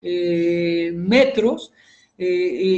eh, 0.02 0.92
metros 0.94 1.72
eh, 2.18 2.26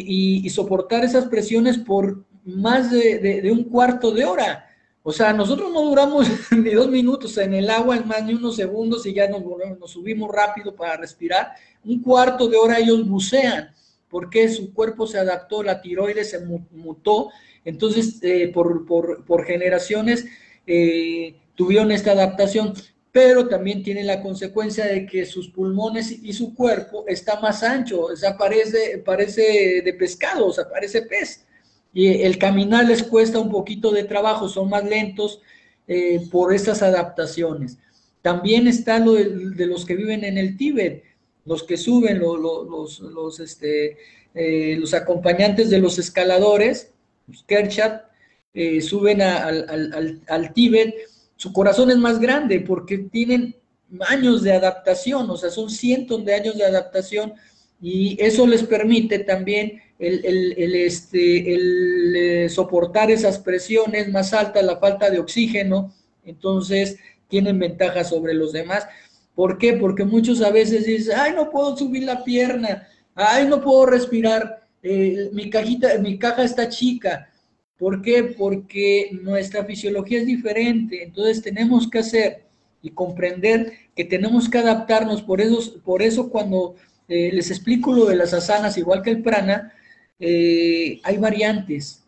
y, 0.07 0.49
soportar 0.51 1.05
esas 1.05 1.27
presiones 1.27 1.79
por 1.79 2.25
más 2.45 2.93
de, 2.93 3.51
un 3.51 3.65
cuarto 3.65 4.13
de 4.13 4.25
hora. 4.25 4.69
O 5.05 5.13
sea, 5.13 5.33
nosotros 5.33 5.73
no 5.73 5.83
duramos 5.83 6.29
ni 6.53 6.71
dos 6.71 6.89
minutos 6.89 7.37
en 7.39 7.55
el 7.55 7.71
agua, 7.71 7.97
en 7.97 8.07
más 8.07 8.25
ni 8.25 8.35
unos 8.35 8.57
segundos 8.57 9.05
y 9.07 9.15
ya 9.15 9.29
nos, 9.29 9.43
nos 9.79 9.91
subimos 9.91 10.31
rápido 10.31 10.75
para 10.75 10.97
respirar. 10.97 11.53
Un 11.85 12.01
cuarto 12.03 12.49
de 12.49 12.57
hora 12.57 12.79
ellos 12.79 13.09
bucean 13.09 13.73
porque 14.13 14.47
su 14.51 14.75
cuerpo 14.75 15.07
se 15.07 15.19
adaptó, 15.19 15.63
la 15.63 15.81
tiroides 15.81 16.31
se 16.31 16.41
mutó, 16.41 17.31
entonces 17.65 18.19
eh, 18.23 18.53
por, 18.53 19.45
generaciones 19.47 20.27
eh, 20.67 21.35
tuvieron 21.55 21.91
esta 21.91 22.13
adaptación, 22.13 22.75
pero 23.11 23.49
también 23.49 23.83
tiene 23.83 24.05
la 24.05 24.21
consecuencia 24.21 24.85
de 24.85 25.07
que 25.07 25.25
sus 25.25 25.49
pulmones 25.49 26.13
y 26.13 26.35
su 26.35 26.55
cuerpo 26.55 27.07
está 27.09 27.41
más 27.41 27.63
ancho, 27.63 28.03
o 28.03 28.15
sea, 28.15 28.37
parece, 28.37 28.99
parece 28.99 29.81
de 29.83 29.95
pescado, 29.95 30.47
o 30.47 30.53
sea, 30.53 30.69
parece 30.69 31.03
pez. 31.03 31.47
Y 31.93 32.23
el 32.23 32.39
caminar 32.39 32.87
les 32.87 33.03
cuesta 33.03 33.39
un 33.39 33.51
poquito 33.51 33.91
de 33.91 34.05
trabajo, 34.05 34.49
son 34.49 34.71
más 34.71 34.85
lentos 34.85 35.41
eh, 35.87 36.21
por 36.31 36.55
estas 36.55 36.83
adaptaciones. 36.83 37.79
También 38.23 38.69
está 38.69 38.99
lo 38.99 39.15
de 39.15 39.67
los 39.67 39.85
que 39.85 39.97
viven 39.97 40.25
en 40.25 40.39
el 40.39 40.57
Tíbet 40.57 41.05
los 41.45 41.63
que 41.65 41.77
suben, 41.77 42.21
los, 42.21 43.01
los, 43.01 43.41
este, 43.41 43.97
eh, 44.35 44.77
los 44.79 44.95
acompañantes 44.95 45.71
de 45.71 45.79
los 45.79 45.99
escaladores, 45.99 46.93
los 47.27 47.43
Kerchat, 47.45 48.05
eh, 48.55 48.81
suben 48.81 49.23
al, 49.23 50.23
al, 50.29 50.53
Tíbet, 50.53 50.95
su 51.37 51.53
corazón 51.53 51.91
es 51.91 51.97
más 51.97 52.21
grande 52.21 52.61
porque 52.61 52.99
tienen 52.99 53.57
años 54.09 54.43
de 54.43 54.53
adaptación, 54.53 55.29
o 55.31 55.37
sea, 55.37 55.51
son 55.51 55.71
cientos 55.71 56.25
de 56.25 56.35
años 56.35 56.57
de 56.57 56.65
adaptación 56.65 57.35
y 57.81 58.17
eso 58.23 58.47
les 58.47 58.63
permite 58.63 59.21
también 59.21 59.81
el, 60.03 60.55
el, 60.57 60.75
este, 60.75 61.55
el 61.55 62.17
eh, 62.17 62.49
soportar 62.49 63.11
esas 63.11 63.39
presiones 63.39 64.11
más 64.11 64.33
altas, 64.33 64.65
la 64.65 64.79
falta 64.79 65.11
de 65.11 65.21
oxígeno, 65.21 65.95
entonces 66.25 66.97
tienen 67.29 67.59
ventaja 67.59 68.03
sobre 68.03 68.35
los 68.35 68.53
demás. 68.53 68.87
¿Por 69.35 69.59
qué? 69.59 69.75
Porque 69.75 70.05
muchos 70.05 70.43
a 70.43 70.51
veces 70.51 70.87
dicen, 70.87 71.15
ay, 71.17 71.33
no 71.35 71.51
puedo 71.51 71.77
subir 71.77 72.03
la 72.03 72.25
pierna, 72.25 72.89
ay, 73.15 73.47
no 73.47 73.61
puedo 73.61 73.87
respirar, 73.87 74.67
eh, 74.83 75.31
mi 75.33 75.49
cajita, 75.49 75.97
mi 75.99 76.19
caja 76.19 76.43
está 76.43 76.69
chica. 76.69 77.31
¿Por 77.79 78.03
qué? 78.03 78.25
Porque 78.25 79.11
nuestra 79.23 79.65
fisiología 79.65 80.19
es 80.19 80.27
diferente. 80.27 81.03
Entonces 81.03 81.43
tenemos 81.43 81.89
que 81.89 82.01
hacer 82.01 82.45
y 82.83 82.91
comprender 82.91 83.73
que 83.95 84.05
tenemos 84.05 84.49
que 84.49 84.59
adaptarnos. 84.59 85.23
Por 85.23 85.41
eso, 85.41 85.81
por 85.85 86.03
eso 86.03 86.29
cuando 86.29 86.75
eh, 87.09 87.31
les 87.33 87.51
explico 87.51 87.93
lo 87.93 88.07
de 88.07 88.17
las 88.17 88.35
asanas, 88.35 88.77
igual 88.79 89.03
que 89.03 89.11
el 89.11 89.23
prana, 89.23 89.73
eh, 90.25 91.01
hay 91.03 91.17
variantes. 91.17 92.05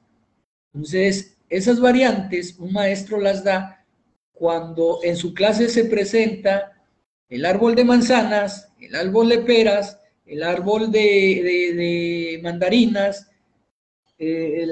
Entonces, 0.72 1.36
esas 1.48 1.80
variantes 1.80 2.56
un 2.60 2.72
maestro 2.72 3.20
las 3.20 3.42
da 3.42 3.84
cuando 4.32 5.00
en 5.02 5.16
su 5.16 5.34
clase 5.34 5.68
se 5.68 5.86
presenta 5.86 6.80
el 7.28 7.44
árbol 7.44 7.74
de 7.74 7.84
manzanas, 7.84 8.68
el 8.80 8.94
árbol 8.94 9.30
de 9.30 9.38
peras, 9.38 9.98
el 10.26 10.44
árbol 10.44 10.92
de, 10.92 12.38
mandarinas, 12.40 13.32
eh, 14.16 14.64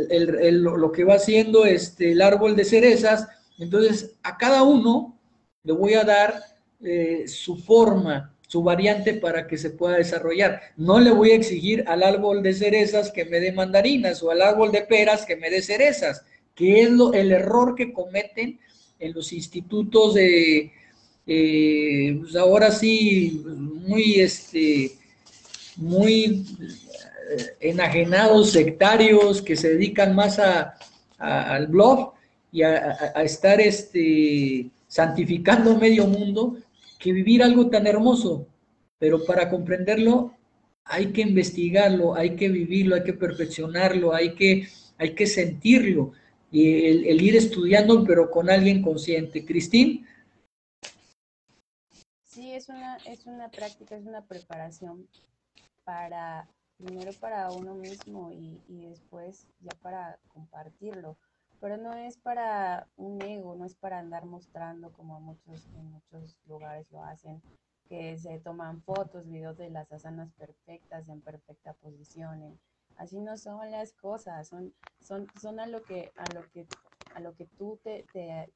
lo 0.52 0.92
que 0.92 1.02
va 1.02 1.14
haciendo 1.14 1.64
este, 1.64 2.12
el 2.12 2.22
árbol 2.22 2.54
de 2.54 2.64
cerezas. 2.64 3.26
Entonces, 3.58 4.14
a 4.22 4.38
cada 4.38 4.62
uno 4.62 5.18
le 5.64 5.72
voy 5.72 5.94
a 5.94 6.04
dar 6.04 6.40
eh, 6.80 7.24
su 7.26 7.56
forma, 7.56 8.36
su 8.52 8.62
variante 8.62 9.14
para 9.14 9.46
que 9.46 9.56
se 9.56 9.70
pueda 9.70 9.96
desarrollar. 9.96 10.60
No 10.76 11.00
le 11.00 11.10
voy 11.10 11.30
a 11.30 11.36
exigir 11.36 11.84
al 11.86 12.02
árbol 12.02 12.42
de 12.42 12.52
cerezas 12.52 13.10
que 13.10 13.24
me 13.24 13.40
dé 13.40 13.50
mandarinas 13.50 14.22
o 14.22 14.30
al 14.30 14.42
árbol 14.42 14.70
de 14.70 14.82
peras 14.82 15.24
que 15.24 15.36
me 15.36 15.48
dé 15.48 15.62
cerezas, 15.62 16.22
que 16.54 16.82
es 16.82 16.90
el 17.14 17.32
error 17.32 17.74
que 17.74 17.94
cometen 17.94 18.60
en 18.98 19.12
los 19.14 19.32
institutos 19.32 20.12
de, 20.12 20.70
eh, 21.26 22.16
pues 22.20 22.36
ahora 22.36 22.70
sí, 22.70 23.42
muy, 23.46 24.20
este, 24.20 24.92
muy 25.76 26.44
eh, 27.30 27.70
enajenados, 27.70 28.52
sectarios, 28.52 29.40
que 29.40 29.56
se 29.56 29.70
dedican 29.70 30.14
más 30.14 30.38
a, 30.38 30.76
al 31.16 31.68
blog 31.68 32.12
y 32.52 32.64
a, 32.64 33.14
estar 33.24 33.62
este, 33.62 34.66
santificando 34.88 35.74
medio 35.78 36.06
mundo, 36.06 36.58
que 37.02 37.12
vivir 37.12 37.42
algo 37.42 37.68
tan 37.68 37.86
hermoso. 37.86 38.46
Pero 38.98 39.24
para 39.24 39.50
comprenderlo 39.50 40.34
hay 40.84 41.12
que 41.12 41.22
investigarlo, 41.22 42.14
hay 42.14 42.36
que 42.36 42.48
vivirlo, 42.48 42.94
hay 42.94 43.04
que 43.04 43.12
perfeccionarlo, 43.12 44.14
hay 44.14 44.34
que, 44.34 44.68
hay 44.98 45.14
que 45.14 45.26
sentirlo 45.26 46.12
y 46.50 47.08
el, 47.08 47.20
ir 47.20 47.34
estudiando, 47.36 48.04
pero 48.04 48.30
con 48.30 48.50
alguien 48.50 48.82
consciente. 48.82 49.44
Cristín, 49.44 50.06
es 52.54 52.68
una, 52.68 52.96
es 52.98 53.26
una 53.26 53.50
práctica, 53.50 53.96
es 53.96 54.04
una 54.04 54.22
preparación 54.22 55.08
para, 55.84 56.48
primero 56.76 57.12
para 57.14 57.50
uno 57.50 57.74
mismo 57.74 58.30
y, 58.32 58.60
después 58.68 59.46
ya 59.60 59.72
para 59.80 60.18
compartirlo. 60.28 61.16
Pero 61.62 61.76
no 61.76 61.94
es 61.94 62.18
para 62.18 62.88
un 62.96 63.22
ego, 63.22 63.54
no 63.54 63.64
es 63.64 63.76
para 63.76 64.00
andar 64.00 64.26
mostrando 64.26 64.92
como 64.92 65.20
muchos, 65.20 65.64
en 65.76 65.92
muchos 65.92 66.36
lugares 66.48 66.90
lo 66.90 67.04
hacen, 67.04 67.40
que 67.88 68.18
se 68.18 68.40
toman 68.40 68.82
fotos, 68.82 69.28
videos 69.28 69.56
de 69.56 69.70
las 69.70 69.92
asanas 69.92 70.32
perfectas, 70.32 71.08
en 71.08 71.20
perfecta 71.20 71.72
posición. 71.74 72.58
así 72.96 73.20
no 73.20 73.36
son 73.36 73.70
las 73.70 73.92
cosas, 73.92 74.48
son, 74.48 74.74
son, 75.00 75.28
son 75.40 75.60
a 75.60 75.68
lo 75.68 75.84
que, 75.84 76.10
a 76.16 76.26
lo 76.34 76.42
que 76.50 76.66
a 77.14 77.20
lo 77.20 77.34
que 77.34 77.46
tú 77.46 77.78
te, 77.84 78.06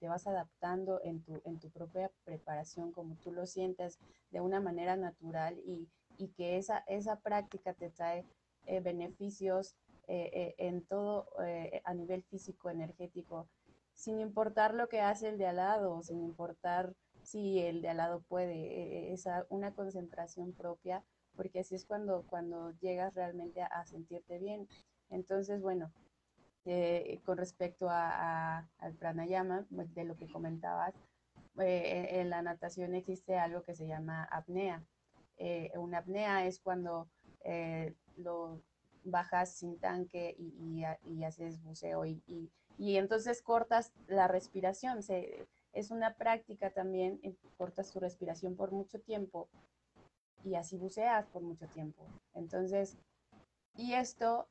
vas 0.00 0.26
adaptando 0.26 1.00
en 1.04 1.22
tu, 1.22 1.40
en 1.44 1.61
tu 1.61 1.70
propia 1.70 2.11
preparación, 2.24 2.90
como 2.90 3.14
tú 3.16 3.30
lo 3.30 3.46
sientes 3.46 3.98
de 4.30 4.40
una 4.40 4.61
manera 4.61 4.96
natural 4.96 5.61
y, 5.64 5.88
que 6.36 6.57
esa, 6.57 6.78
esa 6.86 7.20
práctica 7.20 7.74
te 7.74 7.90
trae 7.90 8.24
eh, 8.64 8.80
beneficios 8.80 9.76
eh, 10.07 10.30
eh, 10.32 10.54
en 10.59 10.84
todo 10.84 11.28
a 11.84 11.94
nivel 11.94 12.22
físico, 12.24 12.70
energético, 12.70 13.48
sin 13.94 14.20
importar 14.20 14.74
lo 14.74 14.88
que 14.88 15.00
hace 15.00 15.28
el 15.28 15.38
de 15.38 15.46
al 15.46 15.57
lado, 15.57 16.02
sin 16.02 16.22
importar 16.22 16.94
si 17.22 17.59
el 17.61 17.82
de 17.82 17.88
al 17.88 17.96
lado 17.96 18.20
puede, 18.28 19.12
es 19.12 19.26
una 19.48 19.72
concentración 19.74 20.52
propia, 20.52 21.02
porque 21.34 21.61
así 21.61 21.74
es 21.74 21.84
cuando, 21.84 22.24
cuando 22.28 22.72
llegas 22.80 23.14
realmente 23.14 23.62
a 23.62 23.84
sentirte 23.86 24.38
bien. 24.38 24.68
Entonces, 25.11 25.61
bueno, 25.61 25.92
eh, 26.68 27.20
con 27.24 27.38
respecto 27.38 27.86
a, 27.88 28.68
al 28.78 28.94
pranayama, 28.94 29.64
pues, 29.72 29.94
de 29.94 30.02
lo 30.02 30.16
que 30.16 30.26
comentabas, 30.26 30.94
eh, 31.61 32.20
en 32.20 32.28
la 32.28 32.42
natación 32.42 32.96
existe 32.96 33.38
algo 33.38 33.62
que 33.62 33.76
se 33.76 33.86
llama 33.86 34.24
apnea. 34.24 34.84
Eh, 35.38 35.70
una 35.76 35.98
apnea 35.98 36.44
es 36.44 36.59
cuando 36.59 37.09
lo 38.16 38.61
bajas 39.11 39.54
sin 39.54 39.78
tanque 39.78 40.36
y, 40.38 40.84
y, 41.04 41.24
haces 41.24 41.62
buceo 41.62 42.04
y, 42.07 42.22
y, 42.78 42.96
entonces 42.96 43.42
cortas 43.42 43.92
la 44.07 44.28
respiración. 44.28 45.02
Se, 45.02 45.46
es 45.72 45.90
una 45.90 46.14
práctica 46.14 46.70
también, 46.70 47.20
cortas 47.57 47.90
tu 47.90 48.00
respiración 48.00 48.57
por 48.57 48.72
mucho 48.72 49.00
tiempo 49.00 49.48
y 50.44 50.54
así 50.54 50.76
buceas 50.76 51.26
por 51.26 51.42
mucho 51.42 51.66
tiempo. 51.68 52.04
Entonces, 52.34 52.96
y 53.76 53.94
esto 53.94 54.48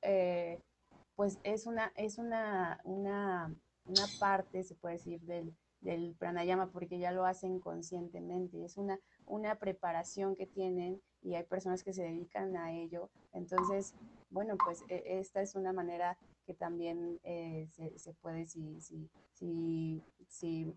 pues 1.15 1.39
es 1.43 1.65
una, 1.65 1.91
es 1.95 2.17
una, 2.17 2.79
una, 2.83 3.53
una 3.85 4.05
parte, 4.19 4.63
se 4.63 4.75
puede 4.75 4.95
decir, 4.95 5.21
del, 5.21 5.55
del, 5.79 6.15
pranayama, 6.15 6.71
porque 6.71 6.99
ya 6.99 7.11
lo 7.11 7.25
hacen 7.25 7.59
conscientemente. 7.59 8.63
Es 8.63 8.77
una, 8.77 8.99
una 9.25 9.55
preparación 9.55 10.35
que 10.35 10.45
tienen 10.45 11.01
y 11.21 11.35
hay 11.35 11.43
personas 11.43 11.83
que 11.83 11.93
se 11.93 12.03
dedican 12.03 12.57
a 12.57 12.73
ello. 12.73 13.09
Entonces, 13.31 13.95
bueno, 14.35 14.57
pues 14.57 14.83
e, 14.89 15.01
esta 15.19 15.41
es 15.41 15.55
una 15.55 15.71
manera 15.71 16.17
que 16.45 16.53
también 16.53 17.19
eh, 17.23 17.67
se, 17.95 18.13
puede, 18.21 18.45
si, 18.45 18.81
si, 18.81 19.09
si, 19.33 20.03
si, 20.27 20.73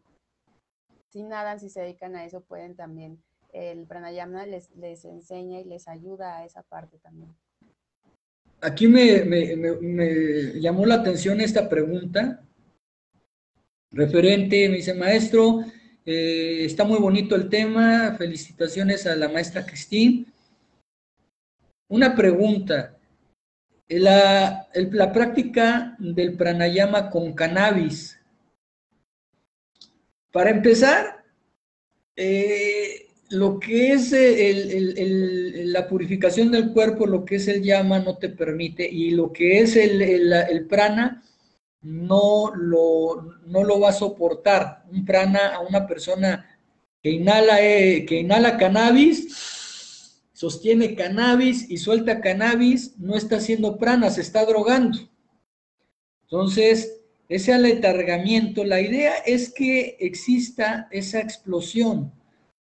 si 1.08 1.22
nadan, 1.24 1.58
si 1.58 1.68
se 1.68 1.80
dedican 1.80 2.14
a 2.14 2.24
eso, 2.24 2.40
pueden 2.40 2.76
también, 2.76 3.20
el 3.52 3.84
pranayama 3.86 4.46
les, 4.46 4.70
les 4.76 5.04
enseña 5.04 5.60
y 5.60 5.64
les 5.64 5.88
ayuda 5.88 6.38
a 6.38 6.44
esa 6.44 6.62
parte 6.62 6.98
también. 6.98 7.34
Aquí 8.60 8.86
me, 8.86 9.24
me, 9.24 10.60
llamó 10.60 10.86
la 10.86 10.96
atención 10.96 11.40
esta 11.40 11.68
pregunta 11.68 12.44
referente, 13.90 14.68
me 14.68 14.76
dice, 14.76 14.94
maestro, 14.94 15.64
eh, 16.06 16.64
está 16.64 16.84
muy 16.84 17.00
bonito 17.00 17.34
el 17.34 17.48
tema, 17.48 18.14
felicitaciones 18.16 19.06
a 19.06 19.16
la 19.16 19.28
maestra 19.28 19.66
Cristín. 19.66 20.26
Una 21.88 22.14
pregunta, 22.14 22.97
la, 23.88 24.68
la 24.74 25.12
práctica 25.12 25.96
del 25.98 26.36
pranayama 26.36 27.10
con 27.10 27.32
cannabis. 27.32 28.20
Para 30.30 30.50
empezar, 30.50 31.24
eh, 32.14 33.06
lo 33.30 33.58
que 33.58 33.92
es 33.92 34.12
la 35.72 35.86
purificación 35.88 36.50
del 36.50 36.72
cuerpo, 36.72 37.06
lo 37.06 37.24
que 37.24 37.36
es 37.36 37.48
el 37.48 37.62
llama 37.62 37.98
no 37.98 38.16
te 38.18 38.28
permite, 38.28 38.88
y 38.88 39.10
lo 39.10 39.32
que 39.32 39.60
es 39.60 39.76
el, 39.76 40.66
prana 40.68 41.22
no 41.82 42.52
lo, 42.54 43.36
no 43.46 43.64
lo 43.64 43.80
va 43.80 43.90
a 43.90 43.92
soportar. 43.92 44.84
Un 44.90 45.04
prana 45.04 45.54
a 45.54 45.60
una 45.60 45.86
persona 45.86 46.44
que 47.02 47.10
inhala, 47.10 47.62
eh, 47.62 48.04
que 48.06 48.20
inhala 48.20 48.58
cannabis, 48.58 49.57
sostiene 50.38 50.94
cannabis 50.94 51.68
y 51.68 51.78
suelta 51.78 52.20
cannabis, 52.20 52.96
no 52.96 53.16
está 53.16 53.38
haciendo 53.38 53.76
prana, 53.76 54.08
se 54.08 54.20
está 54.20 54.46
drogando. 54.46 54.96
Entonces, 56.22 57.00
ese 57.28 57.52
aletargamiento, 57.52 58.62
la 58.62 58.80
idea 58.80 59.14
es 59.26 59.52
que 59.52 59.96
exista 59.98 60.86
esa 60.92 61.18
explosión, 61.18 62.12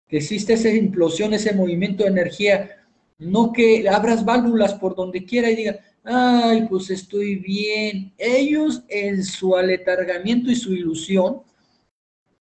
que 0.09 0.17
exista 0.17 0.55
esa 0.55 0.71
implosión, 0.71 1.35
ese 1.35 1.53
movimiento 1.53 2.05
de 2.05 2.09
energía, 2.09 2.83
no 3.19 3.53
que 3.53 3.87
abras 3.87 4.25
válvulas 4.25 4.73
por 4.73 4.97
donde 4.97 5.27
quiera 5.27 5.51
y 5.51 5.57
diga, 5.57 5.79
ay, 6.03 6.67
pues 6.71 6.89
estoy 6.89 7.35
bien. 7.37 8.15
Ellos 8.17 8.85
en 8.89 9.23
su 9.23 9.55
aletargamiento 9.55 10.51
y 10.51 10.55
su 10.55 10.73
ilusión 10.73 11.43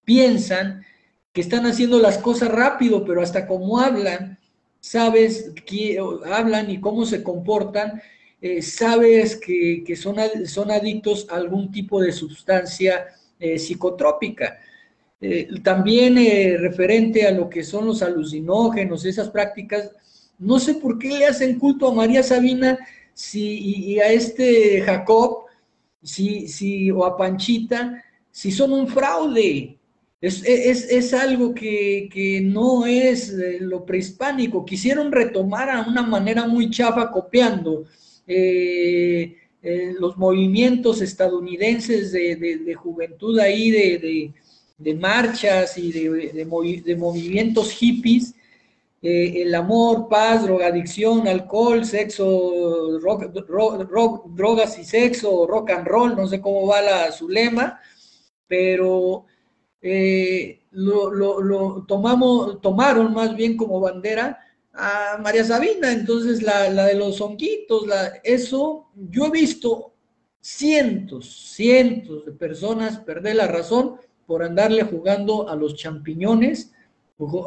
piensan 0.06 0.86
que 1.34 1.42
están 1.42 1.66
haciendo 1.66 2.00
las 2.00 2.20
cosas 2.20 2.48
rápido, 2.48 3.04
pero 3.04 3.22
hasta 3.22 3.46
como 3.46 3.82
hablan, 3.82 4.35
sabes 4.86 5.52
que 5.66 5.98
hablan 6.32 6.70
y 6.70 6.80
cómo 6.80 7.08
se 7.08 7.24
comportan, 7.24 8.04
eh, 8.40 8.62
sabes 8.62 9.36
que, 9.36 9.96
son, 9.96 10.18
son, 10.46 10.70
adictos 10.70 11.26
a 11.32 11.38
algún 11.38 11.72
tipo 11.72 12.00
de 12.00 12.12
sustancia 12.12 13.08
eh, 13.40 13.58
psicotrópica. 13.58 14.60
Eh, 15.20 15.48
también 15.64 16.18
referente 16.60 17.26
a 17.26 17.32
lo 17.32 17.50
que 17.50 17.64
son 17.64 17.88
los 17.88 18.04
alucinógenos, 18.04 19.06
esas 19.06 19.30
prácticas, 19.30 19.90
no 20.38 20.60
sé 20.60 20.76
por 20.76 21.00
qué 21.00 21.18
le 21.18 21.26
hacen 21.26 21.58
culto 21.58 21.88
a 21.88 21.94
María 21.96 22.22
Sabina 22.22 22.78
si, 23.12 23.58
y, 23.58 24.00
a 24.00 24.12
este 24.12 24.82
Jacob, 24.82 25.46
si, 26.04 26.48
si, 26.48 26.92
o 26.92 27.06
a 27.06 27.18
Panchita, 27.18 28.04
si 28.30 28.52
son 28.52 28.72
un 28.72 28.88
fraude. 28.88 29.80
Es, 30.22 31.14
algo 31.14 31.54
que, 31.54 32.42
no 32.44 32.86
es 32.86 33.34
lo 33.60 33.86
prehispánico. 33.86 34.66
Quisieron 34.66 35.12
retomar 35.12 35.70
a 35.70 35.82
una 35.82 36.02
manera 36.02 36.48
muy 36.48 36.70
chafa, 36.70 37.12
copiando 37.12 37.86
eh, 38.26 39.36
eh, 39.62 39.94
los 40.00 40.18
movimientos 40.18 41.02
estadounidenses 41.02 42.12
de, 42.12 42.76
juventud 42.76 43.38
ahí, 43.40 43.72
de, 44.78 44.94
marchas 44.96 45.78
y 45.78 45.92
de, 45.92 46.96
movimientos 46.98 47.72
hippies. 47.72 48.34
Eh, 49.02 49.44
el 49.44 49.54
amor, 49.54 50.08
paz, 50.10 50.44
drogadicción, 50.44 51.28
alcohol, 51.28 51.86
sexo, 51.86 53.00
drogas 53.00 54.80
y 54.80 54.84
sexo, 54.84 55.46
rock 55.46 55.70
and 55.70 55.86
roll, 55.86 56.16
no 56.16 56.28
sé 56.28 56.42
cómo 56.42 56.66
va 56.66 56.82
la, 56.82 57.12
su 57.12 57.30
lema, 57.30 57.80
pero 58.48 59.26
eh, 59.88 60.62
lo, 60.72 61.86
tomamos, 61.88 62.60
tomaron 62.60 63.14
más 63.14 63.36
bien 63.36 63.56
como 63.56 63.80
bandera 63.80 64.40
a 64.74 65.20
María 65.22 65.44
Sabina, 65.44 65.92
entonces 65.92 66.42
la, 66.42 66.72
de 66.72 66.96
los 66.96 67.22
honguitos, 67.22 67.86
la, 67.86 68.14
eso, 68.24 68.88
yo 68.96 69.28
he 69.28 69.30
visto 69.30 69.94
cientos, 70.42 71.52
cientos 71.54 72.26
de 72.26 72.32
personas 72.32 72.98
perder 72.98 73.36
la 73.36 73.48
razón 73.48 73.98
por 74.26 74.42
andarle 74.42 74.82
jugando 74.84 75.48
a 75.48 75.56
los 75.56 75.76
champiñones, 75.76 76.74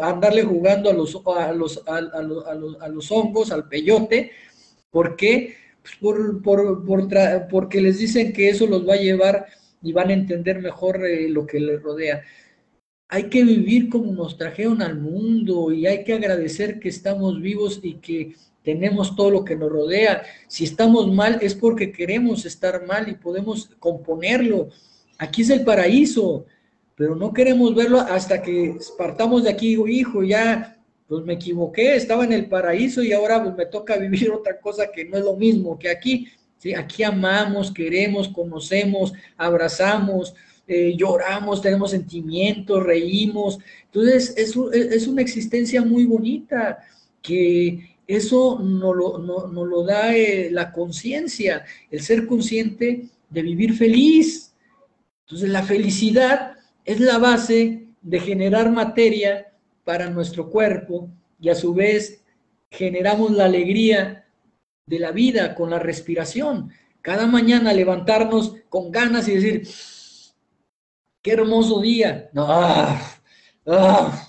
andarle 0.01 0.45
jugando 0.45 0.91
a 0.91 0.93
los, 0.93 1.21
a 1.27 1.53
los, 1.53 1.83
a, 1.89 2.89
los, 2.89 3.11
hongos, 3.11 3.51
al 3.51 3.67
peyote, 3.67 4.31
¿por 4.93 5.17
qué? 5.17 5.57
Pues 5.83 5.97
por, 5.97 6.85
por, 6.85 7.09
porque 7.51 7.81
les 7.81 7.99
dicen 7.99 8.33
que 8.33 8.49
eso 8.49 8.65
los 8.69 8.89
va 8.89 8.95
a 8.95 8.99
llevar 8.99 9.47
y 9.83 9.93
van 9.93 10.11
a 10.11 10.15
entender 10.15 10.61
mejor 10.61 11.05
eh, 11.07 11.29
lo 11.29 11.47
que 11.47 11.61
les 11.61 11.83
rodea. 11.83 12.23
Hay 13.09 13.25
que 13.25 13.43
vivir 13.43 13.89
como 13.89 14.13
nos 14.13 14.37
trajeron 14.37 14.83
al 14.83 14.99
mundo 14.99 15.73
y 15.73 15.87
hay 15.87 16.05
que 16.05 16.15
agradecer 16.15 16.79
que 16.79 16.91
estamos 16.91 17.41
vivos 17.41 17.81
y 17.83 17.95
que 17.95 18.35
tenemos 18.63 19.17
todo 19.17 19.31
lo 19.31 19.45
que 19.45 19.57
nos 19.57 19.71
rodea. 19.71 20.23
Si 20.47 20.65
estamos 20.65 21.11
mal 21.11 21.39
es 21.41 21.55
porque 21.55 21.91
queremos 21.91 22.45
estar 22.45 22.85
mal 22.87 23.09
y 23.09 23.15
podemos 23.15 23.71
componerlo. 23.79 24.69
Aquí 25.19 25.43
es 25.43 25.51
el 25.51 25.65
paraíso, 25.65 26.45
pero 26.95 27.15
no 27.15 27.33
queremos 27.33 27.75
verlo 27.75 28.01
hasta 28.01 28.43
que 28.43 28.77
partamos 28.99 29.45
de 29.45 29.51
aquí, 29.51 29.79
hijo, 29.89 30.23
ya 30.23 30.77
pues 31.07 31.25
me 31.25 31.35
equivoqué, 31.35 31.97
estaba 31.97 32.25
en 32.25 32.33
el 32.33 32.47
paraíso 32.51 33.03
y 33.03 33.13
ahora 33.13 33.43
pues 33.43 33.57
me 33.57 33.65
toca 33.65 33.97
vivir 33.97 34.31
otra 34.31 34.61
cosa 34.61 34.93
que 34.93 35.07
no 35.07 35.17
es 35.17 35.25
lo 35.25 35.37
mismo 35.37 35.79
que 35.79 35.89
aquí. 35.89 36.29
Aquí 36.77 37.03
amamos, 37.03 37.73
queremos, 37.73 38.29
conocemos, 38.29 39.13
abrazamos, 39.37 40.35
eh, 40.67 40.95
lloramos, 40.97 41.63
tenemos 41.63 41.93
sentimientos, 41.93 42.83
reímos. 42.83 43.59
Entonces, 43.85 44.35
es, 44.37 44.55
es 44.73 45.07
una 45.07 45.23
existencia 45.23 45.83
muy 45.83 46.05
bonita 46.05 46.79
que 47.23 47.97
eso 48.09 48.59
nos 48.59 48.97
lo, 48.97 49.19
no, 49.19 49.65
lo 49.65 49.85
da 49.85 50.17
eh, 50.17 50.49
la 50.51 50.73
conciencia, 50.73 51.65
el 51.91 52.01
ser 52.01 52.27
consciente 52.27 53.09
de 53.29 53.43
vivir 53.43 53.75
feliz. 53.75 54.55
Entonces, 55.27 55.51
la 55.51 55.63
felicidad 55.63 56.55
es 56.87 57.01
la 57.01 57.19
base 57.19 57.87
de 58.01 58.21
generar 58.21 58.73
materia 58.73 59.53
para 59.85 60.09
nuestro 60.09 60.49
cuerpo 60.49 61.11
y 61.39 61.51
a 61.51 61.55
su 61.55 61.75
vez 61.75 62.23
generamos 62.71 63.33
la 63.33 63.45
alegría 63.45 64.27
de 64.89 64.99
la 64.99 65.13
vida 65.13 65.55
con 65.55 65.71
la 65.71 65.79
respiración. 65.79 66.71
Cada 67.03 67.27
mañana 67.27 67.73
levantarnos 67.73 68.57
con 68.69 68.91
ganas 68.91 69.29
y 69.29 69.35
decir, 69.35 69.69
qué 71.23 71.33
hermoso 71.33 71.81
día. 71.81 72.31
No, 72.33 72.47
ah, 72.49 73.01
ah, 73.67 74.29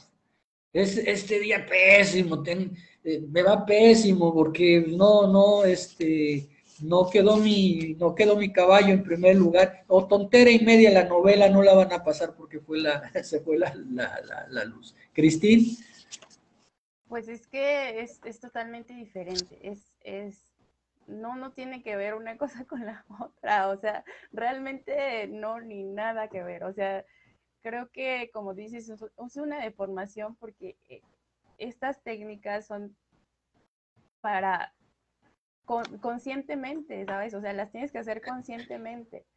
es 0.72 0.98
este 0.98 1.40
día 1.40 1.66
pésimo, 1.66 2.44
eh, 2.46 3.22
me 3.28 3.42
va 3.42 3.66
pésimo 3.66 4.34
porque 4.34 4.86
no, 4.88 5.28
no, 5.28 5.64
este, 5.64 6.48
no 6.82 7.10
quedó 7.10 7.38
mi, 7.38 7.96
no 8.00 8.16
quedó 8.16 8.36
mi 8.36 8.52
caballo 8.52 8.90
en 8.90 9.04
primer 9.04 9.36
lugar, 9.36 9.84
o 9.88 10.06
tontera 10.06 10.52
y 10.52 10.60
media 10.60 10.92
la 10.92 11.06
novela 11.06 11.50
no 11.50 11.64
la 11.64 11.74
van 11.74 11.92
a 11.94 12.04
pasar 12.04 12.36
porque 12.36 12.60
fue 12.60 12.80
la, 12.80 13.12
se 13.24 13.40
fue 13.40 13.58
la, 13.58 13.74
la, 14.50 14.66
luz. 14.66 14.96
Cristín. 15.14 15.78
Pues 17.08 17.28
es 17.28 17.48
que 17.48 18.02
es, 18.02 18.20
es 18.24 18.40
totalmente 18.40 18.94
diferente, 18.94 19.58
es, 19.64 19.89
es 20.02 20.50
no, 21.08 21.36
no 21.36 21.52
tiene 21.54 21.82
que 21.82 21.96
ver 21.96 22.14
una 22.14 22.38
cosa 22.38 22.66
con 22.66 22.86
la 22.86 23.06
otra, 23.20 23.70
o 23.70 23.78
sea, 23.78 24.04
realmente 24.32 25.28
no, 25.28 25.60
ni 25.60 25.84
nada 25.84 26.30
que 26.30 26.44
ver, 26.44 26.64
o 26.64 26.74
sea, 26.74 27.06
creo 27.62 27.90
que 27.92 28.30
como 28.34 28.54
dices, 28.54 28.90
es 28.90 29.38
una 29.38 29.60
deformación 29.60 30.36
porque 30.36 30.78
eh, 30.88 31.02
estas 31.58 32.02
técnicas 32.04 32.68
son 32.68 32.96
para 34.22 34.74
conscientemente, 36.02 37.06
¿sabes? 37.06 37.34
O 37.36 37.42
sea, 37.42 37.54
las 37.54 37.72
tienes 37.72 37.92
que 37.92 38.00
hacer 38.00 38.22
conscientemente. 38.24 39.28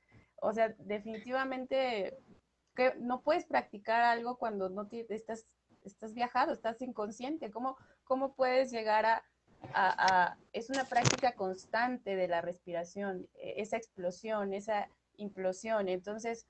O 0.41 0.53
sea, 0.55 0.75
definitivamente 0.79 2.17
que 2.75 2.95
no 2.99 3.23
puedes 3.23 3.45
practicar 3.45 4.03
algo 4.03 4.39
cuando 4.39 4.71
no 4.71 4.89
estás, 4.91 5.47
estás 5.85 6.15
viajado, 6.15 6.53
estás 6.53 6.81
inconsciente. 6.81 7.51
¿Cómo, 7.51 7.77
cómo 8.05 8.35
puedes 8.35 8.73
llegar 8.73 9.05
a, 9.05 9.23
es 10.53 10.71
una 10.71 10.85
práctica 10.85 11.33
constante 11.33 12.17
de 12.17 12.29
la 12.29 12.41
respiración, 12.41 13.29
e, 13.35 13.61
esa 13.63 13.77
explosión, 13.77 14.53
esa 14.55 14.89
implosión. 15.17 15.89
Entonces, 15.89 16.47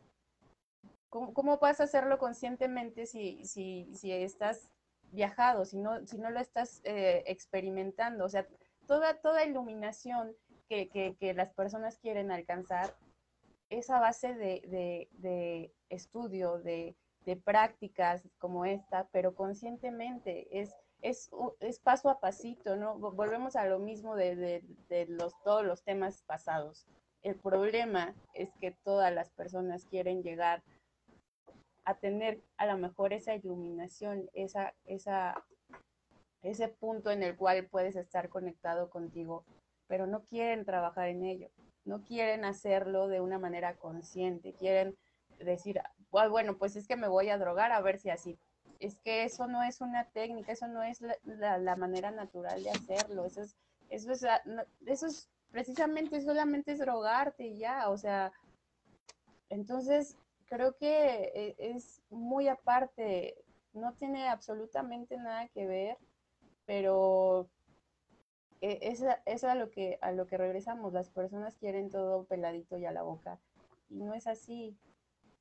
¿cómo, 1.09 1.59
vas 1.59 1.81
a 1.81 1.85
hacerlo 1.85 2.19
conscientemente 2.19 3.07
si, 3.07 3.45
si, 3.45 3.89
si, 3.95 4.13
estás 4.13 4.71
viajado, 5.11 5.65
si 5.65 5.79
no, 5.79 6.07
si 6.07 6.19
no 6.19 6.31
lo 6.31 6.41
estás 6.41 6.81
eh, 6.85 7.23
experimentando? 7.27 8.25
O 8.25 8.29
sea, 8.29 8.47
toda, 8.87 9.21
toda 9.21 9.45
iluminación 9.45 10.35
que, 10.69 11.35
las 11.35 11.53
personas 11.53 11.99
quieren 11.99 12.31
alcanzar 12.31 12.97
es 13.69 13.91
a 13.91 14.01
base 14.01 14.35
de, 14.35 15.73
estudio, 15.89 16.59
de, 16.59 16.97
prácticas 17.45 18.23
como 18.39 18.65
esta, 18.65 19.09
pero 19.13 19.35
conscientemente, 19.35 20.49
es, 20.61 20.75
es, 21.03 21.31
es, 21.61 21.81
paso 21.81 22.09
a 22.09 22.21
pasito, 22.21 22.77
¿no? 22.77 22.97
Volvemos 22.99 23.57
a 23.57 23.67
lo 23.67 23.79
mismo 23.79 24.15
de, 24.15 24.63
los, 25.09 25.35
todos 25.43 25.65
los 25.65 25.83
temas 25.83 26.23
pasados. 26.23 26.87
El 27.23 27.37
problema 27.37 28.15
es 28.35 28.51
que 28.61 28.71
todas 28.71 29.13
las 29.13 29.31
personas 29.31 29.85
quieren 29.85 30.23
llegar 30.23 30.63
a 31.85 31.99
tener 31.99 32.41
a 32.57 32.67
lo 32.67 32.79
mejor 32.79 33.13
esa 33.13 33.35
iluminación, 33.35 34.31
esa, 34.33 34.75
esa, 34.85 35.45
ese 36.43 36.69
punto 36.69 37.11
en 37.11 37.25
el 37.25 37.37
cual 37.37 37.67
puedes 37.67 37.97
estar 37.97 38.29
conectado 38.29 38.89
contigo, 38.89 39.45
pero 39.89 40.07
no 40.07 40.25
quieren 40.25 40.65
trabajar 40.65 41.09
en 41.09 41.25
ello, 41.25 41.49
no 41.85 42.05
quieren 42.05 42.45
hacerlo 42.45 43.09
de 43.09 43.21
una 43.21 43.39
manera 43.39 43.77
consciente, 43.77 44.55
quieren 44.55 44.97
decir, 45.41 45.81
ah, 45.81 46.29
bueno, 46.29 46.57
pues 46.57 46.77
es 46.77 46.87
que 46.87 46.97
me 46.97 47.09
voy 47.09 47.29
a 47.31 47.39
drogar 47.39 47.73
a 47.73 47.81
ver 47.81 47.99
si 47.99 48.11
así. 48.11 48.39
Es 48.83 48.99
que 48.99 49.25
eso 49.25 49.47
no 49.47 49.63
es 49.63 49.81
una 49.81 50.05
técnica, 50.11 50.53
eso 50.53 50.67
no 50.67 50.83
es 50.83 51.01
la, 51.25 51.77
manera 51.77 52.11
natural 52.11 52.63
de 52.63 52.71
hacerlo, 52.71 53.25
eso 53.25 53.43
es, 53.43 53.57
eso 53.91 54.11
es, 54.11 54.25
ah, 54.25 54.43
eso 54.87 55.07
es 55.07 55.31
precisamente 55.51 56.21
solamente 56.21 56.73
es 56.73 56.81
drogarte 56.81 57.47
y 57.47 57.59
ya, 57.59 57.91
o 57.91 57.97
sea, 57.97 58.33
entonces 59.51 60.17
creo 60.47 60.77
que 60.77 61.31
eh, 61.35 61.55
es 61.59 62.03
muy 62.11 62.49
aparte, 62.49 63.37
no 63.73 63.93
tiene 63.95 64.29
absolutamente 64.29 65.17
nada 65.17 65.47
que 65.49 65.67
ver, 65.67 65.99
pero 66.67 67.49
e, 68.61 68.79
es, 68.81 69.05
es 69.27 69.45
a, 69.45 69.55
lo 69.55 69.71
que, 69.71 69.99
a 70.01 70.13
lo 70.13 70.27
que 70.27 70.39
regresamos. 70.39 70.93
Las 70.93 71.11
personas 71.11 71.57
quieren 71.57 71.91
todo 71.91 72.25
peladito 72.25 72.79
y 72.79 72.87
a 72.87 72.93
la 72.93 73.03
boca. 73.03 73.39
Y 73.91 74.03
no 74.03 74.15
es 74.15 74.27
así. 74.27 74.77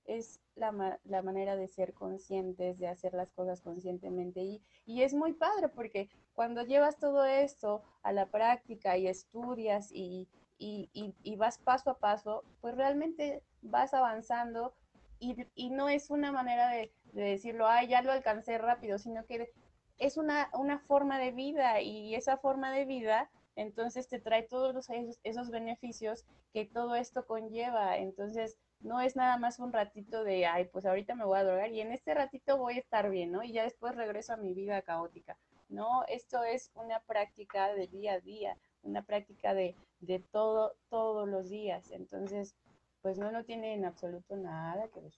Es 0.06 0.41
la, 0.56 0.99
la 1.06 1.22
manera 1.22 1.56
de 1.56 1.68
ser 1.68 1.93
conscientes, 1.93 2.80
de 2.80 2.88
hacer 2.88 3.14
las 3.14 3.32
cosas 3.32 3.62
conscientemente. 3.62 4.41
Y, 4.41 4.62
y 4.86 5.04
es 5.04 5.14
muy 5.14 5.34
padre 5.34 5.70
porque 5.70 6.10
cuando 6.34 6.64
llevas 6.64 6.97
todo 6.97 7.26
esto 7.26 7.84
a 8.04 8.12
la 8.12 8.28
práctica 8.28 8.97
y 8.97 9.08
estudias 9.08 9.91
y, 9.91 10.28
y, 10.58 10.89
y, 11.24 11.36
vas 11.36 11.58
paso 11.58 11.89
a 11.89 11.97
paso, 11.97 12.43
pues 12.62 12.76
realmente 12.76 13.43
vas 13.62 13.93
avanzando 13.93 14.74
y, 15.20 15.70
no 15.70 15.89
es 15.89 16.10
una 16.10 16.32
manera 16.32 16.70
de, 16.70 16.91
decirlo, 17.14 17.68
ay, 17.68 17.88
ya 17.88 18.02
lo 18.02 18.12
alcancé 18.12 18.58
rápido, 18.58 18.97
sino 18.97 19.26
que 19.26 19.52
es 19.97 20.18
una, 20.18 20.49
una, 20.54 20.80
forma 20.80 21.20
de 21.20 21.32
vida 21.32 21.82
y 21.82 22.16
esa 22.16 22.38
forma 22.38 22.72
de 22.72 22.86
vida 22.86 23.30
entonces 23.56 24.08
te 24.08 24.20
trae 24.20 24.43
todos 24.43 24.74
los, 24.74 24.88
esos, 25.24 25.49
beneficios 25.49 26.26
que 26.54 26.66
todo 26.66 26.95
esto 26.95 27.26
conlleva. 27.26 27.97
Entonces 27.97 28.58
no 28.84 29.01
es 29.01 29.15
nada 29.15 29.38
más 29.38 29.59
un 29.59 29.71
ratito 29.73 30.23
de, 30.23 30.45
ay, 30.45 30.65
pues 30.65 30.86
ahorita 30.86 31.15
me 31.15 31.25
voy 31.25 31.39
a 31.39 31.43
drogar 31.43 31.71
y 31.71 31.82
en 31.82 31.91
este 31.91 32.13
ratito 32.13 32.57
voy 32.57 32.75
a 32.75 32.79
estar 32.79 33.09
bien, 33.09 33.32
¿no? 33.32 33.43
Y 33.43 33.51
ya 33.51 33.63
después 33.63 33.95
regreso 33.95 34.34
a 34.34 34.38
mi 34.38 34.53
vida 34.53 34.82
caótica. 34.82 35.38
No, 35.69 36.03
esto 36.07 36.43
es 36.43 36.71
una 36.75 36.99
práctica 37.01 37.73
de 37.73 37.88
día 37.88 38.13
a 38.13 38.19
día, 38.19 38.57
una 38.84 39.03
práctica 39.03 39.53
de, 39.53 39.75
de 39.99 40.19
todo, 40.19 40.73
todos 40.89 41.29
los 41.29 41.49
días. 41.49 41.91
Entonces, 41.91 42.55
pues 43.01 43.17
no, 43.17 43.32
no 43.32 43.43
tiene 43.43 43.73
en 43.73 43.86
absoluto 43.86 44.36
nada 44.36 44.88
que 44.93 44.99
ver. 44.99 45.11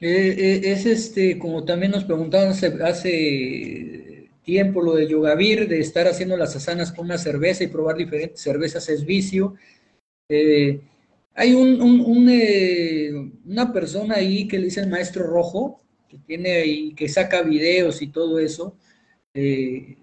Eh, 0.00 0.60
es 0.64 0.86
este, 0.86 1.38
como 1.38 1.64
también 1.64 1.92
nos 1.92 2.04
preguntaban 2.04 2.48
hace, 2.48 4.30
tiempo 4.42 4.82
lo 4.82 4.94
de 4.94 5.06
Yogavir, 5.06 5.68
de 5.68 5.78
estar 5.80 6.06
haciendo 6.06 6.36
las 6.36 6.56
asanas 6.56 6.92
con 6.92 7.06
una 7.06 7.16
cerveza 7.16 7.64
y 7.64 7.68
probar 7.68 7.96
diferentes 7.96 8.40
cervezas 8.40 8.88
es 8.88 9.04
vicio. 9.04 9.54
Eh, 10.28 10.80
hay 11.34 11.54
un, 11.54 11.80
una 13.44 13.72
persona 13.72 14.16
ahí 14.16 14.46
que 14.48 14.58
le 14.58 14.66
dice 14.66 14.80
el 14.80 14.90
maestro 14.90 15.26
rojo, 15.26 15.82
que 16.08 16.18
tiene 16.18 16.52
ahí, 16.52 16.94
que 16.94 17.08
saca 17.08 17.42
videos 17.42 18.02
y 18.02 18.08
todo 18.08 18.38
eso. 18.38 18.76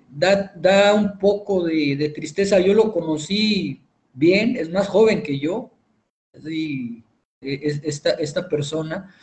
da, 0.10 0.54
da, 0.56 0.94
un 0.94 1.18
poco 1.18 1.64
de, 1.64 2.12
tristeza. 2.14 2.60
Yo 2.60 2.74
lo 2.74 2.92
conocí 2.92 3.82
bien, 4.14 4.58
es 4.58 4.70
más 4.70 4.88
joven 4.88 5.24
que 5.24 5.40
yo, 5.40 5.72
e, 6.34 7.02
esta, 7.42 8.12
esta 8.12 8.48
persona, 8.48 9.14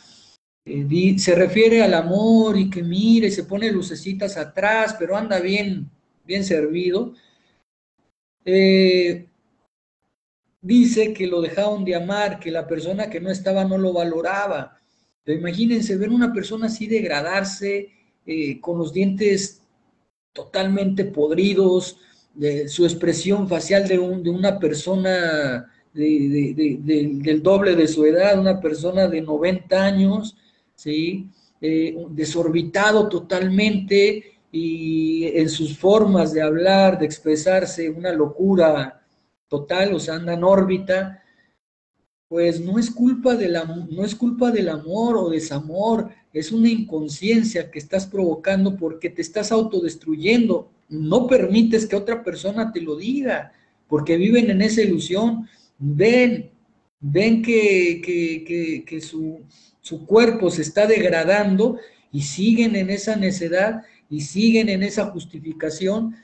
eh, 0.65 1.17
se 1.17 1.35
refiere 1.35 1.81
al 1.81 1.93
amor 1.93 2.57
y 2.57 2.69
que 2.69 2.83
mire, 2.83 3.31
se 3.31 3.43
pone 3.43 3.71
lucecitas 3.71 4.37
atrás, 4.37 4.95
pero 4.99 5.15
anda 5.15 5.39
bien, 5.39 5.89
bien 6.25 6.43
servido. 6.43 7.13
Eh, 8.45 9.28
dice 10.61 11.13
que 11.13 11.27
lo 11.27 11.41
dejaron 11.41 11.85
de 11.85 11.95
amar, 11.95 12.39
que 12.39 12.51
la 12.51 12.67
persona 12.67 13.09
que 13.09 13.19
no 13.19 13.29
estaba 13.31 13.63
no 13.63 13.77
lo 13.77 13.93
valoraba. 13.93 14.77
Pero 15.23 15.39
imagínense 15.39 15.97
ver 15.97 16.09
una 16.09 16.33
persona 16.33 16.67
así 16.67 16.87
degradarse, 16.87 17.89
eh, 18.25 18.59
con 18.59 18.77
los 18.77 18.93
dientes 18.93 19.61
totalmente 20.33 21.05
podridos, 21.05 21.97
de, 22.33 22.67
su 22.67 22.85
expresión 22.85 23.47
facial 23.47 23.87
de, 23.87 23.99
un, 23.99 24.23
de 24.23 24.29
una 24.29 24.59
persona 24.59 25.71
del 25.93 27.41
doble 27.41 27.75
de 27.75 27.87
su 27.87 28.05
edad, 28.05 28.39
una 28.39 28.59
persona 28.59 29.07
de 29.07 29.21
90 29.21 29.83
años, 29.83 30.37
¿sí? 30.75 31.27
Eh, 31.61 31.95
desorbitado 32.11 33.09
totalmente 33.09 34.39
y 34.51 35.25
en 35.25 35.49
sus 35.49 35.77
formas 35.77 36.31
de 36.31 36.41
hablar, 36.41 36.97
de 36.97 37.05
expresarse, 37.05 37.89
una 37.89 38.13
locura 38.13 38.98
total, 39.49 39.93
o 39.93 39.99
sea, 39.99 40.15
anda 40.15 40.33
en 40.33 40.43
órbita, 40.43 41.23
pues 42.29 42.61
no 42.61 42.77
es 42.77 42.91
culpa 42.91 43.35
del, 43.35 43.57
no 43.89 44.05
es 44.05 44.15
culpa 44.15 44.51
del 44.51 44.69
amor 44.69 45.17
o 45.17 45.29
desamor, 45.29 46.09
es 46.31 46.51
una 46.51 46.69
inconsciencia 46.69 47.71
que 47.71 47.79
estás 47.79 48.05
provocando 48.05 48.77
porque 48.77 49.09
te 49.09 49.21
estás 49.21 49.51
autodestruyendo. 49.51 50.69
No 50.87 51.27
permites 51.27 51.87
que 51.87 51.95
otra 51.95 52.23
persona 52.23 52.71
te 52.71 52.81
lo 52.81 52.95
diga, 52.95 53.51
porque 53.87 54.15
viven 54.15 54.51
en 54.51 54.61
esa 54.61 54.83
ilusión 54.83 55.47
ven, 55.79 56.51
ven 56.99 57.41
que, 57.41 58.01
que, 58.85 59.01
su, 59.01 59.41
su 59.81 60.05
cuerpo 60.05 60.51
se 60.51 60.61
está 60.61 60.85
degradando 60.85 61.77
y 62.11 62.21
siguen 62.21 62.75
en 62.75 62.89
esa 62.91 63.15
necedad 63.15 63.83
y 64.09 64.21
siguen 64.21 64.69
en 64.69 64.83
esa 64.83 65.05
justificación, 65.05 66.15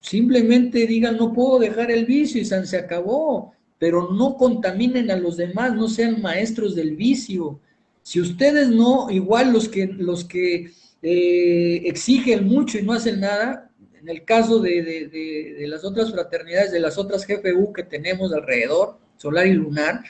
simplemente 0.00 0.86
digan, 0.86 1.16
no 1.16 1.32
puedo 1.32 1.58
dejar 1.58 1.90
el 1.90 2.06
vicio 2.06 2.40
y 2.40 2.44
se 2.44 2.76
acabó, 2.76 3.52
pero 3.78 4.12
no 4.12 4.36
contaminen 4.36 5.10
a 5.10 5.16
los 5.16 5.36
demás, 5.36 5.74
no 5.74 5.88
sean 5.88 6.20
maestros 6.20 6.74
del 6.74 6.96
vicio. 6.96 7.60
Si 8.02 8.20
ustedes 8.20 8.68
no, 8.68 9.10
igual 9.10 9.52
los 9.52 9.68
que, 9.68 9.86
los 9.86 10.24
que 10.24 10.70
eh, 11.02 11.82
exigen 11.84 12.46
mucho 12.46 12.78
y 12.78 12.82
no 12.82 12.92
hacen 12.92 13.20
nada, 13.20 13.70
en 14.00 14.08
el 14.08 14.24
caso 14.24 14.60
de, 14.60 15.66
las 15.68 15.84
otras 15.84 16.12
fraternidades, 16.12 16.72
de 16.72 16.80
las 16.80 16.98
otras 16.98 17.26
GFU 17.26 17.72
que 17.72 17.82
tenemos 17.82 18.32
alrededor, 18.32 18.98
solar 19.16 19.46
y 19.46 19.54
lunar, 19.54 20.02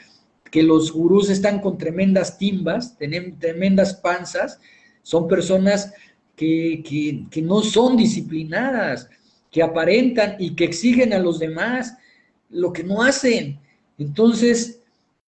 que 0.49 0.63
los 0.63 0.91
gurús 0.91 1.29
están 1.29 1.59
con 1.59 1.77
tremendas 1.77 2.37
timbas, 2.37 2.97
tienen 2.97 3.37
tremendas 3.37 3.95
panzas, 3.95 4.59
son 5.03 5.27
personas 5.27 5.93
que, 6.35 6.83
que, 7.29 7.41
no 7.41 7.61
son 7.61 7.97
disciplinadas, 7.97 9.09
que 9.51 9.63
aparentan 9.63 10.35
y 10.39 10.55
que 10.55 10.65
exigen 10.65 11.13
a 11.13 11.19
los 11.19 11.39
demás 11.39 11.97
lo 12.49 12.73
que 12.73 12.83
no 12.83 13.03
hacen. 13.03 13.59
Entonces, 13.97 14.81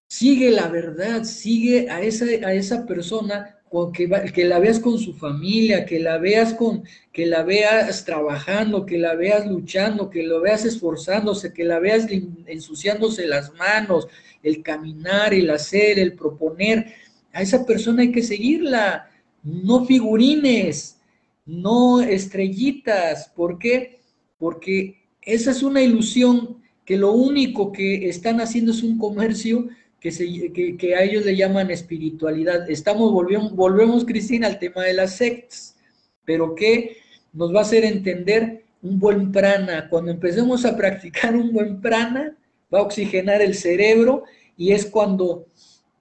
sigue 0.08 0.52
la 0.52 0.68
verdad, 0.68 1.24
sigue 1.24 1.90
a 1.90 2.02
esa, 2.02 2.26
a 2.26 2.54
esa 2.54 2.86
persona 2.86 3.62
que, 3.94 4.10
que, 4.34 4.44
la 4.44 4.60
veas 4.60 4.80
con 4.80 5.00
su 5.00 5.14
familia, 5.14 5.86
que 5.86 6.00
la 6.00 6.18
veas 6.18 6.54
con, 6.54 6.84
que 7.14 7.26
la 7.26 7.44
veas 7.44 8.04
trabajando, 8.04 8.86
que 8.86 8.98
la 8.98 9.16
veas 9.16 9.48
luchando, 9.48 10.10
que 10.10 10.24
lo 10.24 10.42
veas 10.42 10.66
esforzándose, 10.66 11.54
que 11.54 11.64
la 11.64 11.80
veas 11.80 12.08
ensuciándose 12.48 13.26
las 13.28 13.54
manos, 13.54 14.08
el 14.44 14.62
caminar, 14.62 15.34
el 15.34 15.50
hacer, 15.50 16.00
el 16.00 16.14
proponer. 16.16 16.94
A 17.32 17.42
esa 17.42 17.66
persona 17.66 18.02
hay 18.02 18.12
que 18.12 18.24
seguirla, 18.24 19.10
no 19.42 19.86
figurines, 19.86 21.00
no 21.46 22.02
estrellitas. 22.02 23.32
¿Por 23.34 23.58
qué? 23.58 24.01
Porque 24.42 24.98
esa 25.22 25.52
es 25.52 25.62
una 25.62 25.84
ilusión 25.84 26.58
que 26.84 26.98
lo 26.98 27.12
único 27.12 27.72
que 27.72 28.10
están 28.10 28.42
haciendo 28.42 28.72
es 28.72 28.82
un 28.82 28.98
comercio 28.98 29.70
que, 30.00 30.96
a 30.98 31.04
ellos 31.04 31.26
le 31.26 31.36
llaman 31.38 31.70
espiritualidad. 31.70 32.68
Estamos, 32.68 33.12
volvemos, 33.12 33.56
volvemos, 33.56 34.04
Cristina, 34.04 34.48
al 34.48 34.58
tema 34.58 34.82
de 34.82 34.96
las 34.96 35.18
sectas, 35.18 35.78
pero 36.26 36.56
que 36.56 36.98
nos 37.34 37.54
va 37.54 37.60
a 37.60 37.62
hacer 37.62 37.86
entender 37.86 38.64
un 38.82 39.00
buen 39.00 39.32
prana. 39.32 39.88
Cuando 39.90 40.10
empecemos 40.10 40.66
a 40.66 40.76
practicar 40.76 41.36
un 41.36 41.54
buen 41.54 41.80
prana, 41.80 42.36
va 42.74 42.80
a 42.80 42.82
oxigenar 42.82 43.44
el 43.44 43.54
cerebro 43.54 44.24
y 44.58 44.72
es 44.72 44.88
cuando 44.88 45.46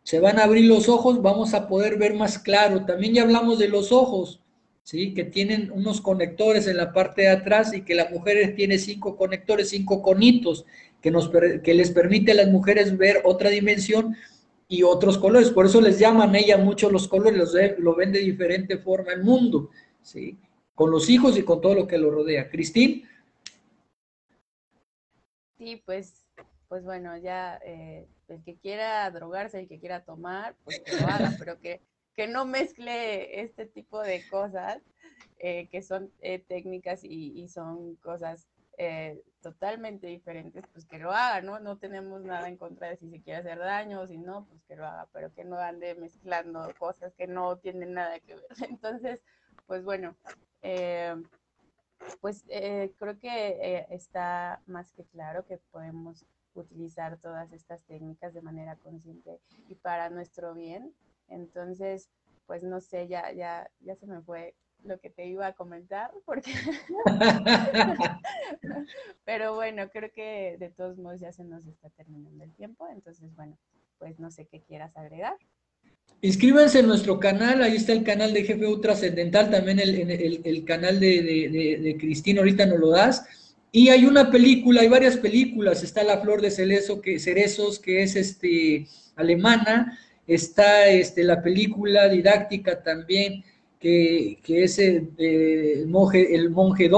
se 0.03 0.18
van 0.18 0.38
a 0.38 0.45
abrir 0.45 0.64
los 0.64 0.88
ojos, 0.88 1.20
vamos 1.20 1.53
a 1.53 1.68
poder 1.68 1.99
ver 1.99 2.14
más 2.14 2.38
claro. 2.38 2.86
También 2.86 3.12
ya 3.12 3.22
hablamos 3.22 3.59
de 3.59 3.68
los 3.68 3.93
ojos, 3.93 4.39
¿sí? 4.91 5.14
que 5.14 5.22
tienen 5.22 5.70
unos 5.70 6.01
conectores 6.01 6.66
en 6.66 6.76
la 6.76 6.93
parte 6.93 7.22
de 7.22 7.28
atrás 7.28 7.72
y 7.72 7.82
que 7.82 7.95
la 7.95 8.09
mujer 8.09 8.57
tiene 8.57 8.76
cinco 8.76 9.16
conectores, 9.16 9.68
cinco 9.68 10.03
conitos 10.03 10.66
que, 11.01 11.12
nos, 11.12 11.30
que 11.30 11.74
les 11.74 11.93
permite 11.93 12.32
a 12.32 12.34
las 12.34 12.49
mujeres 12.49 12.99
ver 12.99 13.22
otra 13.24 13.51
dimensión 13.51 14.16
y 14.66 14.82
otros 14.82 15.16
colores. 15.16 15.51
Por 15.51 15.66
eso 15.66 15.80
les 15.80 16.01
llaman 16.01 16.34
ella 16.34 16.59
mucho 16.59 16.91
los 16.91 17.07
colores, 17.07 17.55
lo 17.78 17.95
ven 17.95 18.11
de 18.11 18.18
diferente 18.18 18.78
forma 18.78 19.12
el 19.12 19.22
mundo, 19.22 19.70
¿sí? 20.03 20.41
Con 20.74 20.91
los 20.91 21.09
hijos 21.09 21.38
y 21.38 21.45
con 21.45 21.61
todo 21.61 21.76
lo 21.76 21.86
que 21.86 21.97
lo 21.97 22.11
rodea. 22.11 22.51
Cristín. 22.51 23.05
Sí, 25.57 25.80
pues, 25.86 26.26
pues 26.66 26.82
bueno, 26.82 27.16
ya 27.16 27.61
eh, 27.64 28.09
el 28.26 28.43
que 28.43 28.57
quiera 28.57 29.09
drogarse, 29.12 29.61
el 29.61 29.68
que 29.68 29.78
quiera 29.78 30.03
tomar, 30.03 30.57
pues 30.64 30.80
que 30.80 31.01
lo 31.01 31.07
haga, 31.07 31.32
pero 31.38 31.61
que, 31.61 31.80
que 32.21 32.29
no 32.29 32.45
mezcle 32.45 33.41
este 33.41 33.64
tipo 33.64 33.99
de 34.03 34.29
cosas 34.29 34.83
eh, 35.39 35.68
que 35.71 35.81
son 35.81 36.12
eh, 36.21 36.39
técnicas 36.39 37.01
y, 37.03 37.49
son 37.49 37.97
cosas 37.97 38.47
eh, 38.77 39.23
totalmente 39.41 40.07
diferentes, 40.07 40.66
pues 40.71 40.85
que 40.85 40.99
lo 40.99 41.12
haga, 41.12 41.41
¿no? 41.41 41.61
No 41.61 41.79
tenemos 41.79 42.21
nada 42.21 42.47
en 42.49 42.59
contra 42.59 42.89
de 42.91 42.99
si 42.99 43.09
se 43.09 43.23
quiere 43.23 43.39
hacer 43.41 43.59
daño 43.59 44.03
o 44.03 44.07
si 44.07 44.18
no, 44.18 44.45
pues 44.45 44.62
que 44.64 44.77
lo 44.77 44.85
haga, 44.85 45.09
pero 45.14 45.33
que 45.33 45.45
no 45.45 45.57
ande 45.57 45.95
mezclando 45.95 46.71
cosas 46.79 47.14
que 47.14 47.27
no 47.27 47.57
tienen 47.57 47.95
nada 47.95 48.21
que 48.21 48.35
ver. 48.35 48.45
Entonces, 48.68 49.23
pues 49.66 49.83
bueno, 49.83 50.14
pues 52.21 52.45
creo 52.99 53.18
que 53.18 53.87
está 53.89 54.61
más 54.66 54.93
que 54.93 55.05
claro 55.05 55.47
que 55.47 55.57
podemos 55.57 56.27
utilizar 56.53 57.16
todas 57.16 57.51
estas 57.55 57.81
técnicas 57.85 58.35
de 58.35 58.43
manera 58.43 58.77
consciente 58.77 59.41
y 59.71 59.75
para 59.77 60.11
nuestro 60.11 60.53
bien. 60.53 60.95
Entonces, 61.31 62.11
pues 62.47 62.62
no 62.62 62.81
sé, 62.81 63.09
ya, 63.09 63.33
ya, 63.33 63.70
ya 63.81 63.97
se 63.97 64.07
me 64.07 64.20
fue 64.20 64.55
lo 64.85 64.99
que 65.01 65.11
te 65.11 65.26
iba 65.26 65.47
a 65.47 65.53
comentar, 65.53 66.11
porque... 66.24 66.53
Pero 69.24 69.55
bueno, 69.55 69.89
creo 69.91 70.11
que 70.12 70.57
de 70.59 70.70
todos 70.70 70.99
modos 70.99 71.20
ya 71.20 71.33
se 71.33 71.45
nos 71.45 71.66
está 71.66 71.89
terminando 71.91 72.45
el 72.45 72.53
tiempo, 72.55 72.87
entonces 72.89 73.35
bueno, 73.35 73.57
pues 73.99 74.18
no 74.18 74.31
sé 74.31 74.47
qué 74.47 74.61
quieras 74.61 74.97
agregar. 74.97 75.37
Inscríbanse 76.22 76.81
en 76.81 76.87
nuestro 76.87 77.18
canal, 77.18 77.62
ahí 77.62 77.76
está 77.76 77.93
el 77.93 78.05
canal 78.05 78.35
de 78.35 78.43
GFU 78.43 78.81
Trascendental, 78.81 79.51
también 79.51 79.78
el, 79.78 80.11
el, 80.45 80.64
canal 80.64 81.01
de, 81.01 81.22
de, 81.22 81.78
de, 81.81 81.97
Cristina, 81.97 82.41
ahorita 82.41 82.66
nos 82.66 82.78
lo 82.78 82.91
das. 82.91 83.24
Y 83.72 83.89
hay 83.89 84.05
una 84.05 84.31
película, 84.31 84.83
hay 84.83 84.89
varias 84.89 85.16
películas, 85.16 85.83
está 85.83 86.03
La 86.03 86.20
Flor 86.20 86.43
de 86.43 86.51
Cerezo, 86.51 87.01
que, 87.01 87.18
Cerezos, 87.18 87.78
que 87.78 88.03
es 88.03 88.16
este, 88.16 88.87
alemana, 89.16 89.99
está 90.35 90.89
este, 90.89 91.24
la 91.24 91.43
película 91.43 92.09
didáctica 92.09 92.83
también, 92.83 93.45
que, 93.81 94.39
es 94.47 94.78
el, 94.78 95.87
monje, 95.89 96.35
el 96.35 96.51
monje 96.51 96.91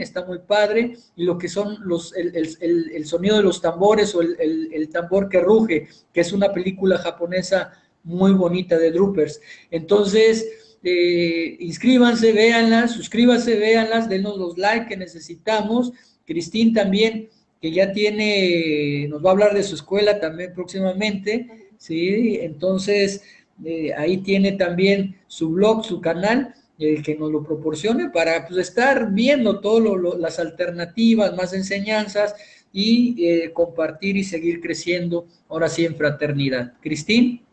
está 0.00 0.24
muy 0.24 0.38
padre, 0.38 0.96
y 1.14 1.24
lo 1.24 1.36
que 1.36 1.48
son 1.48 1.76
los, 1.84 2.14
el, 2.16 3.04
sonido 3.04 3.36
de 3.36 3.42
los 3.42 3.60
tambores 3.60 4.14
o 4.14 4.22
el, 4.22 4.88
tambor 4.90 5.28
que 5.28 5.40
ruge, 5.40 5.88
que 6.12 6.20
es 6.22 6.32
una 6.32 6.52
película 6.52 6.96
japonesa 6.98 7.72
muy 8.02 8.32
bonita 8.32 8.78
de 8.78 8.90
Droopers. 8.90 9.40
Entonces, 9.70 10.78
eh, 10.82 11.56
inscríbanse, 11.60 12.32
véanlas, 12.32 12.92
suscríbanse, 12.92 13.56
véanlas, 13.56 14.08
denos 14.08 14.38
los 14.38 14.56
likes 14.56 14.88
que 14.88 14.96
necesitamos. 14.96 15.92
Cristín 16.24 16.72
también, 16.72 17.28
que 17.60 17.70
ya 17.70 17.92
tiene, 17.92 19.06
nos 19.10 19.22
va 19.22 19.28
a 19.28 19.32
hablar 19.32 19.54
de 19.54 19.62
su 19.62 19.74
escuela 19.74 20.18
también 20.18 20.54
próximamente, 20.54 21.69
¿sí? 21.80 22.38
Entonces, 22.40 23.24
eh, 23.64 23.92
ahí 23.94 24.18
tiene 24.18 24.52
también 24.52 25.16
su 25.26 25.50
blog, 25.50 25.84
su 25.84 26.00
canal, 26.00 26.54
el 26.78 27.02
que 27.02 27.16
nos 27.16 27.30
lo 27.30 27.42
proporcione 27.42 28.10
para 28.10 28.46
pues, 28.46 28.68
estar 28.68 29.10
viendo 29.12 29.60
todas 29.60 30.18
las 30.18 30.38
alternativas, 30.38 31.36
más 31.36 31.52
enseñanzas 31.52 32.34
y 32.72 33.26
eh, 33.26 33.52
compartir 33.52 34.16
y 34.16 34.24
seguir 34.24 34.60
creciendo, 34.60 35.26
ahora 35.48 35.68
sí 35.68 35.84
en 35.84 35.96
fraternidad. 35.96 36.74
Cristín. 36.80 37.44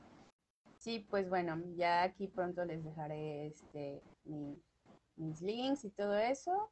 Sí, 0.77 1.05
pues 1.09 1.27
bueno, 1.27 1.61
ya 1.75 2.03
aquí 2.03 2.27
pronto 2.27 2.63
les 2.63 2.83
dejaré 2.83 3.47
este, 3.47 4.01
mis 5.17 5.41
links 5.41 5.83
y 5.83 5.89
todo 5.89 6.17
eso. 6.17 6.69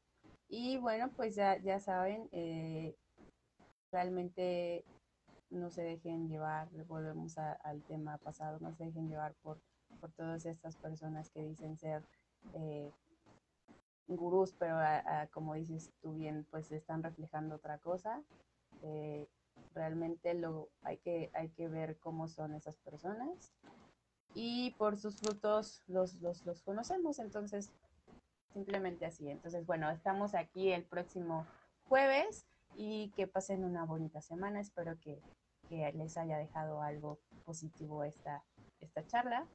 Y 0.48 0.78
bueno, 0.78 1.12
pues 1.18 1.36
ya, 1.36 1.58
ya 1.62 1.80
saben, 1.80 2.30
eh, 2.32 2.96
realmente 3.92 4.86
no 5.56 5.70
se 5.70 5.82
dejen 5.82 6.28
llevar, 6.28 6.70
volvemos 6.88 7.38
al 7.38 7.82
tema 7.84 8.18
pasado, 8.18 8.60
no 8.60 8.74
se 8.74 8.86
dejen 8.86 9.10
llevar 9.10 9.34
por, 9.42 9.60
por 10.00 10.12
todas 10.12 10.46
estas 10.46 10.76
personas 10.76 11.30
que 11.30 11.42
dicen 11.42 11.78
ser 11.78 12.04
eh, 12.54 12.92
gurús, 14.08 14.54
pero 14.58 14.78
como 15.32 15.56
dices 15.56 15.92
tú 16.02 16.14
bien, 16.14 16.46
pues 16.52 16.72
están 16.72 17.04
reflejando 17.04 17.56
otra 17.56 17.78
cosa. 17.80 18.22
Eh, 18.82 19.28
realmente 19.74 20.34
lo, 20.34 20.70
hay, 20.84 20.98
que, 20.98 21.32
hay 21.34 21.50
que 21.50 21.68
ver 21.68 21.98
cómo 21.98 22.28
son 22.28 22.54
esas 22.54 22.78
personas 22.78 23.54
y 24.34 24.72
por 24.78 24.98
sus 24.98 25.18
frutos 25.18 25.82
los, 25.88 26.16
los, 26.22 26.46
los 26.46 26.62
conocemos, 26.62 27.20
entonces 27.20 27.72
simplemente 28.54 29.06
así. 29.06 29.30
Entonces, 29.30 29.66
bueno, 29.66 29.90
estamos 29.90 30.36
aquí 30.36 30.72
el 30.72 30.84
próximo 30.84 31.46
jueves 31.88 32.46
y 32.76 33.10
que 33.16 33.28
pasen 33.28 33.64
una 33.64 33.86
bonita 33.86 34.22
semana. 34.22 34.60
Espero 34.60 35.00
que, 35.00 35.22
les 35.70 36.18
haya 36.18 36.38
dejado 36.38 36.82
algo 36.82 37.20
positivo 37.44 38.04
esta, 38.04 38.44
esta 38.80 39.06
charla. 39.08 39.48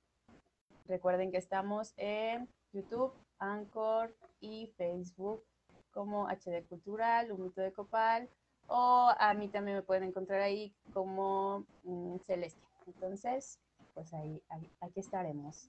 Recuerden 0.86 1.30
que 1.30 1.38
estamos 1.38 1.94
en 1.96 2.48
YouTube, 2.72 3.12
Anchor 3.38 4.14
y 4.40 4.72
Facebook 4.76 5.44
como 5.92 6.28
HD 6.28 6.64
Cultural, 6.68 7.32
Un 7.32 7.42
Mito 7.42 7.61
de 7.61 7.72
Copal, 7.72 8.28
o 8.66 9.12
a 9.18 9.34
mí 9.34 9.48
también 9.48 9.76
me 9.76 9.82
pueden 9.82 10.04
encontrar 10.04 10.40
ahí 10.40 10.72
como 10.92 11.66
mm, 11.84 12.16
Celeste. 12.26 12.61
Entonces, 12.86 13.58
pues 13.94 14.12
ahí, 14.14 14.40
aquí 14.80 15.00
estaremos. 15.00 15.68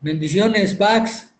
Bendiciones, 0.00 0.74
Pax. 0.74 1.34